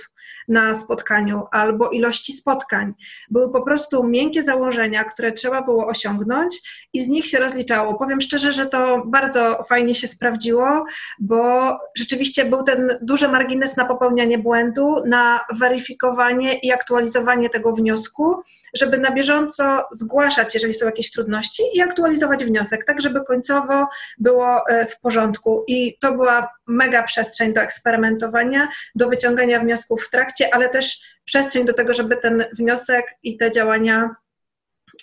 na 0.48 0.74
spotkaniu 0.74 1.44
albo 1.52 1.90
ilości 1.90 2.34
spotkań. 2.34 2.94
Były 3.30 3.52
po 3.52 3.62
prostu 3.62 4.04
miękkie 4.04 4.44
założenia, 4.44 5.04
które 5.04 5.32
trzeba 5.32 5.62
było 5.62 5.88
osiągnąć 5.88 6.62
i 6.94 7.02
z 7.02 7.08
nich 7.08 7.26
się 7.26 7.40
rozliczało. 7.40 7.94
Powiem 7.94 8.22
szczerze, 8.22 8.52
że 8.54 8.66
to 8.66 9.04
bardzo 9.06 9.64
fajnie 9.70 9.96
się 9.96 10.08
sprawdziło, 10.08 10.86
bo 11.20 11.72
rzeczywiście 11.98 12.46
był 12.46 12.64
ten 12.64 12.98
duży 13.02 13.28
margines 13.28 13.78
na 13.78 13.86
popełnianie 13.86 14.38
błędu, 14.38 14.96
na 15.06 15.40
weryfikowanie 15.60 16.60
i 16.60 16.72
aktualizowanie 16.72 17.50
tego 17.50 17.74
wniosku, 17.74 18.36
żeby 18.74 18.98
na 18.98 19.12
bieżąco 19.12 19.84
zgłaszać, 19.92 20.54
jeżeli 20.54 20.74
są 20.74 20.86
jakieś 20.86 21.12
trudności 21.12 21.64
i 21.74 21.82
aktualizować 21.82 22.46
wniosek, 22.46 22.86
tak 22.86 23.02
żeby 23.02 23.15
żeby 23.16 23.26
końcowo 23.26 23.88
było 24.18 24.68
e, 24.70 24.86
w 24.86 25.00
porządku. 25.00 25.64
I 25.68 25.98
to 25.98 26.12
była 26.12 26.50
mega 26.68 27.04
przestrzeń 27.04 27.54
do 27.54 27.62
eksperymentowania, 27.62 28.68
do 28.96 29.10
wyciągania 29.10 29.60
wniosków 29.60 30.04
w 30.04 30.10
trakcie, 30.10 30.54
ale 30.54 30.70
też 30.70 31.00
przestrzeń 31.26 31.66
do 31.66 31.74
tego, 31.74 31.94
żeby 31.94 32.18
ten 32.18 32.46
wniosek 32.54 33.16
i 33.24 33.38
te 33.38 33.52
działania 33.52 34.16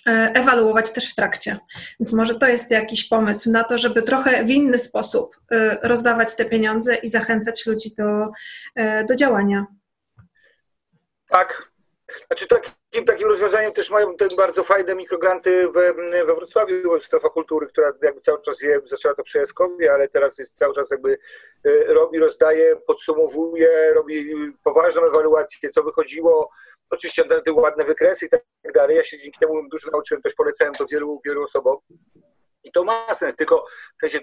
e, 0.07 0.11
ewaluować 0.33 0.91
też 0.91 1.11
w 1.11 1.15
trakcie. 1.15 1.57
Więc 1.99 2.13
może 2.13 2.35
to 2.35 2.47
jest 2.47 2.71
jakiś 2.71 3.07
pomysł 3.07 3.51
na 3.51 3.63
to, 3.63 3.77
żeby 3.77 4.01
trochę 4.01 4.43
w 4.43 4.49
inny 4.49 4.77
sposób 4.77 5.35
e, 5.51 5.77
rozdawać 5.83 6.35
te 6.35 6.45
pieniądze 6.45 6.95
i 6.95 7.09
zachęcać 7.09 7.65
ludzi 7.65 7.95
do, 7.97 8.27
do 9.07 9.15
działania. 9.15 9.65
Tak. 11.29 11.71
Znaczy 12.27 12.47
tak, 12.47 12.71
Takim, 13.01 13.27
rozwiązaniem 13.27 13.71
też 13.71 13.89
mają 13.89 14.15
te 14.15 14.27
bardzo 14.35 14.63
fajne 14.63 14.95
mikrogranty 14.95 15.69
we, 15.69 15.93
we 15.93 16.35
Wrocławiu, 16.35 17.01
Strefa 17.01 17.29
Kultury, 17.29 17.67
która 17.67 17.91
jakby 18.01 18.21
cały 18.21 18.41
czas 18.41 18.61
je, 18.61 18.81
zaczęła 18.85 19.15
to 19.15 19.23
przy 19.23 19.37
Jaskowie, 19.37 19.93
ale 19.93 20.07
teraz 20.07 20.37
jest 20.37 20.57
cały 20.57 20.73
czas 20.75 20.91
jakby 20.91 21.17
e, 21.63 21.93
robi, 21.93 22.19
rozdaje, 22.19 22.75
podsumowuje, 22.75 23.93
robi 23.93 24.35
poważną 24.63 25.01
ewaluację, 25.05 25.69
co 25.69 25.83
wychodziło, 25.83 26.49
oczywiście 26.89 27.23
te 27.45 27.51
ładne 27.51 27.85
wykresy 27.85 28.25
i 28.25 28.29
tak 28.29 28.41
dalej. 28.73 28.97
Ja 28.97 29.03
się 29.03 29.19
dzięki 29.19 29.39
temu 29.39 29.69
dużo 29.69 29.91
nauczyłem, 29.91 30.21
też 30.21 30.33
polecałem 30.33 30.73
to 30.73 30.85
wielu, 30.85 31.21
wielu 31.25 31.43
osobom. 31.43 31.77
I 32.63 32.71
to 32.71 32.83
ma 32.83 33.13
sens, 33.13 33.35
tylko 33.35 33.65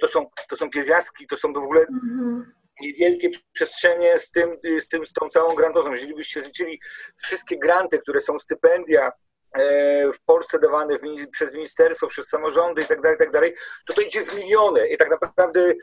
to 0.00 0.06
są, 0.06 0.26
to 0.48 0.56
są 0.56 0.70
pierwiastki, 0.70 1.26
to 1.26 1.37
są 1.37 1.54
to 1.54 1.61
w 1.61 1.64
ogóle 1.64 1.80
mhm 1.80 2.60
niewielkie 2.81 3.31
przestrzenie 3.53 4.19
z, 4.19 4.31
tym, 4.31 4.59
z, 4.81 4.88
tym, 4.88 5.07
z 5.07 5.12
tą 5.12 5.29
całą 5.29 5.55
grantową. 5.55 5.90
Jeżeli 5.90 6.14
byście 6.14 6.43
zliczyli 6.43 6.81
wszystkie 7.23 7.59
granty, 7.59 7.99
które 7.99 8.21
są 8.21 8.38
stypendia 8.38 9.12
e, 9.55 10.12
w 10.12 10.21
Polsce 10.27 10.59
dawane 10.59 10.99
w, 10.99 11.31
przez 11.31 11.55
ministerstwo, 11.55 12.07
przez 12.07 12.29
samorządy 12.29 12.81
itd., 12.81 13.03
tak 13.03 13.21
itd., 13.21 13.40
tak 13.40 13.61
to 13.87 13.95
to 13.95 14.01
idzie 14.01 14.25
w 14.25 14.35
miliony 14.35 14.88
i 14.88 14.97
tak 14.97 15.11
naprawdę 15.11 15.75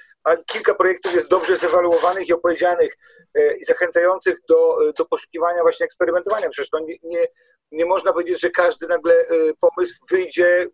kilka 0.46 0.76
projektów 0.76 1.16
jest 1.16 1.28
dobrze 1.28 1.56
zewaluowanych 1.56 2.28
i 2.28 2.34
opowiedzianych 2.34 2.98
e, 3.36 3.58
i 3.58 3.64
zachęcających 3.64 4.38
do, 4.50 4.78
do 4.98 5.06
poszukiwania 5.06 5.62
właśnie 5.62 5.84
eksperymentowania. 5.84 6.50
Przecież 6.50 6.70
to 6.70 6.80
nie, 6.80 6.96
nie, 7.04 7.28
nie 7.72 7.86
można 7.86 8.14
powiedzieć, 8.14 8.42
że 8.42 8.50
każdy 8.50 8.88
nagle 8.88 9.14
e, 9.14 9.28
pomysł 9.60 10.06
wyjdzie, 10.10 10.68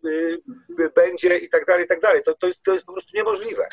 będzie 0.94 1.38
i 1.38 1.50
tak 1.50 1.64
dalej, 1.64 1.86
i 1.98 2.00
dalej. 2.00 2.22
To, 2.22 2.34
to, 2.34 2.46
jest, 2.46 2.62
to 2.62 2.72
jest 2.72 2.84
po 2.84 2.92
prostu 2.92 3.16
niemożliwe. 3.16 3.68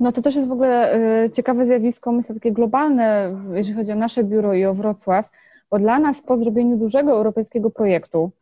No 0.00 0.12
to 0.12 0.22
też 0.22 0.36
jest 0.36 0.48
w 0.48 0.52
ogóle 0.52 0.96
y, 1.24 1.30
ciekawe 1.30 1.66
zjawisko, 1.66 2.12
myślę, 2.12 2.34
takie 2.34 2.52
globalne, 2.52 3.36
jeżeli 3.52 3.76
chodzi 3.76 3.92
o 3.92 3.94
nasze 3.94 4.24
biuro 4.24 4.54
i 4.54 4.64
o 4.64 4.74
Wrocław, 4.74 5.30
bo 5.70 5.78
dla 5.78 5.98
nas 5.98 6.22
po 6.22 6.36
zrobieniu 6.36 6.76
dużego 6.76 7.12
europejskiego 7.12 7.70
projektu, 7.70 8.32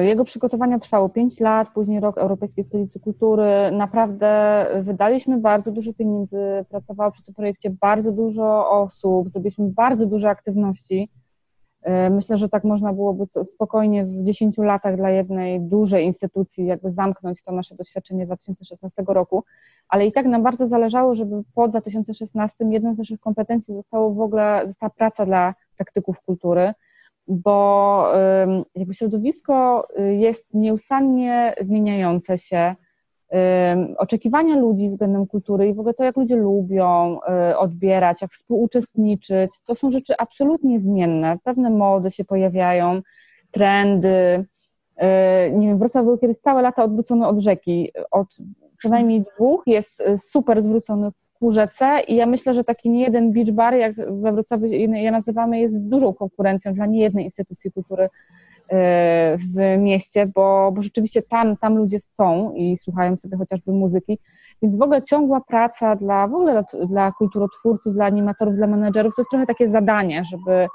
Y, 0.00 0.04
jego 0.04 0.24
przygotowania 0.24 0.78
trwały 0.78 1.10
5 1.10 1.40
lat, 1.40 1.68
później 1.74 2.00
rok 2.00 2.18
Europejskiej 2.18 2.64
Stolicy 2.64 3.00
Kultury. 3.00 3.44
Naprawdę 3.72 4.66
wydaliśmy 4.82 5.38
bardzo 5.38 5.72
dużo 5.72 5.92
pieniędzy, 5.92 6.64
pracowało 6.68 7.10
przy 7.10 7.22
tym 7.22 7.34
projekcie 7.34 7.70
bardzo 7.70 8.12
dużo 8.12 8.70
osób, 8.70 9.30
zrobiliśmy 9.30 9.68
bardzo 9.68 10.06
dużo 10.06 10.28
aktywności. 10.28 11.10
Y, 11.86 12.10
myślę, 12.10 12.38
że 12.38 12.48
tak 12.48 12.64
można 12.64 12.92
byłoby 12.92 13.24
spokojnie 13.44 14.04
w 14.04 14.22
10 14.22 14.58
latach 14.58 14.96
dla 14.96 15.10
jednej 15.10 15.60
dużej 15.60 16.04
instytucji 16.04 16.66
jakby 16.66 16.92
zamknąć 16.92 17.42
to 17.42 17.52
nasze 17.52 17.74
doświadczenie 17.74 18.26
2016 18.26 19.02
roku, 19.06 19.44
ale 19.88 20.06
i 20.06 20.12
tak 20.12 20.26
nam 20.26 20.42
bardzo 20.42 20.68
zależało, 20.68 21.14
żeby 21.14 21.42
po 21.54 21.68
2016 21.68 22.64
jedną 22.70 22.94
z 22.94 22.98
naszych 22.98 23.20
kompetencji 23.20 23.74
zostało 23.74 24.14
w 24.14 24.20
ogóle 24.20 24.62
została 24.66 24.90
praca 24.90 25.26
dla 25.26 25.54
praktyków 25.76 26.20
kultury 26.20 26.74
bo 27.28 28.12
jakby 28.74 28.94
środowisko 28.94 29.88
y, 29.98 30.14
jest 30.14 30.54
nieustannie 30.54 31.54
zmieniające 31.60 32.38
się. 32.38 32.74
Oczekiwania 33.98 34.56
ludzi 34.56 34.88
względem 34.88 35.26
kultury 35.26 35.68
i 35.68 35.74
w 35.74 35.80
ogóle 35.80 35.94
to, 35.94 36.04
jak 36.04 36.16
ludzie 36.16 36.36
lubią 36.36 37.18
y, 37.50 37.56
odbierać, 37.56 38.22
jak 38.22 38.32
współuczestniczyć, 38.32 39.50
to 39.64 39.74
są 39.74 39.90
rzeczy 39.90 40.14
absolutnie 40.18 40.80
zmienne. 40.80 41.38
Pewne 41.44 41.70
mody 41.70 42.10
się 42.10 42.24
pojawiają, 42.24 43.02
trendy. 43.50 44.44
Y, 44.98 45.52
nie 45.52 45.68
wiem, 45.68 45.78
Wrocław 45.78 46.04
był 46.04 46.18
kiedyś 46.18 46.38
całe 46.38 46.62
lata 46.62 46.84
odwrócony 46.84 47.26
od 47.26 47.38
rzeki. 47.38 47.90
Od 48.10 48.28
co 48.82 48.88
najmniej 48.88 49.24
dwóch 49.36 49.62
jest 49.66 50.02
super 50.18 50.62
zwrócony 50.62 51.10
ku 51.42 51.52
rzece 51.52 52.00
i 52.08 52.14
ja 52.14 52.26
myślę, 52.26 52.54
że 52.54 52.64
taki 52.64 52.90
niejeden 52.90 53.32
beach 53.32 53.50
bar, 53.50 53.74
jak 53.74 53.94
we 53.96 54.32
Wrocławiu 54.32 54.66
je 54.66 55.10
nazywamy, 55.10 55.60
jest 55.60 55.88
dużą 55.88 56.14
konkurencją 56.14 56.74
dla 56.74 56.86
niejednej 56.86 57.24
instytucji 57.24 57.72
kultury 57.72 58.02
e, 58.04 58.08
w 59.38 59.78
mieście, 59.78 60.26
bo, 60.26 60.72
bo 60.74 60.82
rzeczywiście 60.82 61.22
tam, 61.22 61.56
tam 61.56 61.76
ludzie 61.76 62.00
są 62.00 62.52
i 62.54 62.76
słuchają 62.76 63.16
sobie 63.16 63.36
chociażby 63.36 63.72
muzyki, 63.72 64.18
więc 64.62 64.78
w 64.78 64.82
ogóle 64.82 65.02
ciągła 65.02 65.40
praca 65.40 65.96
dla 65.96 66.28
w 66.28 66.34
ogóle 66.34 66.52
dla, 66.52 66.86
dla 66.86 67.12
kulturotwórców, 67.12 67.94
dla 67.94 68.04
animatorów, 68.04 68.54
dla 68.54 68.66
menedżerów, 68.66 69.14
to 69.16 69.22
jest 69.22 69.30
trochę 69.30 69.46
takie 69.46 69.70
zadanie, 69.70 70.24
żeby, 70.30 70.66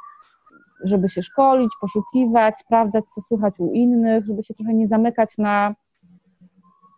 żeby 0.83 1.09
się 1.09 1.21
szkolić, 1.21 1.71
poszukiwać, 1.81 2.59
sprawdzać, 2.59 3.03
co 3.15 3.21
słuchać 3.21 3.53
u 3.59 3.71
innych, 3.71 4.25
żeby 4.25 4.43
się 4.43 4.53
trochę 4.53 4.73
nie 4.73 4.87
zamykać 4.87 5.37
na 5.37 5.75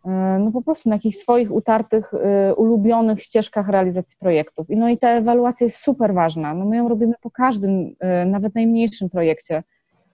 E, 0.05 0.39
no 0.39 0.51
po 0.51 0.61
prostu 0.61 0.89
na 0.89 0.95
jakichś 0.95 1.17
swoich 1.17 1.51
utartych, 1.51 2.13
e, 2.13 2.55
ulubionych 2.55 3.23
ścieżkach 3.23 3.69
realizacji 3.69 4.17
projektów. 4.19 4.69
I 4.69 4.77
no 4.77 4.89
i 4.89 4.97
ta 4.97 5.09
ewaluacja 5.09 5.65
jest 5.65 5.77
super 5.77 6.13
ważna. 6.13 6.53
No 6.53 6.65
my 6.65 6.77
ją 6.77 6.89
robimy 6.89 7.13
po 7.21 7.31
każdym, 7.31 7.95
e, 7.99 8.25
nawet 8.25 8.55
najmniejszym 8.55 9.09
projekcie. 9.09 9.63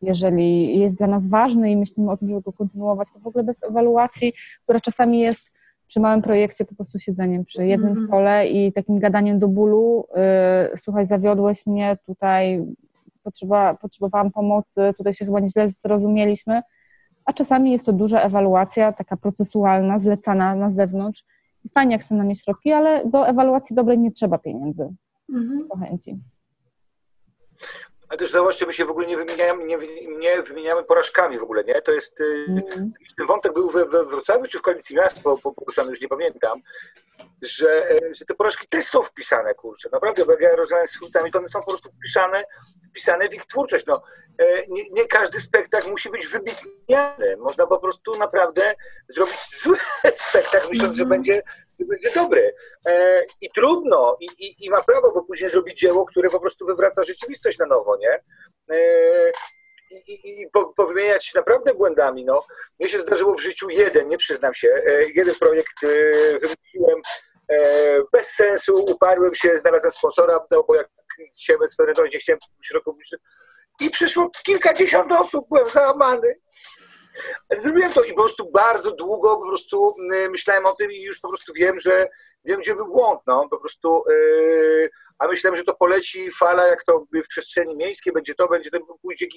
Jeżeli 0.02 0.80
jest 0.80 0.98
dla 0.98 1.08
nas 1.08 1.28
ważny 1.28 1.72
i 1.72 1.78
myślimy 1.78 2.12
o 2.12 2.18
tym, 2.18 2.28
żeby 2.28 2.42
go 2.42 2.54
kontynuować, 2.54 3.08
to 3.14 3.20
w 3.20 3.28
ogóle 3.28 3.44
bez 3.44 3.64
ewaluacji, 3.64 4.34
która 4.64 4.80
czasami 4.80 5.20
jest 5.20 5.56
przy 5.88 6.00
małym 6.00 6.22
projekcie 6.22 6.66
po 6.66 6.76
prostu 6.76 7.00
siedzeniem 7.00 7.46
przy 7.46 7.68
jednym 7.68 7.92
mm 7.92 8.08
stole 8.08 8.48
i 8.48 8.74
takim 8.74 9.00
gadaniem 9.00 9.40
do 9.40 9.48
bólu, 9.48 10.08
słuchaj, 10.78 11.08
zawiodłeś 11.08 11.66
mnie, 11.66 11.98
tutaj 12.06 12.66
potrzeba, 13.24 13.74
potrzebowałam 13.74 14.32
pomocy, 14.32 14.94
tutaj 14.98 15.14
się 15.14 15.26
chyba 15.26 15.48
źle 15.48 15.70
zrozumieliśmy, 15.70 16.62
a 17.26 17.34
czasami 17.34 17.72
jest 17.72 17.86
to 17.86 17.94
duża 17.94 18.22
ewaluacja, 18.22 18.94
taka 18.94 19.18
procesualna, 19.18 20.00
zlecana 20.00 20.56
na 20.56 20.72
zewnątrz. 20.72 21.26
I 21.66 21.70
fajnie, 21.70 21.94
jak 21.94 22.04
są 22.04 22.16
na 22.16 22.24
nie 22.24 22.36
środki, 22.36 22.72
ale 22.72 23.06
do 23.06 23.28
ewaluacji 23.28 23.76
dobrej 23.76 24.00
nie 24.00 24.12
trzeba 24.12 24.38
pieniędzy. 24.38 24.90
Mhm. 25.34 25.68
Po 25.70 25.78
chęci. 25.78 26.20
Ale 28.16 28.20
też 28.20 28.32
zauważcie, 28.32 28.66
my 28.66 28.74
się 28.74 28.86
w 28.86 28.90
ogóle 28.90 29.08
nie 29.08 29.18
wymieniamy, 29.18 29.66
nie, 29.66 29.78
nie 30.18 30.42
wymieniamy 30.44 30.84
porażkami 30.84 31.40
w 31.40 31.44
ogóle, 31.44 31.64
nie? 31.64 31.82
To 31.82 31.92
jest, 31.92 32.22
mm. 32.48 32.64
ten 33.18 33.28
wątek 33.28 33.54
był 33.54 33.70
we, 33.70 33.86
we 33.86 34.06
Wrocławiu 34.06 34.48
czy 34.48 34.60
w 34.60 34.62
Koalicji 34.62 34.96
Miast, 34.96 35.22
bo, 35.22 35.38
bo 35.44 35.54
poruszany 35.54 35.90
już 35.90 36.02
nie 36.02 36.08
pamiętam, 36.08 36.62
że, 37.42 37.90
e, 37.90 38.16
że 38.16 38.26
te 38.26 38.34
porażki 38.34 38.68
też 38.68 38.86
są 38.86 39.04
wpisane, 39.04 39.54
kurczę, 39.56 39.90
naprawdę, 39.92 40.26
bo 40.26 40.32
jak 40.32 40.42
ja 40.42 40.56
rozmawiam 40.56 40.88
z 40.88 40.92
twórcami, 40.92 41.32
to 41.32 41.40
one 41.40 41.48
są 41.48 41.60
po 41.60 41.72
prostu 41.72 41.92
wpisane, 41.92 42.44
wpisane 42.90 43.30
w 43.30 43.34
ich 43.34 43.46
twórczość, 43.46 43.86
no. 43.86 44.02
E, 44.38 44.68
nie, 44.68 44.90
nie, 44.90 45.08
każdy 45.08 45.40
spektakl 45.40 45.90
musi 45.90 46.10
być 46.10 46.28
wybitny, 46.28 47.38
można 47.38 47.68
po 47.68 47.78
prostu 47.78 48.16
naprawdę 48.18 48.76
zrobić 49.10 49.60
zły 49.62 49.78
spektakl, 50.30 50.70
myśląc, 50.70 50.96
że 50.96 51.04
mhm. 51.04 51.10
będzie 51.10 51.44
będzie 51.80 52.12
dobry. 52.12 52.56
E, 52.88 53.26
I 53.42 53.50
trudno, 53.50 54.18
i, 54.20 54.26
i, 54.26 54.66
i, 54.66 54.70
ma 54.70 54.82
prawo, 54.82 55.12
bo 55.12 55.22
później 55.22 55.50
zrobić 55.50 55.80
dzieło, 55.80 56.06
które 56.06 56.30
po 56.30 56.40
prostu 56.40 56.66
wywraca 56.66 57.04
rzeczywistość 57.04 57.58
na 57.58 57.66
nowo, 57.66 57.98
nie? 57.98 58.24
E, 58.70 59.32
I, 59.92 60.42
i 60.42 60.50
po, 60.54 60.66
powymieniać 60.66 61.26
się 61.26 61.32
naprawdę 61.36 61.74
błędami. 61.74 62.26
No. 62.26 62.46
Mnie 62.80 62.90
się 62.90 63.00
zdarzyło 63.00 63.36
w 63.36 63.42
życiu 63.42 63.70
jeden, 63.70 64.08
nie 64.08 64.18
przyznam 64.18 64.54
się, 64.54 64.68
e, 64.86 65.04
jeden 65.16 65.36
projekt 65.36 65.82
wymyśliłem 66.42 67.02
bez 68.12 68.28
sensu, 68.28 68.86
uparłem 68.86 69.36
się, 69.36 69.58
znalazłem 69.58 69.92
sponsora, 69.92 70.40
no 70.52 70.64
bo 70.64 70.76
jak 70.76 70.88
się 71.36 71.54
eksperymentować, 71.66 72.14
nie 72.14 72.20
chciałem 72.20 72.40
szeroko 72.62 72.92
publicznym 72.92 73.20
i 73.80 73.90
przyszło 73.90 74.30
kilkadziesiąt 74.46 75.12
osób, 75.12 75.46
byłem 75.50 75.70
załamany. 75.70 76.36
Zrobiłem 77.60 77.94
to 77.94 78.04
i 78.04 78.14
po 78.14 78.22
prostu 78.22 78.52
bardzo 78.52 78.92
długo 78.92 79.38
po 79.38 79.48
prostu 79.48 79.96
y, 80.14 80.30
myślałem 80.30 80.66
o 80.66 80.74
tym 80.74 80.92
i 80.92 81.02
już 81.02 81.20
po 81.20 81.30
prostu 81.30 81.54
wiem, 81.54 81.80
że 81.80 82.08
wiem, 82.46 82.60
gdzie 82.60 82.76
był 82.76 82.88
błąd, 82.88 83.22
no, 83.28 83.48
po 83.50 83.58
prostu, 83.58 84.04
yy, 84.10 84.90
a 85.20 85.28
myślałem, 85.28 85.58
że 85.58 85.64
to 85.64 85.76
poleci 85.76 86.32
fala, 86.32 86.68
jak 86.68 86.84
to 86.84 87.06
w 87.24 87.28
przestrzeni 87.28 87.76
miejskiej, 87.76 88.14
będzie 88.14 88.36
to, 88.36 88.48
będzie 88.48 88.72
to, 88.72 88.80
pójdzie 89.02 89.28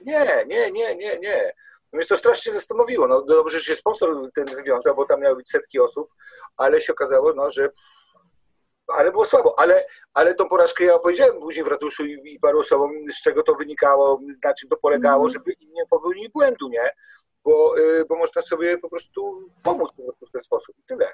Nie, 0.00 0.44
nie, 0.46 0.70
nie, 0.70 0.96
nie, 0.96 1.18
nie. 1.18 1.52
Mnie 1.92 2.04
to 2.04 2.16
strasznie 2.16 2.52
zastanowiło. 2.52 3.08
No 3.08 3.22
dobrze, 3.22 3.58
że 3.58 3.64
się 3.64 3.76
sponsor 3.76 4.16
ten 4.34 4.44
wywiązał, 4.44 4.94
bo 4.94 5.06
tam 5.06 5.20
miały 5.20 5.36
być 5.36 5.50
setki 5.50 5.80
osób, 5.80 6.10
ale 6.56 6.80
się 6.80 6.92
okazało, 6.92 7.32
no, 7.32 7.50
że 7.50 7.70
ale 8.96 9.10
było 9.10 9.24
słabo, 9.24 9.58
ale, 9.58 9.86
ale 10.14 10.34
tą 10.34 10.48
porażkę 10.48 10.84
ja 10.84 10.94
opowiedziałem 10.94 11.40
później 11.40 11.64
w 11.64 11.68
ratuszu 11.68 12.04
i, 12.06 12.34
i 12.34 12.40
paru 12.40 12.60
osobom, 12.60 12.92
z 13.12 13.22
czego 13.22 13.42
to 13.42 13.54
wynikało, 13.54 14.20
na 14.44 14.54
czym 14.54 14.68
to 14.68 14.76
polegało, 14.76 15.22
mm. 15.22 15.32
żeby 15.32 15.52
nie 15.60 15.86
popełnili 15.90 16.28
błędu, 16.28 16.68
nie? 16.68 16.90
Bo, 17.48 17.78
y, 17.78 18.04
bo 18.08 18.16
można 18.16 18.42
sobie 18.42 18.78
po 18.78 18.88
prostu 18.90 19.50
pomóc 19.62 19.90
po 19.96 20.02
prostu 20.02 20.26
w 20.26 20.30
ten 20.30 20.40
sposób 20.40 20.76
i 20.78 20.82
tyle. 20.88 21.06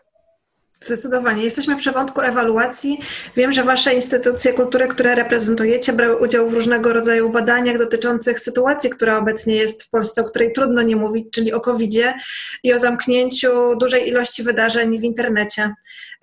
Zdecydowanie. 0.81 1.45
Jesteśmy 1.45 1.77
przy 1.77 1.93
wątku 1.93 2.21
ewaluacji. 2.21 3.01
Wiem, 3.37 3.53
że 3.53 3.63
Wasze 3.63 3.95
instytucje 3.95 4.53
kultury, 4.53 4.89
które 4.89 5.15
reprezentujecie, 5.15 5.93
brały 5.93 6.17
udział 6.17 6.49
w 6.49 6.55
różnego 6.55 6.93
rodzaju 6.93 7.31
badaniach 7.31 7.79
dotyczących 7.79 8.41
sytuacji, 8.41 8.91
która 8.91 9.19
obecnie 9.19 9.57
jest 9.57 9.83
w 9.83 9.91
Polsce, 9.91 10.21
o 10.21 10.25
której 10.25 10.53
trudno 10.53 10.83
nie 10.83 10.97
mówić, 10.97 11.27
czyli 11.33 11.53
o 11.53 11.61
COVID-zie 11.61 12.15
i 12.63 12.75
o 12.75 12.79
zamknięciu 12.79 13.77
dużej 13.77 14.09
ilości 14.09 14.43
wydarzeń 14.43 14.99
w 14.99 15.05
internecie. 15.05 15.75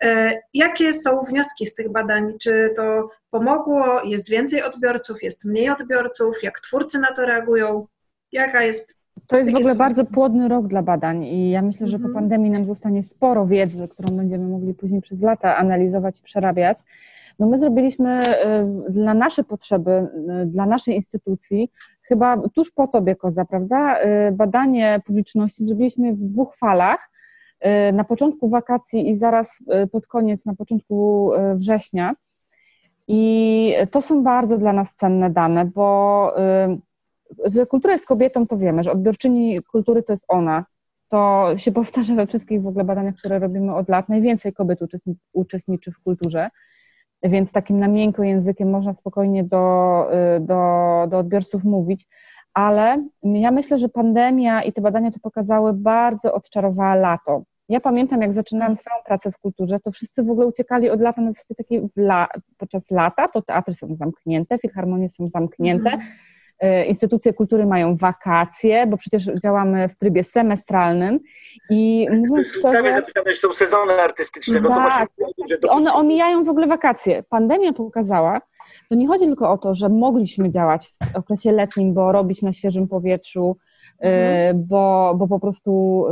E, 0.02 0.40
jakie 0.54 0.94
są 0.94 1.24
wnioski 1.24 1.66
z 1.66 1.74
tych 1.74 1.92
badań? 1.92 2.34
Czy 2.42 2.74
to 2.76 3.10
pomogło? 3.30 4.02
Jest 4.04 4.30
więcej 4.30 4.64
odbiorców? 4.64 5.24
Jest 5.24 5.46
mniej 5.46 5.70
odbiorców? 5.70 6.44
Jak 6.44 6.60
twórcy 6.60 7.00
na 7.00 7.12
to 7.16 7.26
reagują? 7.26 7.88
Jaka 8.32 8.64
jest 8.64 9.01
to 9.28 9.38
jest 9.38 9.52
w 9.52 9.56
ogóle 9.56 9.76
bardzo 9.76 10.06
płodny 10.06 10.48
rok 10.48 10.68
dla 10.68 10.82
badań 10.82 11.24
i 11.24 11.50
ja 11.50 11.62
myślę, 11.62 11.88
że 11.88 12.00
po 12.00 12.06
mhm. 12.08 12.14
pandemii 12.14 12.52
nam 12.52 12.66
zostanie 12.66 13.04
sporo 13.04 13.46
wiedzy, 13.46 13.86
którą 13.94 14.18
będziemy 14.18 14.48
mogli 14.48 14.74
później 14.74 15.02
przez 15.02 15.22
lata 15.22 15.58
analizować 15.58 16.20
i 16.20 16.24
przerabiać. 16.24 16.78
No 17.40 17.48
my 17.48 17.60
zrobiliśmy 17.60 18.20
y, 18.20 18.92
dla 18.92 19.14
naszej 19.14 19.46
potrzeby, 19.46 19.92
y, 20.42 20.46
dla 20.46 20.66
naszej 20.66 20.96
instytucji, 20.96 21.72
chyba 22.02 22.38
tuż 22.56 22.72
po 22.72 22.88
tobie, 22.88 23.16
Koza, 23.16 23.46
prawda? 23.46 24.04
Y, 24.04 24.32
badanie 24.32 25.02
publiczności 25.06 25.66
zrobiliśmy 25.66 26.14
w 26.14 26.18
dwóch 26.18 26.56
falach. 26.56 27.12
Na 27.94 28.04
początku 28.04 28.50
wakacji 28.50 29.10
i 29.10 29.18
zaraz 29.18 29.50
pod 29.92 30.08
koniec, 30.08 30.46
na 30.46 30.56
początku 30.56 31.30
września. 31.56 32.14
I 33.08 33.74
to 33.92 34.02
są 34.02 34.24
bardzo 34.24 34.58
dla 34.58 34.74
nas 34.74 34.96
cenne 34.96 35.30
dane, 35.30 35.66
bo 35.66 36.34
że 37.46 37.66
kultura 37.66 37.94
jest 37.94 38.06
kobietą, 38.06 38.48
to 38.48 38.58
wiemy, 38.58 38.84
że 38.84 38.92
odbiorczyni 38.92 39.64
kultury 39.64 40.04
to 40.04 40.14
jest 40.14 40.26
ona. 40.28 40.66
To 41.08 41.48
się 41.58 41.72
powtarza 41.82 42.16
we 42.16 42.28
wszystkich 42.28 42.62
w 42.62 42.68
ogóle 42.68 42.84
badaniach, 42.84 43.16
które 43.16 43.40
robimy 43.40 43.76
od 43.76 43.90
lat. 43.90 44.10
Najwięcej 44.10 44.54
kobiet 44.54 44.80
uczestniczy 45.34 45.92
w 45.92 46.00
kulturze, 46.04 46.50
więc 47.24 47.52
takim 47.52 47.80
na 47.80 47.88
miękko 47.88 48.24
językiem 48.24 48.70
można 48.70 48.94
spokojnie 48.94 49.44
do, 49.44 50.08
y, 50.38 50.40
do, 50.40 51.06
do 51.10 51.18
odbiorców 51.18 51.64
mówić. 51.64 52.08
Ale 52.54 53.04
ja 53.24 53.52
myślę, 53.52 53.78
że 53.78 53.90
pandemia 53.90 54.64
i 54.64 54.74
te 54.74 54.82
badania 54.82 55.12
to 55.12 55.20
pokazały, 55.20 55.74
bardzo 55.74 56.34
odczarowała 56.34 56.96
lato. 56.96 57.44
Ja 57.70 57.80
pamiętam, 57.80 58.22
jak 58.22 58.34
zaczynałam 58.34 58.78
swoją 58.78 58.96
pracę 59.06 59.32
w 59.32 59.38
kulturze, 59.38 59.80
to 59.80 59.92
wszyscy 59.92 60.24
w 60.24 60.30
ogóle 60.30 60.48
uciekali 60.48 60.90
od 60.90 61.02
lata 61.02 61.22
na 61.22 61.32
zasadzie 61.32 61.56
takiej 61.56 61.90
la, 61.98 62.28
podczas 62.58 62.92
lata, 62.92 63.28
to 63.28 63.42
teatry 63.42 63.74
są 63.74 63.96
zamknięte, 63.96 64.58
filharmonie 64.60 65.10
są 65.10 65.28
zamknięte, 65.28 65.90
E, 65.92 65.98
instytucje 66.88 67.34
kultury 67.34 67.66
mają 67.66 67.98
wakacje, 67.98 68.88
bo 68.88 68.98
przecież 68.98 69.26
działamy 69.44 69.90
w 69.90 69.96
trybie 69.96 70.24
semestralnym 70.24 71.20
i 71.70 72.08
mówiąc 72.10 72.48
szczerze... 72.48 72.92
zapisane, 72.92 73.34
że 73.34 73.40
są 73.40 73.54
sezony 73.54 73.94
artystyczne. 73.94 74.62
Tak, 74.62 75.10
to 75.62 75.70
one 75.70 75.94
omijają 75.94 76.44
w 76.44 76.50
ogóle 76.50 76.68
wakacje. 76.68 77.24
Pandemia 77.30 77.74
pokazała, 77.74 78.42
to 78.90 78.96
nie 78.96 79.08
chodzi 79.08 79.26
tylko 79.26 79.52
o 79.52 79.58
to, 79.58 79.76
że 79.76 79.90
mogliśmy 79.90 80.50
działać 80.50 80.96
w 81.14 81.16
okresie 81.16 81.52
letnim, 81.52 81.94
bo 81.94 82.12
robić 82.12 82.42
na 82.42 82.54
świeżym 82.54 82.88
powietrzu, 82.88 83.58
mhm. 84.00 84.68
bo, 84.68 85.14
bo 85.18 85.28
po 85.28 85.40
prostu 85.40 86.06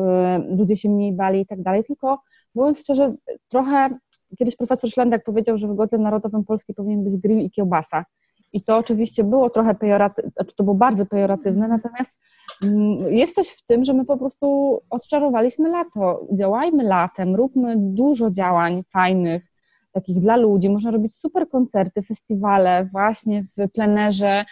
ludzie 0.58 0.78
się 0.78 0.89
mniej 0.89 1.14
bali 1.14 1.41
i 1.41 1.45
tak 1.45 1.62
dalej, 1.62 1.84
tylko 1.84 2.20
mówiąc 2.56 2.80
szczerze, 2.80 3.14
trochę 3.50 3.89
kiedyś 4.38 4.56
profesor 4.56 4.89
Szlendek 4.89 5.24
powiedział, 5.24 5.58
że 5.58 5.68
w 5.68 5.76
godle 5.76 5.97
narodowym 5.97 6.43
Polski 6.43 6.74
powinien 6.74 7.04
być 7.04 7.18
grill 7.18 7.39
i 7.39 7.52
kiełbasa. 7.52 8.06
I 8.54 8.64
to 8.64 8.78
oczywiście 8.78 9.24
było 9.24 9.50
trochę 9.50 9.76
pejoratywne, 9.76 10.32
znaczy 10.32 10.56
to 10.56 10.64
było 10.64 10.76
bardzo 10.76 11.06
pejoratywne, 11.06 11.68
natomiast 11.68 12.20
mm, 12.64 13.14
jest 13.14 13.36
coś 13.36 13.50
w 13.50 13.66
tym, 13.66 13.86
że 13.86 13.93
my 13.93 14.06
po 14.06 14.18
prostu 14.18 14.80
odczarowaliśmy 14.89 15.70
lato. 15.70 16.28
Działajmy 16.32 16.84
latem, 16.84 17.36
róbmy 17.36 17.76
dużo 17.78 18.32
działań 18.32 18.84
fajnych, 18.93 19.50
takich 19.91 20.20
dla 20.20 20.36
ludzi. 20.36 20.70
Można 20.70 20.91
robić 20.91 21.16
super 21.16 21.50
koncerty, 21.50 22.02
festiwale 22.02 22.89
właśnie 22.91 23.43
w 23.43 23.72
plenerze, 23.72 24.45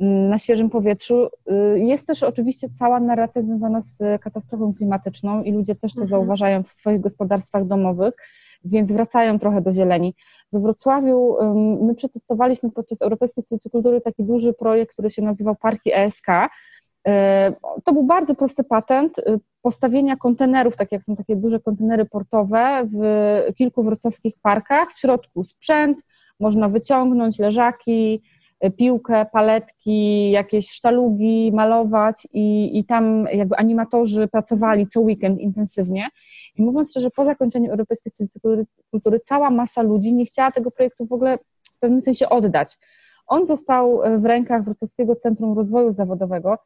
mm, 0.00 0.28
na 0.28 0.38
świeżym 0.38 0.70
powietrzu. 0.70 1.26
Y, 1.26 1.78
jest 1.78 2.06
też 2.06 2.22
oczywiście 2.22 2.68
cała 2.78 3.00
narracja 3.00 3.42
związana 3.42 3.82
z 3.82 4.22
katastrofą 4.22 4.74
klimatyczną 4.74 5.42
i 5.42 5.52
ludzie 5.52 5.74
też 5.74 5.94
to 5.94 6.00
mhm. 6.00 6.08
zauważają 6.08 6.62
w 6.62 6.68
swoich 6.68 7.00
gospodarstwach 7.00 7.66
domowych, 7.66 8.14
więc 8.64 8.92
wracają 8.92 9.38
trochę 9.38 9.60
do 9.60 9.72
zieleni. 9.72 10.14
We 10.52 10.60
Wrocławiu 10.60 11.36
my 11.80 11.94
przetestowaliśmy 11.94 12.70
podczas 12.70 13.02
Europejskiej 13.02 13.44
Stolicy 13.44 13.70
Kultury 13.70 14.00
taki 14.00 14.24
duży 14.24 14.52
projekt, 14.52 14.92
który 14.92 15.10
się 15.10 15.22
nazywał 15.22 15.56
Parki 15.56 15.90
ESK. 15.94 16.26
E, 17.06 17.52
to 17.84 17.92
był 17.92 18.02
bardzo 18.02 18.34
prosty 18.34 18.64
patent 18.64 19.18
y, 19.18 19.22
postawienia 19.62 20.16
kontenerów, 20.16 20.76
tak 20.76 20.92
jak 20.92 21.04
są 21.04 21.16
takie 21.16 21.36
duże 21.36 21.60
kontenery 21.60 22.04
portowe 22.04 22.88
w 22.92 23.54
kilku 23.54 23.82
wrocławskich 23.82 24.34
parkach. 24.42 24.92
W 24.92 24.98
środku 25.00 25.44
sprzęt, 25.44 25.98
można 26.40 26.68
wyciągnąć 26.68 27.38
leżaki, 27.38 28.14
y, 28.14 28.31
piłkę, 28.70 29.26
paletki, 29.32 30.30
jakieś 30.30 30.70
sztalugi, 30.70 31.52
malować 31.54 32.26
i, 32.32 32.78
i 32.78 32.84
tam 32.84 33.26
jakby 33.32 33.56
animatorzy 33.56 34.28
pracowali 34.28 34.86
co 34.86 35.00
weekend 35.00 35.40
intensywnie. 35.40 36.08
I 36.56 36.62
mówiąc 36.62 36.90
szczerze, 36.90 37.10
po 37.10 37.24
zakończeniu 37.24 37.70
Europejskiej 37.70 38.12
Stolicy 38.12 38.40
Kultury 38.90 39.20
cała 39.24 39.50
masa 39.50 39.82
ludzi 39.82 40.14
nie 40.14 40.24
chciała 40.24 40.50
tego 40.50 40.70
projektu 40.70 41.06
w 41.06 41.12
ogóle 41.12 41.38
w 41.62 41.78
pewnym 41.78 42.02
sensie 42.02 42.28
oddać. 42.28 42.78
On 43.26 43.46
został 43.46 44.00
w 44.18 44.24
rękach 44.24 44.64
Wrocławskiego 44.64 45.16
Centrum 45.16 45.58
Rozwoju 45.58 45.92
Zawodowego, 45.92 46.58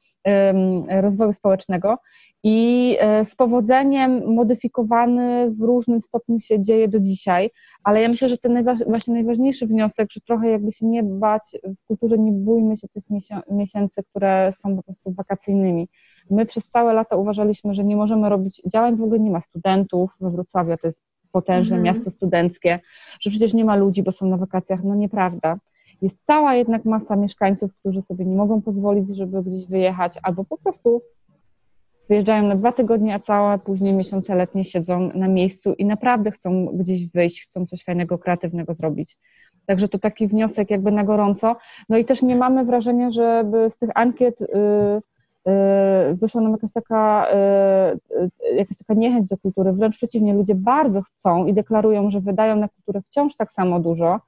Rozwoju 0.89 1.33
Społecznego 1.33 1.99
i 2.43 2.97
e, 3.01 3.25
z 3.25 3.35
powodzeniem 3.35 4.35
modyfikowany 4.35 5.51
w 5.51 5.61
różnym 5.61 6.03
stopniu 6.03 6.41
się 6.41 6.63
dzieje 6.63 6.89
do 6.89 7.01
dzisiaj, 7.01 7.51
ale 7.85 8.03
ja 8.03 8.09
myślę, 8.09 8.29
że 8.29 8.39
ten 8.39 8.65
właśnie 8.87 9.15
najważniejszy 9.15 9.67
wniosek, 9.67 10.13
że 10.13 10.21
trochę 10.21 10.51
jakby 10.51 10.73
się 10.73 10.87
nie 10.87 11.03
bać, 11.03 11.43
w 11.65 11.87
kulturze 11.87 12.19
nie 12.19 12.33
bójmy 12.33 12.77
się 12.77 12.89
tych 12.89 13.05
miesięcy, 13.51 14.03
które 14.11 14.53
są 14.63 14.77
po 14.77 14.83
prostu 14.83 15.13
wakacyjnymi. 15.13 15.89
My 16.31 16.47
przez 16.47 16.71
całe 16.71 16.93
lata 16.93 17.17
uważaliśmy, 17.17 17.75
że 17.75 17.85
nie 17.85 17.97
możemy 17.97 18.29
robić 18.29 18.63
działań, 18.67 18.97
w 18.97 19.03
ogóle 19.03 19.21
nie 19.21 19.31
ma 19.31 19.41
studentów 19.41 20.11
we 20.21 20.31
Wrocławiu, 20.31 20.77
to 20.77 20.87
jest 20.87 21.03
potężne 21.33 21.77
mhm. 21.77 21.83
miasto 21.83 22.11
studenckie, 22.11 22.81
że 23.21 23.31
przecież 23.31 23.55
nie 23.55 23.65
ma 23.65 23.77
ludzi, 23.77 24.03
bo 24.03 24.13
są 24.13 24.27
na 24.27 24.37
wakacjach. 24.37 24.85
No 24.85 24.95
nieprawda. 24.95 25.59
Jest 26.03 26.19
cała 26.25 26.55
jednak 26.55 26.85
masa 26.85 27.17
mieszkańców, 27.17 27.71
którzy 27.81 28.03
sobie 28.03 28.25
nie 28.25 28.37
mogą 28.37 28.63
pozwolić, 28.63 29.09
żeby 29.09 29.43
gdzieś 29.43 29.67
wyjechać, 29.67 30.19
albo 30.23 30.45
po 30.45 30.59
prostu 30.59 31.03
wyjeżdżają 32.09 32.43
na 32.43 32.57
dwa 32.57 32.73
tygodnie, 32.73 33.15
a 33.15 33.19
całe 33.19 33.59
później 33.59 33.95
miesiące 33.95 34.35
letnie 34.35 34.65
siedzą 34.65 35.11
na 35.15 35.29
miejscu 35.29 35.73
i 35.73 35.85
naprawdę 35.85 36.31
chcą 36.31 36.67
gdzieś 36.67 37.07
wyjść, 37.07 37.43
chcą 37.43 37.67
coś 37.67 37.85
fajnego, 37.85 38.19
kreatywnego 38.19 38.75
zrobić. 38.75 39.19
Także 39.67 39.89
to 39.89 39.99
taki 39.99 40.29
wniosek 40.29 40.71
jakby 40.71 40.93
na 40.93 41.05
gorąco. 41.05 41.57
No 41.89 41.99
i 41.99 42.05
też 42.05 42.23
nie 42.23 42.37
mamy 42.37 42.65
wrażenia, 42.65 43.11
żeby 43.11 43.71
z 43.71 43.77
tych 43.79 43.91
ankiet 43.95 44.41
y, 44.41 44.45
y, 44.45 46.15
wyszła 46.15 46.41
nam 46.41 46.53
jakaś 46.53 46.73
taka, 46.73 47.27
y, 48.11 48.57
jakaś 48.57 48.77
taka 48.77 48.95
niechęć 48.95 49.29
do 49.29 49.37
kultury. 49.37 49.73
Wręcz 49.73 49.97
przeciwnie, 49.97 50.35
ludzie 50.35 50.55
bardzo 50.55 51.03
chcą 51.03 51.47
i 51.47 51.55
deklarują, 51.55 52.11
że 52.11 52.21
wydają 52.21 52.57
na 52.57 52.69
kulturę 52.69 53.03
wciąż 53.03 53.37
tak 53.37 53.53
samo 53.53 53.81
dużo, 53.81 54.21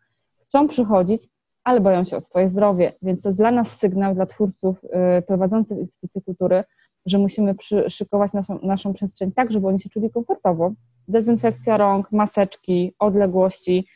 chcą 0.48 0.68
przychodzić, 0.68 1.28
ale 1.68 1.80
boją 1.80 2.04
się 2.04 2.16
o 2.16 2.20
swoje 2.20 2.48
zdrowie. 2.48 2.92
Więc 3.02 3.22
to 3.22 3.28
jest 3.28 3.38
dla 3.38 3.50
nas 3.50 3.76
sygnał, 3.76 4.14
dla 4.14 4.26
twórców 4.26 4.80
prowadzących 5.26 5.78
instytucje 5.78 6.22
kultury, 6.22 6.64
że 7.06 7.18
musimy 7.18 7.54
szykować 7.88 8.32
naszą, 8.32 8.58
naszą 8.62 8.92
przestrzeń 8.92 9.32
tak, 9.32 9.52
żeby 9.52 9.66
oni 9.66 9.80
się 9.80 9.90
czuli 9.90 10.10
komfortowo. 10.10 10.72
Dezynfekcja 11.08 11.76
rąk, 11.76 12.12
maseczki, 12.12 12.94
odległości 12.98 13.86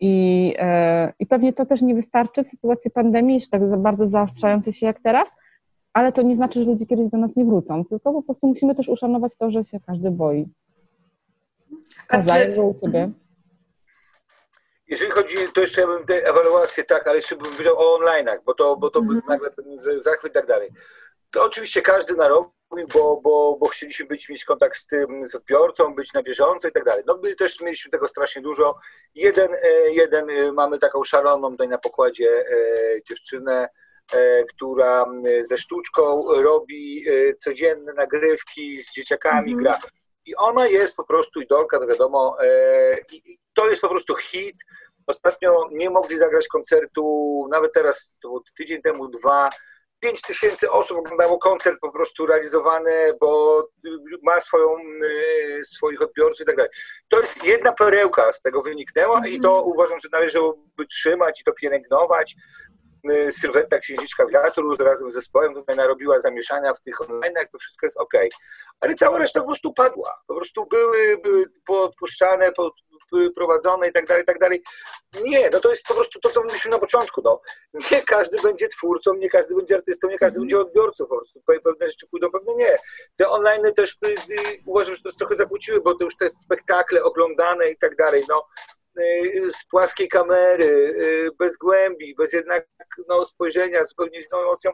i, 0.00 0.54
e, 0.58 1.12
i 1.18 1.26
pewnie 1.26 1.52
to 1.52 1.66
też 1.66 1.82
nie 1.82 1.94
wystarczy 1.94 2.44
w 2.44 2.48
sytuacji 2.48 2.90
pandemii, 2.90 3.34
jeszcze 3.34 3.58
tak 3.58 3.80
bardzo 3.80 4.08
zaostrzającej 4.08 4.72
się 4.72 4.86
jak 4.86 5.00
teraz, 5.00 5.28
ale 5.92 6.12
to 6.12 6.22
nie 6.22 6.36
znaczy, 6.36 6.64
że 6.64 6.70
ludzie 6.70 6.86
kiedyś 6.86 7.10
do 7.10 7.18
nas 7.18 7.36
nie 7.36 7.44
wrócą, 7.44 7.84
tylko 7.84 8.12
po 8.12 8.22
prostu 8.22 8.46
musimy 8.46 8.74
też 8.74 8.88
uszanować 8.88 9.32
to, 9.38 9.50
że 9.50 9.64
się 9.64 9.80
każdy 9.80 10.10
boi. 10.10 10.48
A 12.08 12.22
czy... 12.22 12.62
u 12.62 12.74
Ciebie. 12.74 13.10
Jeżeli 14.86 15.10
chodzi, 15.10 15.36
to 15.54 15.60
jeszcze 15.60 15.80
ja 15.80 15.86
bym 15.86 16.06
te 16.06 16.24
ewaluacje, 16.24 16.84
tak, 16.84 17.06
ale 17.06 17.16
jeszcze 17.16 17.36
bym 17.36 17.52
powiedział 17.52 17.78
o 17.78 17.98
online'ach, 17.98 18.38
bo 18.44 18.54
to, 18.54 18.76
bo 18.76 18.90
to 18.90 18.98
mhm. 18.98 19.22
nagle 19.28 19.50
ten 19.50 19.64
zachwyt 20.02 20.32
i 20.32 20.34
tak 20.34 20.46
dalej. 20.46 20.70
To 21.30 21.44
oczywiście 21.44 21.82
każdy 21.82 22.14
narobił, 22.14 22.52
bo, 22.94 23.20
bo, 23.20 23.56
bo 23.60 23.68
chcieliśmy 23.68 24.06
być, 24.06 24.28
mieć 24.28 24.44
kontakt 24.44 24.76
z 24.76 24.86
tym, 24.86 25.28
z 25.28 25.34
odbiorcą, 25.34 25.94
być 25.94 26.12
na 26.12 26.22
bieżąco 26.22 26.68
i 26.68 26.72
tak 26.72 26.84
dalej. 26.84 27.04
No 27.06 27.18
my 27.22 27.36
też 27.36 27.60
mieliśmy 27.60 27.90
tego 27.90 28.08
strasznie 28.08 28.42
dużo. 28.42 28.78
Jeden, 29.14 29.54
e, 29.54 29.90
jeden 29.90 30.30
e, 30.30 30.52
mamy 30.52 30.78
taką 30.78 31.04
szaloną 31.04 31.50
tutaj 31.50 31.68
na 31.68 31.78
pokładzie 31.78 32.30
e, 32.30 33.02
dziewczynę, 33.08 33.68
która 34.48 35.06
ze 35.40 35.58
sztuczką 35.58 36.24
robi 36.42 37.04
codzienne 37.38 37.92
nagrywki 37.92 38.82
z 38.82 38.92
dzieciakami, 38.92 39.52
mm 39.52 39.58
-hmm. 39.58 39.62
gra. 39.62 39.78
I 40.26 40.36
ona 40.36 40.66
jest 40.66 40.96
po 40.96 41.04
prostu 41.04 41.40
idolka, 41.40 41.78
to 41.78 41.86
wiadomo, 41.86 42.36
i 43.12 43.38
to 43.54 43.68
jest 43.68 43.82
po 43.82 43.88
prostu 43.88 44.16
hit. 44.16 44.56
Ostatnio 45.06 45.68
nie 45.72 45.90
mogli 45.90 46.18
zagrać 46.18 46.48
koncertu, 46.48 47.46
nawet 47.50 47.72
teraz, 47.72 48.14
to 48.22 48.40
tydzień 48.56 48.82
temu, 48.82 49.08
dwa, 49.08 49.50
5 50.00 50.22
tysięcy 50.22 50.70
osób 50.70 50.98
oglądało 50.98 51.38
koncert 51.38 51.80
po 51.80 51.92
prostu 51.92 52.26
realizowany, 52.26 53.14
bo 53.20 53.62
ma 54.22 54.40
swoją, 54.40 54.76
y, 55.04 55.64
swoich 55.64 56.02
odbiorców 56.02 56.40
i 56.40 56.44
tak 56.44 56.56
dalej. 56.56 56.70
To 57.08 57.20
jest 57.20 57.44
jedna 57.44 57.72
perełka 57.72 58.32
z 58.32 58.42
tego 58.42 58.62
wyniknęła 58.62 59.26
i 59.26 59.40
to 59.40 59.48
mhm. 59.48 59.66
uważam, 59.66 60.00
że 60.00 60.08
należałoby 60.12 60.86
trzymać 60.90 61.40
i 61.40 61.44
to 61.44 61.52
pielęgnować. 61.52 62.36
Y, 63.10 63.32
Sylwetta 63.32 63.78
Księżniczka 63.78 64.26
Wiatru 64.26 64.76
razem 64.76 65.10
z 65.10 65.14
zespołem 65.14 65.54
tutaj 65.54 65.76
narobiła 65.76 66.20
zamieszania 66.20 66.74
w 66.74 66.80
tych 66.80 67.00
online, 67.00 67.34
to 67.52 67.58
wszystko 67.58 67.86
jest 67.86 67.96
ok. 67.96 68.12
Ale 68.80 68.94
cała 68.94 69.18
reszta 69.18 69.40
po 69.40 69.46
prostu 69.46 69.72
padła. 69.72 70.20
Po 70.26 70.34
prostu 70.34 70.66
były, 70.66 71.18
były 71.22 71.44
podpuszczane, 71.66 72.52
pod, 72.52 72.74
prowadzone 73.34 73.88
i 73.88 73.92
tak 73.92 74.06
dalej, 74.06 74.22
i 74.22 74.26
tak 74.26 74.38
dalej. 74.38 74.62
Nie, 75.22 75.50
no 75.50 75.60
to 75.60 75.70
jest 75.70 75.86
po 75.86 75.94
prostu 75.94 76.20
to, 76.20 76.30
co 76.30 76.42
mówiliśmy 76.42 76.70
na 76.70 76.78
początku. 76.78 77.22
No. 77.24 77.40
Nie 77.90 78.02
każdy 78.02 78.42
będzie 78.42 78.68
twórcą, 78.68 79.14
nie 79.14 79.30
każdy 79.30 79.54
będzie 79.54 79.74
artystą, 79.74 80.08
nie 80.08 80.18
każdy 80.18 80.40
będzie 80.40 80.60
odbiorcą 80.60 81.06
po 81.06 81.16
prostu. 81.16 81.40
Pewne 81.64 81.88
rzeczy 81.88 82.06
pójdą, 82.06 82.30
pewne 82.30 82.54
nie. 82.54 82.76
Te 83.16 83.28
online 83.28 83.74
też 83.76 83.98
y, 84.06 84.08
y, 84.08 84.14
uważam, 84.66 84.94
że 84.94 85.02
to 85.02 85.12
trochę 85.18 85.36
zakłóciły, 85.36 85.80
bo 85.80 85.94
to 85.94 86.04
już 86.04 86.16
te 86.16 86.30
spektakle 86.30 87.02
oglądane 87.02 87.70
i 87.70 87.76
tak 87.76 87.96
dalej, 87.96 88.24
no 88.28 88.46
z 89.52 89.64
płaskiej 89.70 90.08
kamery, 90.08 90.94
bez 91.38 91.56
głębi, 91.56 92.14
bez 92.14 92.32
jednak 92.32 92.66
no, 93.08 93.24
spojrzenia, 93.24 93.84
zupełnie 93.84 94.22
z 94.22 94.26
inną 94.26 94.42
emocją. 94.42 94.72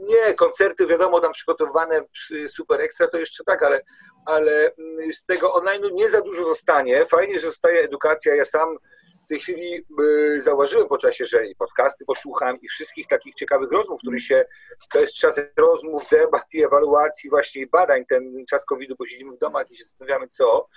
Nie, 0.00 0.34
koncerty 0.34 0.86
wiadomo, 0.86 1.20
tam 1.20 1.32
przygotowane 1.32 2.04
super 2.48 2.80
ekstra, 2.80 3.08
to 3.08 3.18
jeszcze 3.18 3.44
tak, 3.44 3.62
ale, 3.62 3.82
ale 4.26 4.72
mm, 4.78 5.12
z 5.12 5.24
tego 5.24 5.54
online 5.54 5.82
nie 5.92 6.08
za 6.08 6.20
dużo 6.20 6.44
zostanie. 6.44 7.06
Fajnie, 7.06 7.38
że 7.38 7.46
zostaje 7.46 7.80
edukacja. 7.80 8.34
Ja 8.34 8.44
sam 8.44 8.78
w 9.24 9.28
tej 9.28 9.40
chwili 9.40 9.86
y, 10.00 10.40
zauważyłem 10.40 10.88
po 10.88 10.98
czasie, 10.98 11.24
że 11.24 11.46
i 11.46 11.56
podcasty 11.56 12.04
posłucham 12.04 12.60
i 12.60 12.68
wszystkich 12.68 13.06
takich 13.06 13.34
ciekawych 13.34 13.72
rozmów, 13.72 14.00
który 14.00 14.20
się, 14.20 14.44
to 14.92 15.00
jest 15.00 15.14
czas 15.14 15.40
rozmów, 15.56 16.08
debat 16.10 16.44
i 16.54 16.64
ewaluacji 16.64 17.30
właśnie 17.30 17.66
badań, 17.66 18.04
ten 18.08 18.44
czas 18.50 18.64
COVID-u, 18.64 18.94
bo 18.98 19.06
siedzimy 19.06 19.36
w 19.36 19.38
domach 19.38 19.70
i 19.70 19.76
się 19.76 19.84
zastanawiamy 19.84 20.28
co. 20.28 20.68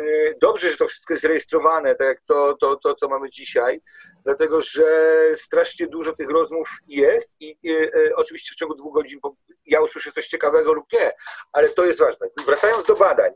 Y, 0.00 0.34
dobrze, 0.40 0.70
że 0.70 0.76
to 0.76 0.88
wszystko 0.88 1.14
jest 1.14 1.24
rejestrowane, 1.24 1.94
tak 1.94 2.06
jak 2.06 2.20
to, 2.20 2.56
to, 2.60 2.76
to 2.76 2.94
co 2.94 3.08
mamy 3.08 3.30
dzisiaj, 3.30 3.80
dlatego 4.24 4.62
że 4.62 5.16
strasznie 5.34 5.86
dużo 5.86 6.12
tych 6.12 6.30
rozmów 6.30 6.68
jest 6.86 7.34
i, 7.40 7.46
i, 7.46 7.56
i 7.62 7.70
y, 7.70 8.16
oczywiście 8.16 8.54
w 8.54 8.56
ciągu 8.56 8.74
dwóch 8.74 8.94
godzin 8.94 9.20
ja 9.66 9.80
usłyszę 9.80 10.12
coś 10.12 10.28
ciekawego 10.28 10.72
lub 10.72 10.92
nie, 10.92 11.12
ale 11.52 11.68
to 11.68 11.84
jest 11.84 11.98
ważne. 11.98 12.28
Wracając 12.46 12.86
do 12.86 12.94
badań, 12.94 13.32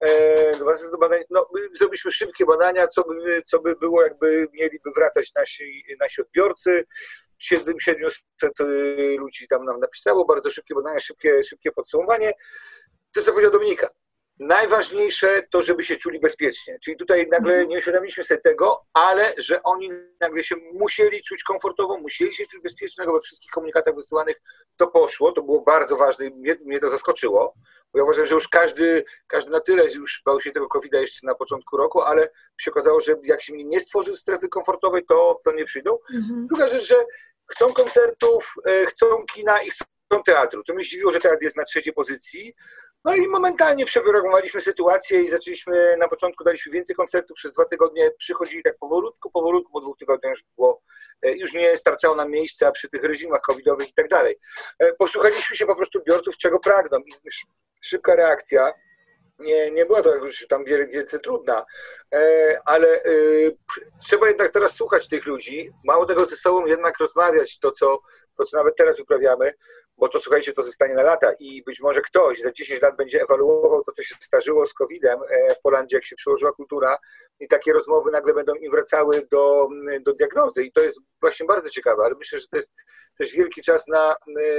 e, 0.00 0.52
wracając 0.52 0.90
do 0.90 0.98
badań, 0.98 1.22
no, 1.30 1.48
zrobiliśmy 1.74 2.12
szybkie 2.12 2.46
badania, 2.46 2.88
co 2.88 3.02
by, 3.02 3.42
co 3.46 3.58
by 3.58 3.76
było, 3.76 4.02
jakby 4.02 4.48
mieliby 4.52 4.90
wracać 4.96 5.34
nasi, 5.34 5.84
nasi 6.00 6.22
odbiorcy. 6.22 6.84
700 7.38 7.98
ludzi 9.18 9.48
tam 9.48 9.64
nam 9.64 9.80
napisało, 9.80 10.24
bardzo 10.24 10.50
szybkie 10.50 10.74
badania, 10.74 11.00
szybkie, 11.00 11.44
szybkie 11.44 11.72
podsumowanie. 11.72 12.32
To, 13.14 13.22
co 13.22 13.30
powiedział 13.30 13.52
Dominika, 13.52 13.90
Najważniejsze 14.38 15.42
to, 15.50 15.62
żeby 15.62 15.84
się 15.84 15.96
czuli 15.96 16.20
bezpiecznie. 16.20 16.78
Czyli 16.84 16.96
tutaj 16.96 17.28
nagle 17.30 17.52
mhm. 17.52 17.68
nie 17.68 17.78
uświadomiliśmy 17.78 18.24
sobie 18.24 18.40
tego, 18.40 18.84
ale 18.92 19.34
że 19.38 19.62
oni 19.62 19.90
nagle 20.20 20.42
się 20.42 20.56
musieli 20.72 21.22
czuć 21.22 21.42
komfortowo, 21.42 21.98
musieli 21.98 22.34
się 22.34 22.46
czuć 22.46 22.62
bezpiecznego 22.62 23.12
we 23.12 23.20
wszystkich 23.20 23.50
komunikatach 23.50 23.94
wysyłanych. 23.94 24.36
To 24.76 24.86
poszło, 24.86 25.32
to 25.32 25.42
było 25.42 25.60
bardzo 25.60 25.96
ważne 25.96 26.26
i 26.26 26.34
mnie, 26.34 26.56
mnie 26.64 26.80
to 26.80 26.88
zaskoczyło, 26.88 27.54
bo 27.92 27.98
ja 27.98 28.04
uważam, 28.04 28.26
że 28.26 28.34
już 28.34 28.48
każdy, 28.48 29.04
każdy 29.26 29.50
na 29.50 29.60
tyle 29.60 29.92
już 29.92 30.22
bał 30.24 30.40
się 30.40 30.52
tego 30.52 30.68
covid 30.68 30.92
jeszcze 30.92 31.26
na 31.26 31.34
początku 31.34 31.76
roku, 31.76 32.02
ale 32.02 32.30
się 32.60 32.70
okazało, 32.70 33.00
że 33.00 33.16
jak 33.22 33.42
się 33.42 33.52
nie 33.64 33.80
stworzy 33.80 34.16
strefy 34.16 34.48
komfortowej, 34.48 35.04
to, 35.08 35.40
to 35.44 35.52
nie 35.52 35.64
przyjdą. 35.64 35.98
Mhm. 36.14 36.46
Druga 36.46 36.68
rzecz, 36.68 36.88
że 36.88 37.04
chcą 37.52 37.72
koncertów, 37.72 38.54
e, 38.66 38.86
chcą 38.86 39.06
kina 39.34 39.62
i 39.62 39.70
chcą 39.70 39.84
teatru. 40.26 40.64
To 40.64 40.74
mnie 40.74 40.84
zdziwiło, 40.84 41.12
że 41.12 41.20
teatr 41.20 41.42
jest 41.42 41.56
na 41.56 41.64
trzeciej 41.64 41.92
pozycji, 41.92 42.54
no 43.04 43.14
i 43.14 43.28
momentalnie 43.28 43.84
przeprogramowaliśmy 43.84 44.60
sytuację 44.60 45.22
i 45.22 45.30
zaczęliśmy, 45.30 45.96
na 45.96 46.08
początku 46.08 46.44
daliśmy 46.44 46.72
więcej 46.72 46.96
koncertów, 46.96 47.36
przez 47.36 47.52
dwa 47.52 47.64
tygodnie 47.64 48.10
przychodzili 48.18 48.62
tak 48.62 48.78
powolutku, 48.78 49.30
powolutku, 49.30 49.72
po 49.72 49.80
dwóch 49.80 49.98
tygodniach 49.98 50.30
już 50.30 50.44
było, 50.56 50.82
e, 51.22 51.32
już 51.32 51.52
nie 51.52 51.76
starczało 51.76 52.16
nam 52.16 52.30
miejsca 52.30 52.72
przy 52.72 52.88
tych 52.88 53.04
reżimach 53.04 53.40
covidowych 53.40 53.88
i 53.88 53.94
tak 53.94 54.08
dalej. 54.08 54.38
E, 54.78 54.92
posłuchaliśmy 54.92 55.56
się 55.56 55.66
po 55.66 55.76
prostu 55.76 56.02
biorców, 56.06 56.36
czego 56.36 56.58
pragną. 56.58 56.98
I 56.98 57.30
szybka 57.80 58.14
reakcja, 58.14 58.72
nie, 59.38 59.70
nie 59.70 59.86
była 59.86 60.02
to 60.02 60.14
już 60.14 60.46
tam 60.48 60.64
wielce 60.64 61.18
trudna, 61.18 61.64
e, 62.14 62.58
ale 62.64 63.02
trzeba 64.04 64.28
jednak 64.28 64.52
teraz 64.52 64.74
słuchać 64.74 65.08
tych 65.08 65.26
ludzi, 65.26 65.70
mało 65.84 66.06
tego 66.06 66.26
ze 66.26 66.36
sobą 66.36 66.66
jednak 66.66 66.98
rozmawiać, 66.98 67.58
to 67.58 67.72
co, 67.72 68.00
to 68.36 68.44
co 68.44 68.56
nawet 68.56 68.76
teraz 68.76 69.00
uprawiamy, 69.00 69.54
bo 69.98 70.08
to 70.08 70.18
słuchajcie, 70.18 70.52
to 70.52 70.62
zostanie 70.62 70.94
na 70.94 71.02
lata 71.02 71.32
i 71.38 71.62
być 71.62 71.80
może 71.80 72.00
ktoś 72.00 72.40
za 72.40 72.52
10 72.52 72.82
lat 72.82 72.96
będzie 72.96 73.22
ewaluował 73.22 73.84
to, 73.84 73.92
co 73.92 74.02
się 74.02 74.14
zdarzyło 74.20 74.66
z 74.66 74.74
COVID-em 74.74 75.18
e, 75.28 75.54
w 75.54 75.60
Polandzie, 75.60 75.96
jak 75.96 76.04
się 76.04 76.16
przyłożyła 76.16 76.52
kultura 76.52 76.98
i 77.40 77.48
takie 77.48 77.72
rozmowy 77.72 78.10
nagle 78.10 78.34
będą 78.34 78.54
im 78.54 78.70
wracały 78.70 79.26
do, 79.30 79.68
do 80.00 80.14
diagnozy 80.14 80.64
i 80.64 80.72
to 80.72 80.80
jest 80.80 80.98
właśnie 81.20 81.46
bardzo 81.46 81.70
ciekawe, 81.70 82.02
ale 82.04 82.14
myślę, 82.14 82.38
że 82.38 82.46
to 82.50 82.56
jest 82.56 82.72
też 83.18 83.32
wielki 83.32 83.62
czas 83.62 83.88
na 83.88 84.16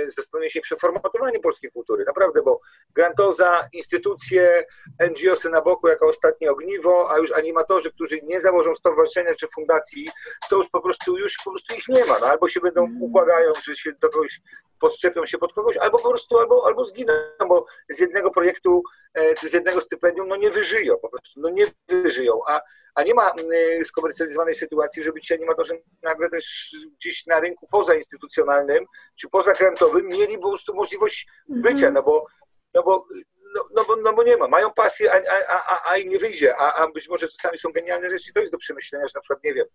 zastanowienie 0.07 0.51
się 0.51 0.61
przeformatowanie 0.61 1.39
polskiej 1.39 1.71
kultury, 1.71 2.03
naprawdę, 2.07 2.41
bo 2.41 2.59
grantoza, 2.93 3.67
instytucje, 3.73 4.65
NGOsy 4.99 5.49
na 5.49 5.61
boku 5.61 5.87
jako 5.87 6.07
ostatnie 6.07 6.51
ogniwo, 6.51 7.11
a 7.11 7.17
już 7.17 7.31
animatorzy, 7.31 7.91
którzy 7.91 8.21
nie 8.21 8.39
założą 8.39 8.75
stowarzyszenia 8.75 9.35
czy 9.35 9.47
fundacji, 9.55 10.09
to 10.49 10.55
już 10.57 10.69
po 10.69 10.81
prostu 10.81 11.17
już 11.17 11.37
po 11.43 11.51
prostu 11.51 11.75
ich 11.75 11.87
nie 11.87 12.05
ma, 12.05 12.19
no, 12.19 12.27
albo 12.27 12.47
się 12.47 12.59
będą 12.59 12.87
układają, 13.01 13.53
że 13.63 13.75
się 13.75 13.91
do 14.01 14.09
kogoś 14.09 14.41
podczepią 14.79 15.25
się 15.25 15.37
pod 15.37 15.53
kogoś, 15.53 15.77
albo 15.77 15.99
po 15.99 16.09
prostu, 16.09 16.39
albo, 16.39 16.65
albo 16.65 16.85
zginą, 16.85 17.13
bo 17.47 17.65
z 17.89 17.99
jednego 17.99 18.31
projektu 18.31 18.83
e, 19.13 19.35
czy 19.35 19.49
z 19.49 19.53
jednego 19.53 19.81
stypendium 19.81 20.27
no 20.27 20.35
nie 20.35 20.51
wyżyją, 20.51 20.97
po 20.97 21.09
prostu 21.09 21.39
no 21.39 21.49
nie 21.49 21.65
wyżyją, 21.87 22.39
a, 22.47 22.61
a 22.95 23.03
nie 23.03 23.13
ma 23.13 23.33
y, 23.79 23.85
skomercjalizowanej 23.85 24.55
sytuacji, 24.55 25.03
żeby 25.03 25.21
ci 25.21 25.33
animatorzy 25.33 25.81
nagle 26.03 26.29
też 26.29 26.75
gdzieś 26.99 27.25
na 27.25 27.39
rynku 27.39 27.67
pozainstytucjonalnym 27.67 28.85
czy 29.15 29.29
pozakrętowym 29.29 30.07
mieli 30.07 30.37
po 30.37 30.49
prostu 30.49 30.75
możliwość 30.75 31.27
bycia, 31.49 31.91
no 31.91 32.03
bo, 32.03 32.25
no 32.73 32.83
bo 32.83 33.07
no, 33.55 33.67
no, 33.75 33.85
bo, 33.85 33.95
no 33.95 34.13
bo 34.13 34.23
nie 34.23 34.37
ma. 34.37 34.47
Mają 34.47 34.73
pasję, 34.73 35.13
a, 35.13 35.15
a, 35.49 35.65
a, 35.67 35.91
a 35.91 35.97
im 35.97 36.09
nie 36.09 36.19
wyjdzie. 36.19 36.55
A, 36.57 36.73
a 36.73 36.91
być 36.91 37.09
może 37.09 37.27
czasami 37.27 37.57
są 37.57 37.71
genialne 37.71 38.09
rzeczy. 38.09 38.33
To 38.33 38.39
jest 38.39 38.51
do 38.51 38.57
przemyślenia, 38.57 39.07
że 39.07 39.11
na 39.15 39.21
przykład, 39.21 39.43
nie 39.43 39.53
wiem, 39.53 39.65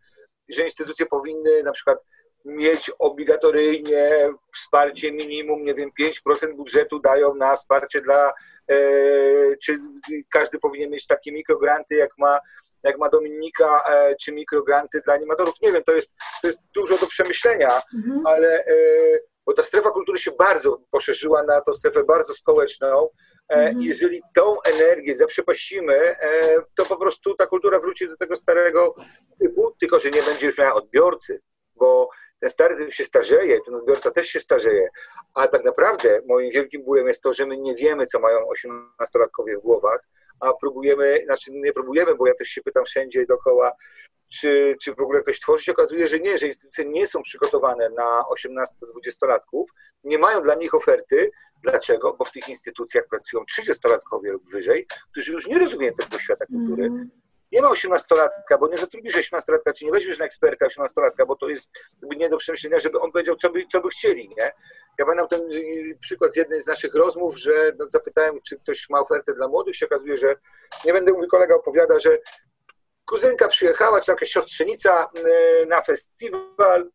że 0.49 0.65
instytucje 0.65 1.07
powinny 1.07 1.63
na 1.63 1.73
przykład 1.73 1.99
mieć 2.45 2.91
obligatoryjnie 2.99 4.33
wsparcie 4.55 5.13
minimum, 5.13 5.65
nie 5.65 5.75
wiem, 5.75 5.91
5% 6.01 6.57
budżetu 6.57 6.99
dają 6.99 7.35
na 7.35 7.57
wsparcie 7.57 8.01
dla, 8.01 8.33
e, 8.71 8.77
czy 9.63 9.79
każdy 10.31 10.59
powinien 10.59 10.91
mieć 10.91 11.07
takie 11.07 11.33
mikrogranty, 11.33 11.95
jak 11.95 12.19
ma 12.19 12.41
jak 12.83 12.99
ma 12.99 13.09
Dominika, 13.09 13.83
e, 13.89 14.17
czy 14.17 14.33
mikrogranty 14.33 15.01
dla 15.01 15.15
animatorów. 15.15 15.55
Nie 15.63 15.73
wiem, 15.73 15.85
to 15.85 15.93
jest, 15.93 16.15
to 16.43 16.49
jest 16.49 16.61
dużo 16.75 16.99
do 16.99 17.07
przemyślenia, 17.07 17.83
mhm. 17.95 18.27
ale 18.27 18.65
e, 18.65 18.75
bo 19.47 19.55
ta 19.55 19.63
strefa 19.63 19.91
kultury 19.91 20.19
się 20.19 20.31
bardzo 20.31 20.79
poszerzyła 20.91 21.43
na 21.43 21.61
tą 21.61 21.73
strefę 21.73 22.05
bardzo 22.05 22.35
społeczną. 22.35 23.09
E, 23.49 23.55
mhm. 23.55 23.83
Jeżeli 23.83 24.23
tą 24.35 24.63
energię 24.63 25.15
zaprzepaścimy, 25.15 26.17
to 26.77 26.87
po 26.87 26.97
prostu 26.97 27.35
ta 27.35 27.47
kultura 27.47 27.81
wróci 27.81 28.09
do 28.09 28.17
tego 28.17 28.37
starego 28.37 28.95
typu, 29.41 29.77
tylko 29.81 29.99
że 29.99 30.11
nie 30.11 30.23
będzie 30.23 30.47
już 30.47 30.59
miała 30.59 30.75
odbiorcy, 30.75 31.41
bo 31.77 32.09
ten 32.41 32.51
stary 32.51 32.77
typ 32.77 32.93
się 32.93 33.05
starzeje, 33.05 33.61
ten 33.65 33.75
odbiorca 33.75 34.11
też 34.11 34.27
się 34.27 34.41
starzeje, 34.41 34.89
a 35.35 35.49
tak 35.49 35.65
naprawdę 35.65 36.21
moim 36.27 36.51
wielkim 36.51 36.85
bólem 36.85 37.09
jest 37.09 37.23
to, 37.23 37.33
że 37.33 37.47
my 37.47 37.57
nie 37.57 37.75
wiemy, 37.75 38.07
co 38.07 38.21
mają 38.21 38.39
18-latkowie 38.39 39.59
w 39.59 39.63
głowach, 39.63 40.01
a 40.41 40.53
próbujemy, 40.53 41.23
znaczy 41.25 41.51
nie 41.53 41.73
próbujemy, 41.73 42.15
bo 42.15 42.27
ja 42.27 42.35
też 42.35 42.49
się 42.49 42.63
pytam 42.63 42.85
wszędzie 42.85 43.27
dookoła, 43.27 43.73
czy, 44.29 44.77
czy 44.83 44.95
w 44.95 45.01
ogóle 45.01 45.23
ktoś 45.23 45.41
tworzy, 45.41 45.65
się 45.65 45.73
okazuje, 45.73 46.07
że 46.07 46.21
nie, 46.21 46.39
że 46.39 46.47
instytucje 46.47 46.85
nie 46.85 47.07
są 47.07 47.23
przygotowane 47.23 47.91
na 47.91 48.23
18-20-latków, 48.31 49.65
nie 50.05 50.19
mają 50.19 50.43
dla 50.43 50.55
nich 50.55 50.75
oferty. 50.75 51.31
Dlaczego? 51.63 52.15
Bo 52.19 52.25
w 52.25 52.33
tych 52.33 52.49
instytucjach 52.49 53.05
pracują 53.11 53.43
30-latkowie 53.43 54.33
lub 54.33 54.51
wyżej, 54.51 54.87
którzy 55.11 55.33
już 55.33 55.47
nie 55.47 55.59
rozumieją 55.59 55.93
tego 55.93 56.19
świata 56.19 56.47
kultury, 56.47 56.85
mm 56.85 57.11
nie 57.53 57.63
ma 57.63 57.71
18-latka, 57.71 58.59
bo 58.61 58.69
nie 58.69 58.79
zatrudnisz 58.79 59.17
18-latka, 59.17 59.73
czy 59.77 59.85
nie 59.85 59.91
weźmiesz 59.91 60.19
na 60.19 60.25
eksperta 60.25 60.67
18-latka, 60.67 61.27
bo 61.27 61.37
to 61.37 61.49
jest 61.49 61.71
nie 62.03 62.29
do 62.29 62.39
przemyślenia, 62.39 62.79
żeby 62.79 63.01
on 63.01 63.13
powiedział, 63.13 63.37
co 63.37 63.51
by, 63.51 63.67
co 63.67 63.81
by 63.81 63.89
chcieli, 63.89 64.29
nie? 64.29 64.53
Ja 64.99 65.05
pamiętam 65.05 65.29
ten 65.29 65.53
y, 65.53 65.99
przykład 66.01 66.33
z 66.33 66.37
jednej 66.37 66.63
z 66.63 66.67
naszych 66.67 66.95
rozmów, 66.95 67.39
że 67.39 67.73
no, 67.79 67.89
zapytałem, 67.89 68.41
czy 68.49 68.57
ktoś 68.57 68.89
ma 68.91 69.01
ofertę 69.01 69.35
dla 69.35 69.49
młodych, 69.49 69.77
się 69.77 69.87
okazuje, 69.87 70.17
że 70.17 70.37
nie 70.85 70.93
będę 70.93 71.13
mówił, 71.13 71.29
kolega 71.29 71.55
opowiada, 71.55 71.99
że 71.99 72.19
kuzynka 73.07 73.49
przyjechała, 73.49 74.01
czy 74.01 74.11
jakaś 74.11 74.31
siostrzenica 74.31 75.09
y, 75.63 75.67
na 75.67 75.83
festiwal, 75.83 76.91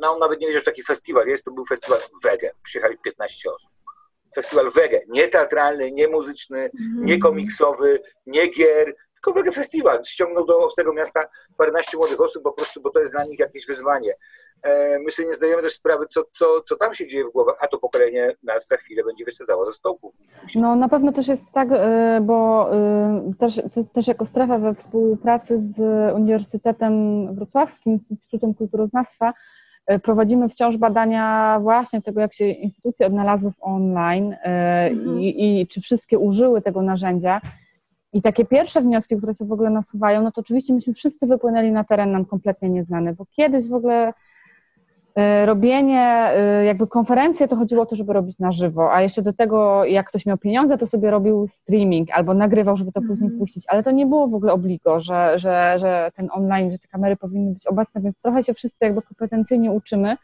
no 0.00 0.12
on 0.12 0.18
nawet 0.18 0.40
nie 0.40 0.46
wiedział, 0.46 0.60
że 0.60 0.64
taki 0.64 0.82
festiwal 0.82 1.26
jest, 1.26 1.44
to 1.44 1.50
był 1.50 1.66
festiwal 1.66 2.00
Wege, 2.22 2.50
przyjechali 2.62 2.98
15 2.98 3.50
osób. 3.50 3.70
Festiwal 4.34 4.70
Wege, 4.70 5.00
nie 5.08 5.28
teatralny, 5.28 5.92
nie 5.92 6.08
muzyczny, 6.08 6.70
nie 6.96 7.18
komiksowy, 7.18 8.02
nie 8.26 8.46
gier, 8.46 8.94
tylko 9.32 9.52
festiwal. 9.52 10.04
Ściągnął 10.04 10.46
do 10.46 10.68
tego 10.76 10.92
miasta 10.92 11.20
paręnaście 11.56 11.96
młodych 11.96 12.20
osób 12.20 12.42
po 12.42 12.52
prostu, 12.52 12.80
bo 12.80 12.90
to 12.90 13.00
jest 13.00 13.12
dla 13.12 13.24
nich 13.24 13.38
jakieś 13.38 13.66
wyzwanie. 13.66 14.12
E, 14.62 14.98
my 14.98 15.10
sobie 15.10 15.28
nie 15.28 15.34
zdajemy 15.34 15.62
też 15.62 15.72
sprawy, 15.72 16.06
co, 16.10 16.24
co, 16.32 16.60
co 16.68 16.76
tam 16.76 16.94
się 16.94 17.06
dzieje 17.06 17.24
w 17.24 17.32
głowach, 17.32 17.56
a 17.60 17.66
to 17.68 17.78
pokolenie 17.78 18.34
nas 18.42 18.68
za 18.68 18.76
chwilę 18.76 19.04
będzie 19.04 19.24
wysadzało 19.24 19.64
ze 19.64 19.72
stołków. 19.72 20.14
No 20.54 20.76
na 20.76 20.88
pewno 20.88 21.12
też 21.12 21.28
jest 21.28 21.44
tak, 21.54 21.68
e, 21.72 22.20
bo 22.22 22.68
e, 22.74 23.32
też, 23.38 23.60
też 23.92 24.06
jako 24.06 24.26
strefa 24.26 24.58
we 24.58 24.74
współpracy 24.74 25.60
z 25.60 25.78
Uniwersytetem 26.14 27.34
Wrocławskim, 27.34 27.98
z 27.98 28.10
Instytutem 28.10 28.54
Kulturoznawstwa, 28.54 29.32
prowadzimy 30.02 30.48
wciąż 30.48 30.76
badania 30.76 31.58
właśnie 31.62 32.02
tego, 32.02 32.20
jak 32.20 32.34
się 32.34 32.46
instytucje 32.46 33.06
odnalazły 33.06 33.50
w 33.50 33.56
online 33.60 34.36
mhm. 34.44 35.20
i, 35.20 35.60
i 35.60 35.66
czy 35.66 35.80
wszystkie 35.80 36.18
użyły 36.18 36.62
tego 36.62 36.82
narzędzia. 36.82 37.40
I 38.16 38.22
takie 38.22 38.44
pierwsze 38.44 38.80
wnioski, 38.80 39.16
które 39.16 39.34
się 39.34 39.44
w 39.44 39.52
ogóle 39.52 39.70
nasuwają, 39.70 40.22
no 40.22 40.32
to 40.32 40.40
oczywiście 40.40 40.74
myśmy 40.74 40.92
wszyscy 40.92 41.26
wypłynęli 41.26 41.72
na 41.72 41.84
teren 41.84 42.12
nam 42.12 42.24
kompletnie 42.24 42.68
nieznany, 42.68 43.14
bo 43.14 43.26
kiedyś 43.26 43.68
w 43.68 43.74
ogóle 43.74 44.12
e, 45.14 45.46
robienie, 45.46 46.02
e, 46.02 46.64
jakby 46.64 46.86
konferencje, 46.86 47.48
to 47.48 47.56
chodziło 47.56 47.82
o 47.82 47.86
to, 47.86 47.96
żeby 47.96 48.12
robić 48.12 48.38
na 48.38 48.52
żywo, 48.52 48.92
a 48.94 49.02
jeszcze 49.02 49.22
do 49.22 49.32
tego, 49.32 49.84
jak 49.84 50.08
ktoś 50.08 50.26
miał 50.26 50.38
pieniądze, 50.38 50.78
to 50.78 50.86
sobie 50.86 51.10
robił 51.10 51.48
streaming 51.52 52.08
albo 52.12 52.34
nagrywał, 52.34 52.76
żeby 52.76 52.92
to 52.92 53.00
mm 53.00 53.08
-hmm. 53.08 53.14
później 53.14 53.30
puścić, 53.38 53.64
ale 53.68 53.82
to 53.82 53.90
nie 53.90 54.06
było 54.06 54.28
w 54.28 54.34
ogóle 54.34 54.52
obligo, 54.52 55.00
że, 55.00 55.38
że, 55.38 55.78
że 55.78 56.10
ten 56.16 56.28
online, 56.32 56.70
że 56.70 56.78
te 56.78 56.88
kamery 56.88 57.16
powinny 57.16 57.54
być 57.54 57.66
obecne, 57.66 58.00
więc 58.00 58.16
trochę 58.22 58.44
się 58.44 58.54
wszyscy 58.54 58.78
jakby 58.80 59.02
kompetencyjnie 59.02 59.72
uczymy, 59.72 60.16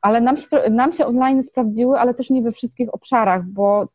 ale 0.00 0.20
nam 0.20 0.36
się, 0.36 0.46
nam 0.70 0.92
się 0.92 1.06
online 1.06 1.44
sprawdziły, 1.44 1.98
ale 1.98 2.14
też 2.14 2.30
nie 2.30 2.42
we 2.42 2.52
wszystkich 2.52 2.94
obszarach, 2.94 3.44
bo 3.44 3.88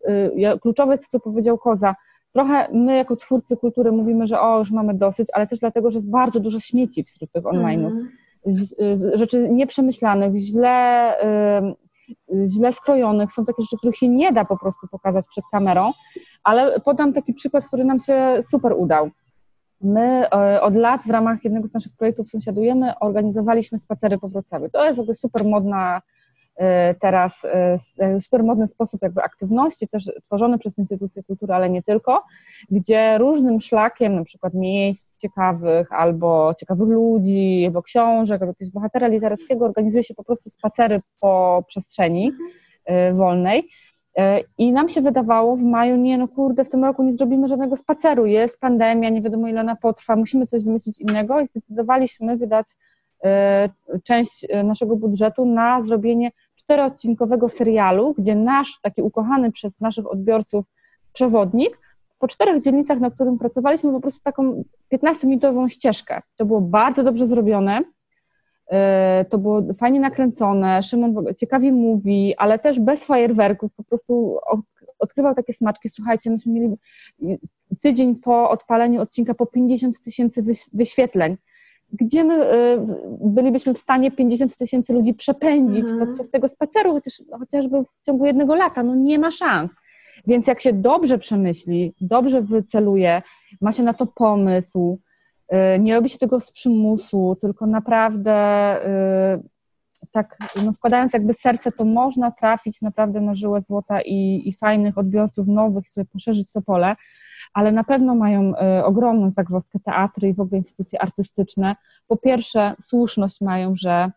y, 0.55 0.59
kluczowe 0.61 0.93
jest 0.93 1.03
to, 1.03 1.19
co 1.19 1.23
powiedział 1.23 1.57
Koza, 1.57 1.95
trochę 2.37 2.67
my 2.73 2.97
jako 2.97 3.15
twórcy 3.15 3.57
kultury 3.57 3.91
mówimy, 3.91 4.27
że 4.27 4.41
o, 4.41 4.59
już 4.59 4.71
mamy 4.71 4.93
dosyć, 4.93 5.27
ale 5.33 5.47
też 5.47 5.59
dlatego, 5.59 5.91
że 5.91 5.97
jest 5.97 6.09
bardzo 6.09 6.39
dużo 6.39 6.59
śmieci 6.59 7.03
wśród 7.03 7.31
tych 7.31 7.43
online'ów. 7.43 7.91
Mm. 7.91 8.07
Rzeczy 9.13 9.49
nieprzemyślanych, 9.49 10.35
źle, 10.35 11.13
źle 12.47 12.73
skrojonych, 12.73 13.33
są 13.33 13.45
takie 13.45 13.63
rzeczy, 13.63 13.77
których 13.77 13.95
się 13.95 14.07
nie 14.07 14.33
da 14.33 14.45
po 14.45 14.57
prostu 14.57 14.87
pokazać 14.87 15.27
przed 15.27 15.45
kamerą, 15.51 15.91
ale 16.43 16.79
podam 16.79 17.13
taki 17.13 17.33
przykład, 17.33 17.65
który 17.65 17.83
nam 17.83 17.99
się 17.99 18.41
super 18.51 18.73
udał. 18.77 19.09
My 19.81 20.29
e, 20.29 20.61
od 20.61 20.75
lat 20.75 21.01
w 21.01 21.09
ramach 21.09 21.43
jednego 21.43 21.67
z 21.67 21.73
naszych 21.73 21.91
projektów 21.97 22.29
Sąsiadujemy 22.29 22.99
organizowaliśmy 22.99 23.79
spacery 23.79 24.17
po 24.17 24.27
Wrocławiu. 24.27 24.69
To 24.69 24.85
jest 24.85 24.97
w 24.97 24.99
ogóle 24.99 25.15
super 25.15 25.45
modna 25.45 26.01
Y, 26.01 26.16
teraz 26.99 27.43
y, 28.15 28.21
super 28.21 28.43
modny 28.43 28.67
sposób 28.67 29.01
jakby 29.01 29.21
aktywności, 29.21 29.87
też 29.87 30.11
tworzony 30.25 30.57
przez 30.57 30.77
instytucje 30.77 31.23
kultury, 31.23 31.53
ale 31.53 31.69
nie 31.69 31.83
tylko, 31.83 32.23
gdzie 32.71 33.17
różnym 33.17 33.61
szlakiem, 33.61 34.15
na 34.15 34.23
przykład 34.23 34.53
miejsc 34.53 35.21
ciekawych, 35.21 35.93
albo 35.93 36.53
ciekawych 36.59 36.87
ludzi, 36.87 37.63
albo 37.65 37.81
książek, 37.81 38.41
albo 38.41 38.51
jakiegoś 38.51 38.73
bohatera 38.73 39.07
literackiego 39.07 39.65
organizuje 39.65 40.03
się 40.03 40.13
po 40.13 40.23
prostu 40.23 40.49
spacery 40.49 41.01
po 41.19 41.63
przestrzeni 41.67 42.31
y, 42.89 43.13
wolnej. 43.13 43.63
I 44.57 44.71
nam 44.71 44.89
się 44.89 45.01
wydawało 45.01 45.55
w 45.55 45.63
maju, 45.63 45.95
nie 45.95 46.17
no 46.17 46.27
kurde, 46.27 46.65
w 46.65 46.69
tym 46.69 46.85
roku 46.85 47.03
nie 47.03 47.13
zrobimy 47.13 47.47
żadnego 47.47 47.77
spaceru, 47.77 48.25
jest 48.25 48.59
pandemia, 48.59 49.09
nie 49.09 49.21
wiadomo 49.21 49.47
ile 49.47 49.61
ona 49.61 49.75
potrwa, 49.75 50.15
musimy 50.15 50.45
coś 50.45 50.63
wymyślić 50.63 50.99
innego 50.99 51.41
i 51.41 51.47
zdecydowaliśmy 51.47 52.37
wydać 52.37 52.67
część 54.03 54.45
naszego 54.63 54.95
budżetu 54.95 55.45
na 55.45 55.81
zrobienie 55.81 56.31
czteroodcinkowego 56.67 57.49
serialu, 57.49 58.13
gdzie 58.17 58.35
nasz 58.35 58.79
taki 58.81 59.01
ukochany 59.01 59.51
przez 59.51 59.79
naszych 59.79 60.11
odbiorców 60.11 60.65
przewodnik 61.13 61.79
po 62.19 62.27
czterech 62.27 62.61
dzielnicach, 62.61 62.99
na 62.99 63.11
którym 63.11 63.37
pracowaliśmy, 63.37 63.91
po 63.91 63.99
prostu 63.99 64.21
taką 64.23 64.63
15-minutową 64.93 65.67
ścieżkę. 65.67 66.21
To 66.35 66.45
było 66.45 66.61
bardzo 66.61 67.03
dobrze 67.03 67.27
zrobione. 67.27 67.81
E, 68.71 69.25
to 69.29 69.37
było 69.37 69.63
fajnie 69.77 69.99
nakręcone. 69.99 70.83
Szymon 70.83 71.25
ciekawie 71.37 71.71
mówi, 71.71 72.35
ale 72.37 72.59
też 72.59 72.79
bez 72.79 73.05
fajerwerków, 73.05 73.73
po 73.73 73.83
prostu 73.83 74.37
odkrywał 74.99 75.35
takie 75.35 75.53
smaczki. 75.53 75.89
Słuchajcie, 75.89 76.29
myśmy 76.29 76.53
mieli 76.53 76.75
tydzień 77.81 78.15
po 78.15 78.49
odpaleniu 78.49 79.01
odcinka 79.01 79.33
po 79.33 79.45
50 79.45 80.01
tysięcy 80.01 80.43
wyświetleń 80.73 81.37
gdzie 81.93 82.23
my 82.23 82.53
y, 82.53 82.79
bylibyśmy 83.21 83.73
w 83.73 83.77
stanie 83.77 84.11
50 84.11 84.57
tysięcy 84.57 84.93
ludzi 84.93 85.13
przepędzić 85.13 85.85
mhm. 85.85 86.07
podczas 86.07 86.29
tego 86.29 86.49
spaceru, 86.49 86.93
chociaż, 86.93 87.13
chociażby 87.39 87.83
w 87.83 88.05
ciągu 88.05 88.25
jednego 88.25 88.55
lata, 88.55 88.83
no 88.83 88.95
nie 88.95 89.19
ma 89.19 89.31
szans. 89.31 89.75
Więc 90.27 90.47
jak 90.47 90.61
się 90.61 90.73
dobrze 90.73 91.17
przemyśli, 91.17 91.93
dobrze 92.01 92.41
wyceluje, 92.41 93.21
ma 93.61 93.71
się 93.71 93.83
na 93.83 93.93
to 93.93 94.05
pomysł, 94.05 94.99
y, 95.53 95.79
nie 95.79 95.95
robi 95.95 96.09
się 96.09 96.17
tego 96.17 96.39
z 96.39 96.51
przymusu, 96.51 97.37
tylko 97.41 97.67
naprawdę 97.67 98.35
y, 99.35 99.57
tak 100.11 100.37
no 100.63 100.73
wkładając 100.73 101.13
jakby 101.13 101.33
serce, 101.33 101.71
to 101.71 101.85
można 101.85 102.31
trafić 102.31 102.81
naprawdę 102.81 103.21
na 103.21 103.35
żyłę 103.35 103.61
złota 103.61 104.01
i, 104.01 104.41
i 104.45 104.53
fajnych 104.53 104.97
odbiorców 104.97 105.47
nowych, 105.47 105.89
sobie 105.89 106.05
poszerzyć 106.05 106.51
to 106.51 106.61
pole 106.61 106.95
ale 107.53 107.71
na 107.71 107.83
pewno 107.83 108.15
mają 108.15 108.55
e, 108.55 108.85
ogromną 108.85 109.31
zagwozdkę 109.31 109.79
teatry 109.79 110.27
i 110.29 110.33
w 110.33 110.39
ogóle 110.39 110.57
instytucje 110.57 111.01
artystyczne. 111.01 111.75
Po 112.07 112.17
pierwsze, 112.17 112.75
słuszność 112.83 113.41
mają, 113.41 113.75
że 113.75 114.11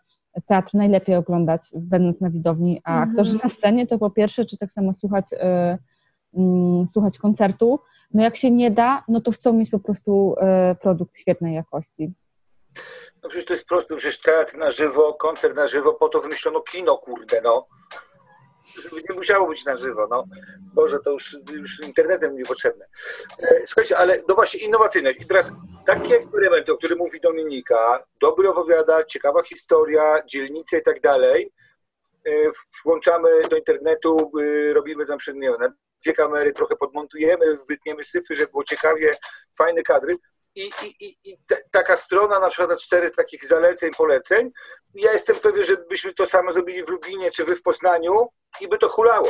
teatr 0.47 0.75
najlepiej 0.75 1.17
oglądać, 1.17 1.63
będąc 1.75 2.21
na 2.21 2.31
widowni, 2.31 2.81
a 2.85 2.91
mhm. 2.91 3.11
aktorzy 3.11 3.39
na 3.45 3.51
scenie 3.51 3.87
to 3.87 3.99
po 3.99 4.11
pierwsze, 4.11 4.45
czy 4.45 4.59
tak 4.59 4.73
samo 4.73 4.95
słuchać, 4.95 5.33
y, 5.33 5.37
y, 6.39 6.89
słuchać 6.93 7.19
koncertu. 7.19 7.81
No 8.15 8.23
jak 8.23 8.37
się 8.37 8.51
nie 8.51 8.71
da, 8.71 9.05
no 9.09 9.21
to 9.21 9.31
chcą 9.31 9.53
mieć 9.53 9.71
po 9.71 9.79
prostu 9.79 10.35
y, 10.73 10.75
produkt 10.75 11.17
świetnej 11.17 11.55
jakości. 11.55 12.13
No 13.23 13.29
przecież 13.29 13.47
to 13.47 13.53
jest 13.53 13.67
proste, 13.67 13.97
przecież 13.97 14.21
teatr 14.21 14.59
na 14.59 14.71
żywo, 14.71 15.15
koncert 15.15 15.57
na 15.57 15.67
żywo, 15.67 15.93
po 15.93 16.09
to 16.09 16.21
wymyślono 16.21 16.61
kino, 16.61 16.99
kurde, 16.99 17.41
no 17.45 17.67
nie 19.09 19.17
musiało 19.17 19.49
być 19.49 19.65
na 19.65 19.77
żywo. 19.77 20.07
No. 20.11 20.25
Boże, 20.75 20.99
to 21.05 21.11
już, 21.11 21.37
już 21.53 21.81
internetem 21.81 22.37
niepotrzebne. 22.37 22.87
E, 23.39 23.67
słuchajcie, 23.67 23.99
ale 23.99 24.23
no 24.29 24.35
właśnie 24.35 24.61
innowacyjność. 24.61 25.21
I 25.21 25.27
teraz 25.27 25.53
taki 25.87 26.15
eksperyment, 26.15 26.71
o 26.71 26.77
którym 26.77 26.99
mówi 26.99 27.21
Dominika, 27.21 28.05
dobry 28.21 28.49
opowiada, 28.51 29.05
ciekawa 29.05 29.43
historia, 29.43 30.23
dzielnice 30.27 30.79
i 30.79 30.83
tak 30.83 31.01
dalej, 31.01 31.53
e, 32.27 32.31
włączamy 32.85 33.29
do 33.51 33.57
internetu, 33.57 34.33
robimy 34.75 35.07
tam 35.07 35.19
przed, 35.19 35.37
nie 35.37 35.53
dwie 36.03 36.13
kamery, 36.13 36.53
trochę 36.53 36.77
podmontujemy, 36.77 37.59
wytniemy 37.69 38.05
syfy, 38.05 38.35
żeby 38.35 38.51
było 38.51 38.65
ciekawie, 38.65 39.13
fajne 39.59 39.83
kadry. 39.83 40.17
I, 40.55 40.71
i, 40.83 41.05
i, 41.07 41.17
i 41.25 41.39
taka 41.71 41.97
strona, 41.97 42.41
na 42.41 42.49
przykład 42.49 42.81
cztery 42.81 43.11
takich 43.11 43.47
zaleceń, 43.47 43.91
poleceń. 43.97 44.51
Ja 44.95 45.13
jestem 45.13 45.37
pewien, 45.37 45.65
że 45.65 45.77
byśmy 45.77 46.15
to 46.15 46.27
samo 46.27 46.53
zrobili 46.53 46.85
w 46.85 46.89
Lublinie 46.89 47.31
czy 47.31 47.45
wy 47.45 47.57
w 47.57 47.63
Poznaniu, 47.63 48.29
i 48.61 48.69
by 48.69 48.79
to 48.79 48.89
hulało. 48.89 49.29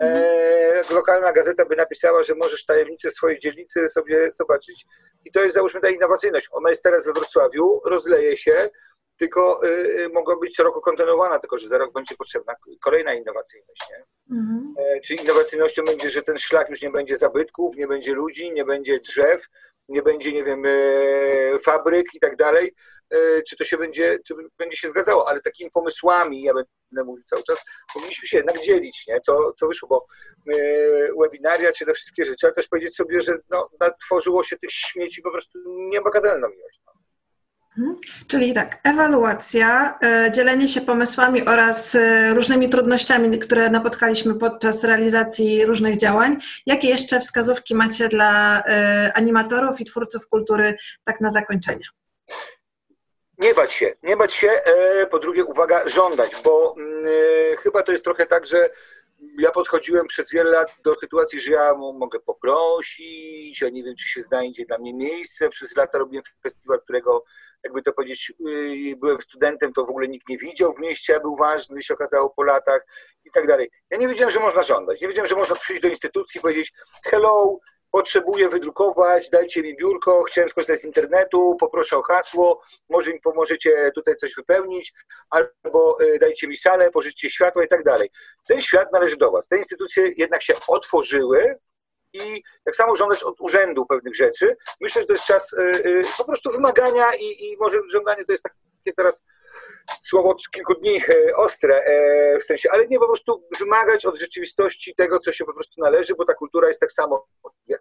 E, 0.00 0.82
lokalna 0.90 1.32
gazeta 1.32 1.64
by 1.64 1.76
napisała, 1.76 2.22
że 2.22 2.34
możesz 2.34 2.64
tajemnicę 2.64 3.10
swojej 3.10 3.38
dzielnicy 3.38 3.88
sobie 3.88 4.30
zobaczyć 4.34 4.84
i 5.24 5.32
to 5.32 5.40
jest 5.40 5.54
załóżmy 5.54 5.80
ta 5.80 5.88
innowacyjność. 5.88 6.48
Ona 6.50 6.70
jest 6.70 6.82
teraz 6.82 7.06
we 7.06 7.12
Wrocławiu, 7.12 7.80
rozleje 7.84 8.36
się, 8.36 8.68
tylko 9.18 9.64
y, 9.64 9.68
y 9.68 10.08
mogła 10.08 10.36
być 10.36 10.56
co 10.56 10.62
roku 10.62 10.80
kontynuowana, 10.80 11.38
tylko 11.38 11.58
że 11.58 11.68
za 11.68 11.78
rok 11.78 11.92
będzie 11.92 12.16
potrzebna 12.16 12.54
kolejna 12.84 13.14
innowacyjność. 13.14 13.82
Nie? 13.90 14.04
Mhm. 14.36 14.74
E, 14.78 15.00
czyli 15.00 15.22
innowacyjnością 15.22 15.84
będzie, 15.84 16.10
że 16.10 16.22
ten 16.22 16.38
szlak 16.38 16.70
już 16.70 16.82
nie 16.82 16.90
będzie 16.90 17.16
zabytków, 17.16 17.76
nie 17.76 17.86
będzie 17.86 18.12
ludzi, 18.12 18.52
nie 18.52 18.64
będzie 18.64 19.00
drzew, 19.00 19.46
nie 19.88 20.02
będzie, 20.02 20.32
nie 20.32 20.44
wiem, 20.44 20.62
e, 20.66 21.58
fabryk 21.58 22.14
i 22.14 22.20
tak 22.20 22.36
dalej, 22.36 22.74
czy 23.48 23.56
to 23.56 23.64
się 23.64 23.76
będzie, 23.76 24.18
czy 24.26 24.34
będzie 24.58 24.76
się 24.76 24.88
zgadzało, 24.88 25.28
ale 25.28 25.40
takimi 25.40 25.70
pomysłami, 25.70 26.42
ja 26.42 26.52
będę 26.54 27.04
mówił 27.04 27.24
cały 27.24 27.42
czas, 27.42 27.64
powinniśmy 27.94 28.28
się 28.28 28.36
jednak 28.36 28.60
dzielić, 28.60 29.06
nie? 29.08 29.20
Co, 29.20 29.52
co 29.52 29.68
wyszło, 29.68 29.88
bo 29.88 30.06
e, 30.52 30.58
webinaria, 31.20 31.72
czy 31.72 31.86
te 31.86 31.94
wszystkie 31.94 32.24
rzeczy, 32.24 32.46
ale 32.46 32.54
też 32.54 32.68
powiedzieć 32.68 32.96
sobie, 32.96 33.20
że 33.20 33.38
no, 33.50 33.70
tworzyło 34.06 34.42
się 34.42 34.58
tych 34.58 34.70
śmieci 34.72 35.22
po 35.22 35.30
prostu 35.30 35.58
niebagatelną 35.66 36.48
ilość. 36.48 36.80
No. 36.86 36.92
Mhm. 37.78 37.96
Czyli 38.26 38.52
tak, 38.52 38.80
ewaluacja, 38.84 39.98
e, 40.02 40.30
dzielenie 40.34 40.68
się 40.68 40.80
pomysłami 40.80 41.46
oraz 41.46 41.96
różnymi 42.34 42.68
trudnościami, 42.68 43.38
które 43.38 43.70
napotkaliśmy 43.70 44.34
podczas 44.34 44.84
realizacji 44.84 45.66
różnych 45.66 45.96
działań. 45.96 46.36
Jakie 46.66 46.88
jeszcze 46.88 47.20
wskazówki 47.20 47.74
macie 47.74 48.08
dla 48.08 48.62
animatorów 49.14 49.80
i 49.80 49.84
twórców 49.84 50.28
kultury 50.28 50.76
tak 51.04 51.20
na 51.20 51.30
zakończenie? 51.30 51.84
Nie 53.38 53.54
bać 53.54 53.72
się, 53.72 53.94
nie 54.02 54.16
bać 54.16 54.34
się. 54.34 54.50
E, 54.50 55.06
po 55.06 55.18
drugie, 55.18 55.44
uwaga, 55.44 55.88
żądać, 55.88 56.30
bo 56.44 56.74
mm, 56.76 57.06
e, 57.06 57.56
chyba 57.56 57.82
to 57.82 57.92
jest 57.92 58.04
trochę 58.04 58.26
tak, 58.26 58.46
że 58.46 58.70
ja 59.38 59.50
podchodziłem 59.50 60.06
przez 60.06 60.30
wiele 60.30 60.50
lat 60.50 60.76
do 60.84 60.94
sytuacji, 60.94 61.40
że 61.40 61.52
ja 61.52 61.74
mogę 61.74 62.20
poprosić, 62.20 63.60
ja 63.60 63.68
nie 63.68 63.84
wiem, 63.84 63.96
czy 63.96 64.08
się 64.08 64.22
znajdzie 64.22 64.64
dla 64.64 64.78
mnie 64.78 64.94
miejsce. 64.94 65.48
Przez 65.48 65.76
lata 65.76 65.98
robiłem 65.98 66.24
festiwal, 66.42 66.80
którego, 66.80 67.24
jakby 67.64 67.82
to 67.82 67.92
powiedzieć, 67.92 68.32
y, 68.48 68.96
byłem 68.96 69.22
studentem, 69.22 69.72
to 69.72 69.86
w 69.86 69.90
ogóle 69.90 70.08
nikt 70.08 70.28
nie 70.28 70.38
widział 70.38 70.72
w 70.72 70.78
mieście, 70.78 71.16
a 71.16 71.20
był 71.20 71.36
ważny, 71.36 71.82
się 71.82 71.94
okazało 71.94 72.30
po 72.30 72.42
latach 72.42 72.86
i 73.24 73.30
tak 73.30 73.46
dalej. 73.46 73.70
Ja 73.90 73.98
nie 73.98 74.08
wiedziałem, 74.08 74.30
że 74.30 74.40
można 74.40 74.62
żądać. 74.62 75.00
Nie 75.00 75.08
wiedziałem, 75.08 75.26
że 75.26 75.36
można 75.36 75.56
przyjść 75.56 75.82
do 75.82 75.88
instytucji 75.88 76.38
i 76.38 76.42
powiedzieć 76.42 76.72
hello, 77.04 77.58
potrzebuję 77.96 78.48
wydrukować, 78.48 79.30
dajcie 79.30 79.62
mi 79.62 79.76
biurko, 79.76 80.22
chciałem 80.22 80.50
skorzystać 80.50 80.80
z 80.80 80.84
internetu, 80.84 81.56
poproszę 81.60 81.96
o 81.98 82.02
hasło, 82.02 82.62
może 82.88 83.12
mi 83.12 83.20
pomożecie 83.20 83.90
tutaj 83.94 84.16
coś 84.16 84.34
wypełnić, 84.34 84.94
albo 85.30 85.98
e, 86.00 86.18
dajcie 86.18 86.48
mi 86.48 86.56
salę, 86.56 86.90
pożyczcie 86.90 87.30
światło 87.30 87.62
i 87.62 87.68
tak 87.68 87.84
dalej. 87.84 88.10
Ten 88.48 88.60
świat 88.60 88.92
należy 88.92 89.16
do 89.16 89.30
Was. 89.30 89.48
Te 89.48 89.58
instytucje 89.58 90.12
jednak 90.16 90.42
się 90.42 90.54
otworzyły 90.68 91.58
i 92.12 92.42
tak 92.64 92.76
samo 92.76 92.96
żądać 92.96 93.22
od 93.22 93.40
urzędu 93.40 93.86
pewnych 93.86 94.16
rzeczy. 94.16 94.56
Myślę, 94.80 95.02
że 95.02 95.06
to 95.06 95.12
jest 95.12 95.24
czas 95.24 95.54
e, 95.54 95.62
e, 95.62 95.82
po 96.18 96.24
prostu 96.24 96.52
wymagania 96.52 97.14
i, 97.14 97.44
i 97.44 97.56
może 97.56 97.78
żądanie 97.92 98.24
to 98.24 98.32
jest 98.32 98.44
takie 98.86 98.94
teraz 98.96 99.24
słowo 100.00 100.30
od 100.30 100.50
kilku 100.50 100.74
dni 100.74 101.00
e, 101.08 101.36
ostre 101.36 101.84
e, 101.84 102.38
w 102.38 102.42
sensie, 102.42 102.68
ale 102.72 102.86
nie 102.86 102.98
po 102.98 103.06
prostu 103.06 103.42
wymagać 103.58 104.06
od 104.06 104.18
rzeczywistości 104.18 104.94
tego, 104.94 105.18
co 105.18 105.32
się 105.32 105.44
po 105.44 105.54
prostu 105.54 105.80
należy, 105.80 106.14
bo 106.14 106.24
ta 106.24 106.34
kultura 106.34 106.68
jest 106.68 106.80
tak 106.80 106.92
samo 106.92 107.26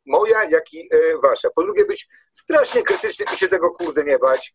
moja, 0.06 0.43
jak 0.43 0.74
i 0.74 0.89
e, 0.91 1.18
wasza. 1.24 1.49
Po 1.56 1.64
drugie 1.64 1.86
być 1.86 2.08
strasznie 2.34 2.84
krytycznym 2.84 3.28
i 3.34 3.38
się 3.38 3.47
tego 3.47 3.72
kurde 3.72 4.03
nie 4.03 4.20
bać 4.20 4.53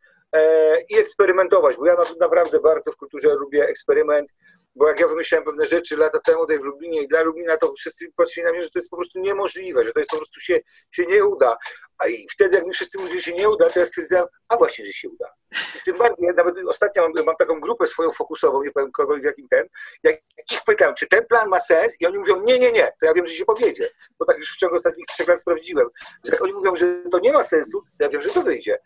i 0.89 0.99
eksperymentować, 0.99 1.77
bo 1.77 1.87
ja 1.87 1.97
naprawdę 2.21 2.61
bardzo 2.61 2.93
w 2.93 2.97
kulturze 2.97 3.35
lubię 3.35 3.65
eksperyment, 3.65 4.31
bo 4.75 4.89
jak 4.89 5.01
ja 5.01 5.09
wymyślałem 5.09 5.45
pewne 5.45 5.67
rzeczy 5.67 5.97
lata 5.97 6.19
temu 6.21 6.41
tutaj 6.41 6.59
w 6.59 6.63
Lublinie 6.63 7.03
i 7.03 7.09
dla 7.09 7.23
Lublina, 7.23 7.57
to 7.57 7.73
wszyscy 7.73 8.13
patrzyli 8.17 8.47
na 8.47 8.53
mnie, 8.53 8.63
że 8.63 8.71
to 8.71 8.79
jest 8.79 8.91
po 8.91 8.97
prostu 8.97 9.21
niemożliwe, 9.21 9.85
że 9.85 9.93
to 9.93 10.01
jest 10.01 10.11
po 10.11 10.17
prostu 10.17 10.41
się, 10.41 10.61
się 10.91 11.07
nie 11.07 11.25
uda. 11.25 11.57
A 11.99 12.07
i 12.07 12.27
wtedy, 12.33 12.57
jak 12.57 12.67
mi 12.67 12.73
wszyscy 12.73 12.99
mówili, 12.99 13.19
że 13.19 13.25
się 13.25 13.33
nie 13.33 13.49
uda, 13.49 13.71
to 13.71 13.81
ja 13.81 13.87
stwierdzałem, 13.87 14.27
a 14.49 14.57
właśnie, 14.57 14.87
że 14.87 14.93
się 14.93 15.09
uda. 15.09 15.27
I 15.53 15.83
tym 15.85 15.99
bardziej, 15.99 16.27
ja 16.27 16.33
nawet 16.33 16.55
ostatnio 16.69 17.03
mam, 17.03 17.25
mam, 17.25 17.37
taką 17.37 17.61
grupę 17.61 17.87
swoją 17.87 18.13
fokusową, 18.13 18.63
nie 18.63 18.71
powiem 18.71 18.93
kogo, 18.93 19.17
jakim 19.17 19.49
ten, 19.49 19.67
jak 20.03 20.17
ich 20.53 20.65
pytam, 20.67 20.95
czy 20.95 21.07
ten 21.07 21.27
plan 21.27 21.49
ma 21.49 21.61
sens 21.61 21.97
i 22.01 22.07
oni 22.07 22.19
mówią, 22.19 22.43
nie, 22.43 22.59
nie, 22.59 22.73
nie, 22.73 22.93
to 23.01 23.07
ja 23.07 23.15
wiem, 23.15 23.27
że 23.27 23.35
się 23.35 23.45
powiedzie, 23.45 23.91
bo 24.19 24.25
tak 24.25 24.37
już 24.37 24.55
w 24.55 24.57
ciągu 24.57 24.77
ostatnich 24.77 25.07
trzech 25.07 25.29
lat 25.29 25.41
sprawdziłem, 25.41 25.89
że 26.25 26.33
jak 26.33 26.43
oni 26.43 26.53
mówią, 26.53 26.77
że 26.77 27.03
to 27.11 27.19
nie 27.19 27.33
ma 27.33 27.43
sensu, 27.43 27.83
to 27.99 28.05
ja 28.05 28.09
wiem, 28.09 28.23
że 28.23 28.31
to 28.31 28.43
wyjdzie. 28.43 28.79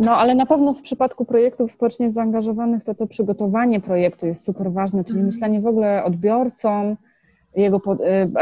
No, 0.00 0.16
ale 0.16 0.34
na 0.34 0.46
pewno 0.46 0.74
w 0.74 0.82
przypadku 0.82 1.24
projektów 1.24 1.72
społecznie 1.72 2.12
zaangażowanych 2.12 2.84
to 2.84 2.94
to 2.94 3.06
przygotowanie 3.06 3.80
projektu 3.80 4.26
jest 4.26 4.44
super 4.44 4.72
ważne, 4.72 5.04
czyli 5.04 5.18
mhm. 5.18 5.26
myślenie 5.26 5.60
w 5.60 5.66
ogóle 5.66 6.04
odbiorcom, 6.04 6.96
jego, 7.56 7.80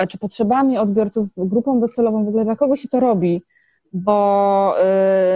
y, 0.03 0.07
czy 0.07 0.19
potrzebami 0.19 0.79
odbiorców, 0.79 1.29
grupą 1.37 1.81
docelową, 1.81 2.25
w 2.25 2.29
ogóle 2.29 2.45
dla 2.45 2.57
kogo 2.57 2.77
się 2.77 2.89
to 2.89 3.01
robi, 3.01 3.43
bo 3.93 4.75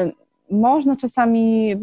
y, 0.09 0.13
można 0.51 0.97
czasami 0.97 1.73
y, 1.73 1.79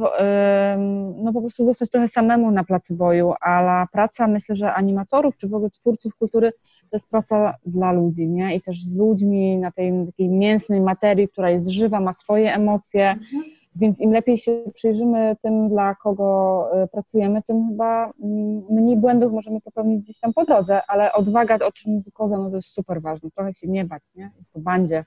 no 1.23 1.33
po 1.33 1.41
prostu 1.41 1.65
zostać 1.65 1.89
trochę 1.89 2.07
samemu 2.07 2.51
na 2.51 2.63
placu 2.63 2.95
boju, 2.95 3.33
ale 3.41 3.85
praca 3.91 4.27
myślę, 4.27 4.55
że 4.55 4.73
animatorów 4.73 5.37
czy 5.37 5.47
w 5.47 5.53
ogóle 5.53 5.69
twórców 5.69 6.15
kultury 6.15 6.51
to 6.89 6.97
jest 6.97 7.09
praca 7.09 7.53
dla 7.65 7.91
ludzi, 7.91 8.27
nie? 8.27 8.55
I 8.55 8.61
też 8.61 8.83
z 8.83 8.95
ludźmi 8.95 9.57
na 9.57 9.71
tej 9.71 10.05
takiej 10.05 10.29
mięsnej 10.29 10.81
materii, 10.81 11.27
która 11.27 11.49
jest 11.49 11.67
żywa, 11.67 11.99
ma 11.99 12.13
swoje 12.13 12.53
emocje. 12.53 13.09
Mhm 13.09 13.58
Więc 13.75 13.99
im 13.99 14.11
lepiej 14.11 14.37
się 14.37 14.63
przyjrzymy 14.73 15.35
tym, 15.41 15.69
dla 15.69 15.95
kogo 15.95 16.69
y, 16.83 16.87
pracujemy, 16.87 17.43
tym 17.43 17.67
chyba 17.69 18.11
mm, 18.23 18.63
mniej 18.69 18.97
błędów 18.97 19.33
możemy 19.33 19.61
popełnić 19.61 20.03
gdzieś 20.03 20.19
tam 20.19 20.33
po 20.33 20.45
drodze, 20.45 20.81
ale 20.87 21.13
odwaga, 21.13 21.59
o 21.65 21.71
czym 21.71 22.03
Koza, 22.13 22.37
no 22.37 22.49
to 22.49 22.55
jest 22.55 22.73
super 22.73 23.01
ważne. 23.01 23.29
Trochę 23.35 23.53
się 23.53 23.67
nie 23.67 23.85
bać, 23.85 24.03
nie? 24.15 24.31
Po 24.53 24.59
bandzie, 24.59 25.05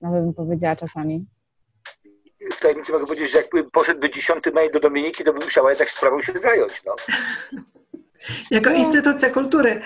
nawet 0.00 0.24
bym 0.24 0.34
powiedziała 0.34 0.76
czasami. 0.76 1.26
W 2.52 2.60
tajemnicy 2.60 2.92
mogę 2.92 3.06
powiedzieć, 3.06 3.30
że 3.30 3.38
jakby 3.38 3.64
poszedłby 3.64 4.10
dziesiąty 4.10 4.52
mail 4.52 4.72
do 4.72 4.80
Dominiki, 4.80 5.24
to 5.24 5.32
by 5.32 5.44
musiała 5.44 5.70
jednak 5.70 5.90
sprawą 5.90 6.22
się 6.22 6.38
zająć. 6.38 6.82
No. 6.86 6.96
Jako 8.50 8.70
no. 8.70 8.76
instytucja 8.76 9.30
kultury. 9.30 9.82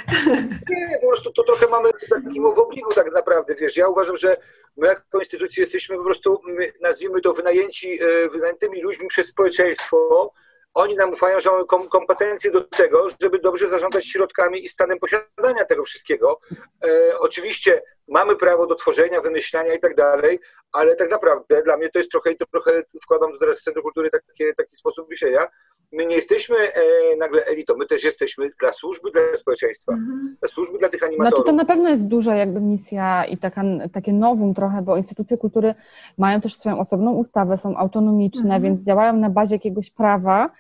Nie, 0.71 0.99
po 1.01 1.07
prostu 1.07 1.33
to 1.33 1.45
trochę 1.45 1.67
mamy 1.67 1.91
takim 2.11 2.43
w 2.55 2.59
obligu 2.59 2.95
tak 2.95 3.13
naprawdę, 3.13 3.55
wiesz, 3.55 3.77
ja 3.77 3.89
uważam, 3.89 4.17
że 4.17 4.37
my 4.77 4.87
jako 4.87 5.19
instytucja 5.19 5.61
jesteśmy 5.61 5.97
po 5.97 6.05
prostu, 6.05 6.41
nazwijmy 6.81 7.21
to, 7.21 7.33
wynajęci, 7.33 7.99
e, 8.03 8.29
wynajętymi 8.29 8.83
ludźmi 8.83 9.09
przez 9.09 9.27
społeczeństwo, 9.27 10.33
oni 10.77 10.97
nam 10.97 11.13
ufają, 11.13 11.41
że 11.41 11.51
mamy 11.51 11.89
kompetencje 11.89 12.51
do 12.51 12.61
tego, 12.61 13.09
żeby 13.23 13.39
dobrze 13.39 13.69
zarządzać 13.69 14.07
środkami 14.07 14.65
i 14.65 14.69
stanem 14.69 14.99
posiadania 14.99 15.65
tego 15.65 15.85
wszystkiego. 15.85 16.41
E, 16.85 17.19
oczywiście 17.19 17.83
mamy 18.09 18.37
prawo 18.37 18.67
do 18.67 18.75
tworzenia, 18.75 19.21
wymyślania 19.21 19.75
i 19.75 19.81
tak 19.81 19.95
dalej, 19.95 20.41
ale 20.73 20.97
tak 20.97 21.11
naprawdę 21.11 21.63
dla 21.63 21.77
mnie 21.77 21.91
to 21.91 21.99
jest 21.99 22.11
trochę, 22.11 22.33
i 22.33 22.37
to 22.37 22.47
trochę 22.47 22.83
wkładam 23.03 23.33
do 23.33 23.39
teraz 23.39 23.63
Centrum 23.63 23.83
Kultury 23.83 24.11
takie, 24.11 24.55
taki 24.55 24.77
sposób 24.77 25.09
myślenia, 25.09 25.49
my 25.93 26.07
nie 26.07 26.17
jesteśmy 26.17 26.57
e, 26.57 26.83
nagle 27.19 27.45
elitą, 27.45 27.75
my 27.77 27.87
też 27.87 28.05
jesteśmy 28.05 28.51
dla 28.61 28.73
służby, 28.73 29.11
dla 29.11 29.23
społeczeństwa, 29.37 29.93
mhm. 29.93 30.37
dla 30.41 30.49
służby, 30.49 30.79
dla 30.79 30.89
tych 30.89 31.03
animatorów. 31.03 31.37
Znaczy 31.39 31.47
to 31.47 31.57
na 31.57 31.65
pewno 31.65 31.89
jest 31.89 32.07
duża 32.07 32.37
jakby 32.37 32.61
misja 32.61 33.25
i 33.25 33.37
taka, 33.37 33.63
takie 33.93 34.13
nowum 34.13 34.55
trochę, 34.55 34.83
bo 34.83 34.97
instytucje 34.97 35.37
kultury 35.37 35.75
mają 36.19 36.41
też 36.41 36.57
swoją 36.57 36.79
osobną 36.79 37.13
ustawę, 37.13 37.59
są 37.59 37.77
autonomiczne, 37.77 38.55
mhm. 38.55 38.63
więc 38.63 38.83
działają 38.83 39.17
na 39.17 39.31
bazie 39.31 39.55
jakiegoś 39.55 39.91
prawa, 39.91 40.51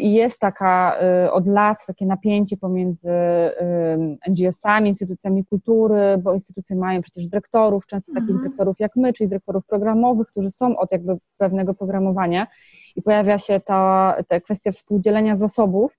i 0.00 0.12
jest 0.12 0.40
taka 0.40 0.98
y, 1.26 1.32
od 1.32 1.46
lat 1.46 1.86
takie 1.86 2.06
napięcie 2.06 2.56
pomiędzy 2.56 3.10
y, 3.10 4.30
NGO-sami, 4.30 4.88
instytucjami 4.88 5.44
kultury, 5.44 6.18
bo 6.22 6.34
instytucje 6.34 6.76
mają 6.76 7.02
przecież 7.02 7.26
dyrektorów, 7.26 7.86
często 7.86 8.12
takich 8.12 8.30
mhm. 8.30 8.44
dyrektorów 8.44 8.80
jak 8.80 8.96
my, 8.96 9.12
czyli 9.12 9.28
dyrektorów 9.28 9.66
programowych, 9.66 10.28
którzy 10.28 10.50
są 10.50 10.76
od 10.76 10.92
jakby 10.92 11.16
pewnego 11.38 11.74
programowania 11.74 12.46
i 12.96 13.02
pojawia 13.02 13.38
się 13.38 13.60
ta, 13.60 14.16
ta 14.28 14.40
kwestia 14.40 14.72
współdzielenia 14.72 15.36
zasobów. 15.36 15.98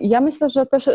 Ja 0.00 0.20
myślę, 0.20 0.50
że 0.50 0.66
też 0.66 0.90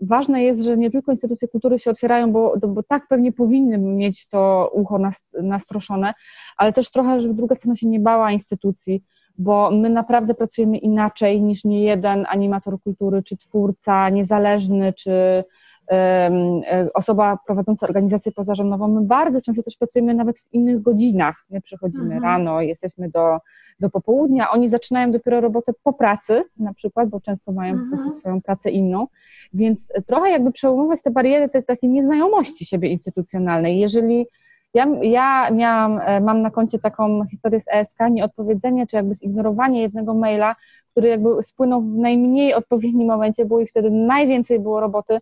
ważne 0.00 0.42
jest, 0.42 0.62
że 0.62 0.76
nie 0.76 0.90
tylko 0.90 1.12
instytucje 1.12 1.48
kultury 1.48 1.78
się 1.78 1.90
otwierają, 1.90 2.32
bo, 2.32 2.54
bo 2.68 2.82
tak 2.82 3.08
pewnie 3.08 3.32
powinny 3.32 3.78
mieć 3.78 4.28
to 4.28 4.70
ucho 4.74 4.98
nastroszone, 5.42 6.14
ale 6.56 6.72
też 6.72 6.90
trochę, 6.90 7.20
żeby 7.20 7.34
druga 7.34 7.56
strona 7.56 7.76
się 7.76 7.88
nie 7.88 8.00
bała 8.00 8.32
instytucji, 8.32 9.02
bo 9.38 9.70
my 9.70 9.90
naprawdę 9.90 10.34
pracujemy 10.34 10.78
inaczej 10.78 11.42
niż 11.42 11.64
nie 11.64 11.82
jeden 11.82 12.26
animator 12.28 12.80
kultury, 12.82 13.22
czy 13.22 13.36
twórca 13.36 14.10
niezależny, 14.10 14.92
czy 14.92 15.44
E, 15.90 16.88
osoba 16.94 17.38
prowadząca 17.46 17.86
organizację 17.86 18.32
pozarządową, 18.32 18.88
my 18.88 19.00
bardzo 19.00 19.40
często 19.40 19.62
też 19.62 19.76
pracujemy 19.76 20.14
nawet 20.14 20.38
w 20.38 20.54
innych 20.54 20.82
godzinach. 20.82 21.44
My 21.50 21.60
przychodzimy 21.60 22.14
mhm. 22.14 22.22
rano, 22.22 22.60
jesteśmy 22.60 23.10
do, 23.10 23.38
do 23.80 23.90
popołudnia, 23.90 24.50
oni 24.50 24.68
zaczynają 24.68 25.12
dopiero 25.12 25.40
robotę 25.40 25.72
po 25.82 25.92
pracy 25.92 26.44
na 26.56 26.74
przykład, 26.74 27.08
bo 27.08 27.20
często 27.20 27.52
mają 27.52 27.72
mhm. 27.72 28.14
swoją 28.14 28.42
pracę 28.42 28.70
inną, 28.70 29.06
więc 29.54 29.88
trochę 30.06 30.30
jakby 30.30 30.52
przełamywać 30.52 31.02
te 31.02 31.10
bariery 31.10 31.48
tej 31.48 31.64
takiej 31.64 31.90
nieznajomości 31.90 32.66
siebie 32.66 32.88
instytucjonalnej. 32.88 33.78
Jeżeli 33.78 34.26
ja, 34.74 34.86
ja 35.02 35.50
miałam, 35.50 36.00
e, 36.04 36.20
mam 36.20 36.42
na 36.42 36.50
koncie 36.50 36.78
taką 36.78 37.24
historię 37.30 37.60
z 37.60 37.68
ESK, 37.68 37.98
nieodpowiedzenie 38.10 38.86
czy 38.86 38.96
jakby 38.96 39.14
zignorowanie 39.14 39.82
jednego 39.82 40.14
maila, 40.14 40.56
który 40.90 41.08
jakby 41.08 41.42
spłynął 41.42 41.82
w 41.82 41.96
najmniej 41.96 42.54
odpowiednim 42.54 43.08
momencie, 43.08 43.44
było 43.44 43.60
i 43.60 43.66
wtedy 43.66 43.90
najwięcej 43.90 44.60
było 44.60 44.80
roboty, 44.80 45.18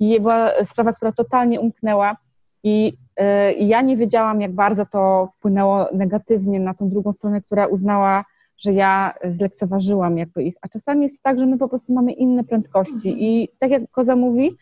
i 0.00 0.20
była 0.20 0.64
sprawa, 0.64 0.92
która 0.92 1.12
totalnie 1.12 1.60
umknęła. 1.60 2.16
I, 2.64 2.92
y, 3.20 3.52
i 3.52 3.68
ja 3.68 3.82
nie 3.82 3.96
wiedziałam, 3.96 4.40
jak 4.40 4.52
bardzo 4.52 4.86
to 4.86 5.28
wpłynęło 5.36 5.86
negatywnie 5.92 6.60
na 6.60 6.74
tą 6.74 6.88
drugą 6.88 7.12
stronę, 7.12 7.40
która 7.40 7.66
uznała, 7.66 8.24
że 8.58 8.72
ja 8.72 9.14
zlekceważyłam 9.24 10.18
jakby 10.18 10.42
ich, 10.42 10.54
a 10.62 10.68
czasami 10.68 11.02
jest 11.02 11.22
tak, 11.22 11.38
że 11.38 11.46
my 11.46 11.58
po 11.58 11.68
prostu 11.68 11.92
mamy 11.92 12.12
inne 12.12 12.44
prędkości. 12.44 13.24
I 13.24 13.48
tak 13.58 13.70
jak 13.70 13.82
Koza 13.90 14.16
mówi, 14.16 14.56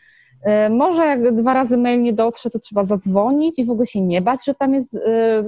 może 0.70 1.06
jak 1.06 1.34
dwa 1.34 1.54
razy 1.54 1.76
mail 1.76 2.02
nie 2.02 2.12
dotrze, 2.12 2.50
to 2.50 2.58
trzeba 2.58 2.84
zadzwonić 2.84 3.58
i 3.58 3.64
w 3.64 3.70
ogóle 3.70 3.86
się 3.86 4.00
nie 4.00 4.22
bać, 4.22 4.44
że 4.44 4.54
tam 4.54 4.74
jest 4.74 4.94
y, 4.94 5.00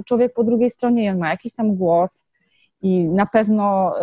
człowiek 0.05 0.33
po 0.33 0.43
drugiej 0.43 0.69
stronie 0.69 1.05
i 1.05 1.09
on 1.09 1.17
ma 1.17 1.29
jakiś 1.29 1.53
tam 1.53 1.75
głos 1.75 2.25
i 2.81 3.05
na 3.05 3.25
pewno 3.25 3.93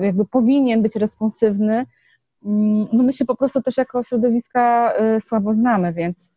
jakby 0.00 0.24
powinien 0.24 0.82
być 0.82 0.96
responsywny, 0.96 1.86
Mm, 2.44 2.86
no 2.92 3.02
my 3.02 3.12
się 3.12 3.24
po 3.24 3.36
prostu 3.36 3.62
też 3.62 3.76
jako 3.76 4.02
środowiska 4.02 4.92
słabo 5.26 5.54
znamy, 5.54 5.92
więc 5.92 6.30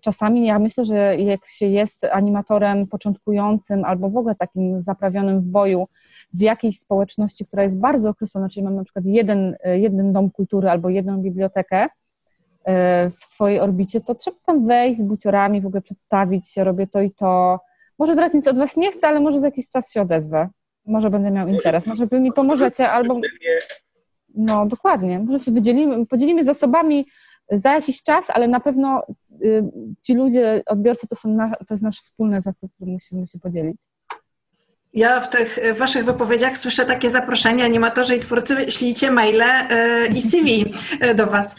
czasami 0.00 0.46
ja 0.46 0.58
myślę, 0.58 0.84
że 0.84 1.16
jak 1.16 1.46
się 1.46 1.66
jest 1.66 2.04
animatorem 2.04 2.86
początkującym 2.86 3.84
albo 3.84 4.10
w 4.10 4.16
ogóle 4.16 4.34
takim 4.34 4.82
zaprawionym 4.82 5.40
w 5.40 5.44
boju 5.44 5.88
w 6.34 6.40
jakiejś 6.40 6.78
społeczności, 6.78 7.46
która 7.46 7.62
jest 7.62 7.76
bardzo 7.76 8.08
określona, 8.08 8.48
czyli 8.48 8.64
mamy 8.64 8.76
na 8.76 8.84
przykład 8.84 9.04
jeden, 9.04 9.56
jeden 9.64 10.12
dom 10.12 10.30
kultury 10.30 10.70
albo 10.70 10.88
jedną 10.88 11.18
bibliotekę 11.18 11.88
w 13.20 13.24
swojej 13.24 13.60
orbicie, 13.60 14.00
to 14.00 14.14
trzeba 14.14 14.36
tam 14.46 14.66
wejść 14.66 14.98
z 14.98 15.02
buciorami, 15.02 15.60
w 15.60 15.66
ogóle 15.66 15.82
przedstawić 15.82 16.48
się, 16.48 16.64
robię 16.64 16.86
to 16.86 17.00
i 17.00 17.10
to. 17.10 17.60
Może 17.98 18.14
teraz 18.14 18.34
nic 18.34 18.48
od 18.48 18.58
Was 18.58 18.76
nie 18.76 18.92
chcę, 18.92 19.08
ale 19.08 19.20
może 19.20 19.40
za 19.40 19.46
jakiś 19.46 19.70
czas 19.70 19.92
się 19.92 20.02
odezwę. 20.02 20.48
Może 20.86 21.10
będę 21.10 21.30
miał 21.30 21.48
interes, 21.48 21.86
może 21.86 22.06
Wy 22.06 22.20
mi 22.20 22.32
pomożecie, 22.32 22.90
albo 22.90 23.20
no 24.34 24.66
dokładnie. 24.66 25.18
Może 25.18 25.44
się 25.44 25.52
wydzielimy, 25.52 26.06
podzielimy 26.06 26.44
zasobami 26.44 27.06
za 27.50 27.72
jakiś 27.72 28.02
czas, 28.02 28.30
ale 28.30 28.48
na 28.48 28.60
pewno 28.60 29.02
y, 29.44 29.64
ci 30.02 30.14
ludzie, 30.14 30.62
odbiorcy 30.66 31.08
to, 31.08 31.16
są 31.16 31.28
na, 31.28 31.50
to 31.50 31.74
jest 31.74 31.82
nasz 31.82 32.00
wspólny 32.00 32.40
zasób, 32.40 32.72
który 32.74 32.90
musimy 32.90 33.26
się 33.26 33.38
podzielić. 33.38 33.80
Ja 34.96 35.20
w 35.20 35.30
tych 35.30 35.58
waszych 35.78 36.04
wypowiedziach 36.04 36.58
słyszę 36.58 36.86
takie 36.86 37.10
zaproszenia, 37.10 37.64
animatorzy 37.64 38.16
i 38.16 38.20
twórcy, 38.20 38.70
ślijcie 38.70 39.10
maile 39.10 39.42
y, 39.42 40.06
i 40.14 40.22
CV 40.22 40.74
y, 41.04 41.14
do 41.14 41.26
was. 41.26 41.56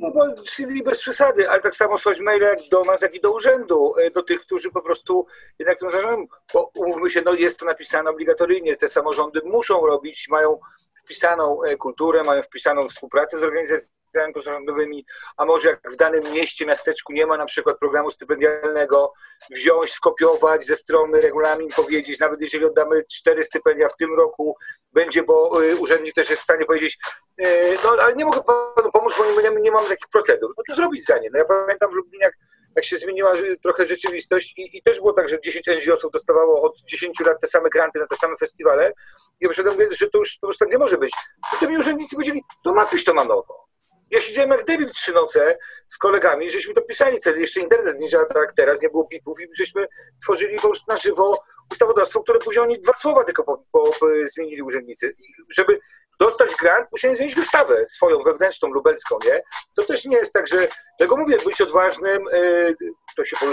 No 0.00 0.10
bo 0.10 0.42
CV 0.44 0.82
bez 0.82 0.98
przesady, 0.98 1.50
ale 1.50 1.60
tak 1.60 1.74
samo 1.74 1.98
słać 1.98 2.20
maile 2.20 2.42
jak 2.42 2.58
do 2.70 2.84
nas, 2.84 3.02
jak 3.02 3.14
i 3.14 3.20
do 3.20 3.32
urzędu, 3.32 3.94
do 4.14 4.22
tych, 4.22 4.40
którzy 4.40 4.70
po 4.70 4.82
prostu 4.82 5.26
jednak 5.58 5.78
tym 5.78 5.90
zarządzają, 5.90 6.26
bo 6.54 6.70
umówmy 6.74 7.10
się, 7.10 7.22
no 7.24 7.34
jest 7.34 7.58
to 7.58 7.66
napisane 7.66 8.10
obligatoryjnie, 8.10 8.76
te 8.76 8.88
samorządy 8.88 9.40
muszą 9.44 9.86
robić, 9.86 10.28
mają 10.28 10.58
wpisaną 11.04 11.62
e, 11.62 11.76
kulturę, 11.76 12.22
mają 12.24 12.42
wpisaną 12.42 12.88
współpracę 12.88 13.38
z 13.38 13.42
organizacjami 13.42 14.32
pozarządowymi, 14.34 15.06
a 15.36 15.44
może 15.44 15.68
jak 15.68 15.92
w 15.92 15.96
danym 15.96 16.32
mieście, 16.32 16.66
miasteczku 16.66 17.12
nie 17.12 17.26
ma 17.26 17.36
na 17.36 17.46
przykład 17.46 17.78
programu 17.78 18.10
stypendialnego, 18.10 19.12
wziąć, 19.50 19.92
skopiować 19.92 20.66
ze 20.66 20.76
strony 20.76 21.20
regulamin, 21.20 21.68
powiedzieć, 21.68 22.20
nawet 22.20 22.40
jeżeli 22.40 22.64
oddamy 22.64 23.04
cztery 23.12 23.44
stypendia 23.44 23.88
w 23.88 23.96
tym 23.96 24.14
roku, 24.16 24.56
będzie, 24.92 25.22
bo 25.22 25.64
e, 25.64 25.76
urzędnik 25.76 26.14
też 26.14 26.30
jest 26.30 26.42
w 26.42 26.44
stanie 26.44 26.64
powiedzieć, 26.64 26.98
e, 27.38 27.74
no 27.84 27.90
ale 28.02 28.16
nie 28.16 28.24
mogę 28.24 28.42
panu 28.42 28.92
pomóc, 28.92 29.14
bo 29.18 29.40
nie, 29.40 29.50
nie 29.60 29.70
mam 29.70 29.84
takich 29.84 30.08
procedur. 30.12 30.54
No 30.56 30.62
to 30.68 30.74
zrobić 30.74 31.04
za 31.04 31.18
nie. 31.18 31.30
No 31.32 31.38
ja 31.38 31.44
pamiętam 31.44 31.90
w 31.90 31.94
Lublinie, 31.94 32.24
jak 32.24 32.34
jak 32.76 32.84
się 32.84 32.98
zmieniła 32.98 33.34
trochę 33.62 33.86
rzeczywistość 33.86 34.54
i, 34.58 34.78
i 34.78 34.82
też 34.82 34.96
było 34.96 35.12
tak, 35.12 35.28
że 35.28 35.40
10 35.40 35.66
NGO-sów 35.66 36.12
dostawało 36.12 36.62
od 36.62 36.80
10 36.80 37.20
lat 37.20 37.40
te 37.40 37.46
same 37.46 37.70
granty 37.70 37.98
na 37.98 38.06
te 38.06 38.16
same 38.16 38.36
festiwale. 38.36 38.92
I 39.40 39.44
ja 39.44 39.48
przyszedłem, 39.48 39.76
że 39.90 40.10
to 40.10 40.18
już, 40.18 40.38
to 40.38 40.46
już 40.46 40.58
tak 40.58 40.72
nie 40.72 40.78
może 40.78 40.98
być. 40.98 41.12
I 41.56 41.60
to 41.60 41.70
mi 41.70 41.78
urzędnicy 41.78 42.16
powiedzieli, 42.16 42.42
to 42.64 42.72
napisz 42.72 43.04
to 43.04 43.14
na 43.14 43.24
nowo. 43.24 43.64
Ja 44.10 44.20
siedziałem 44.20 44.50
jak 44.50 44.64
debil 44.64 44.90
trzy 44.90 45.12
noce 45.12 45.58
z 45.88 45.98
kolegami, 45.98 46.50
żeśmy 46.50 46.74
to 46.74 46.82
pisali, 46.82 47.18
cel 47.18 47.40
jeszcze 47.40 47.60
internet 47.60 48.00
nie 48.00 48.08
działa 48.08 48.24
tak 48.24 48.36
jak 48.36 48.54
teraz, 48.54 48.82
nie 48.82 48.88
było 48.88 49.04
pipów 49.04 49.40
i 49.40 49.48
żeśmy 49.58 49.86
tworzyli 50.22 50.56
po 50.56 50.72
na 50.88 50.96
żywo 50.96 51.42
ustawodawstwo, 51.70 52.22
które 52.22 52.38
później 52.38 52.62
oni 52.62 52.80
dwa 52.80 52.92
słowa 52.92 53.24
tylko 53.24 53.44
po, 53.44 53.64
po, 53.72 53.90
po 54.00 54.06
zmienili 54.34 54.62
urzędnicy. 54.62 55.16
Żeby 55.48 55.80
dostać 56.20 56.50
grant, 56.60 56.88
musiałem 56.92 57.16
zmienić 57.16 57.38
ustawę 57.38 57.86
swoją 57.86 58.22
wewnętrzną, 58.22 58.68
lubelską, 58.68 59.18
nie? 59.24 59.42
To 59.76 59.84
też 59.84 60.04
nie 60.04 60.16
jest 60.16 60.32
tak, 60.32 60.46
że 60.46 60.68
tego 60.98 61.16
mówię, 61.16 61.38
być 61.44 61.60
odważnym, 61.60 62.24
yy, 62.32 62.76
to 63.16 63.24
się 63.24 63.36
po, 63.36 63.46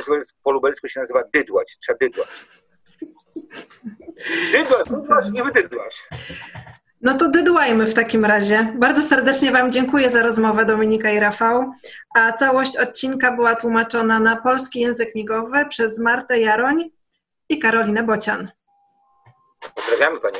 po 0.43 0.51
lubelsku 0.51 0.88
się 0.88 0.99
nazywa 0.99 1.24
dydłać, 1.34 1.78
trzeba 1.82 1.97
dydłać. 1.97 2.30
Dydłać, 4.51 4.89
dydłać 4.89 5.30
nie 5.32 5.43
wydydłaś. 5.43 6.07
No 7.01 7.18
to 7.18 7.30
dydłajmy 7.30 7.88
w 7.88 7.93
takim 7.93 8.26
razie. 8.26 8.74
Bardzo 8.76 9.01
serdecznie 9.01 9.51
Wam 9.51 9.72
dziękuję 9.72 10.09
za 10.09 10.24
rozmowę 10.24 10.66
Dominika 10.66 11.12
i 11.12 11.20
Rafał, 11.20 11.72
a 12.16 12.34
całość 12.34 12.78
odcinka 12.78 13.32
była 13.32 13.55
tłumaczona 13.55 14.20
na 14.20 14.36
polski 14.36 14.80
język 14.80 15.16
migowy 15.16 15.66
przez 15.70 15.99
Martę 15.99 16.39
Jaroń 16.39 16.89
i 17.49 17.59
Karolinę 17.59 18.03
Bocian. 18.03 18.51
Pozdrawiamy 19.76 20.20
Panie. 20.20 20.39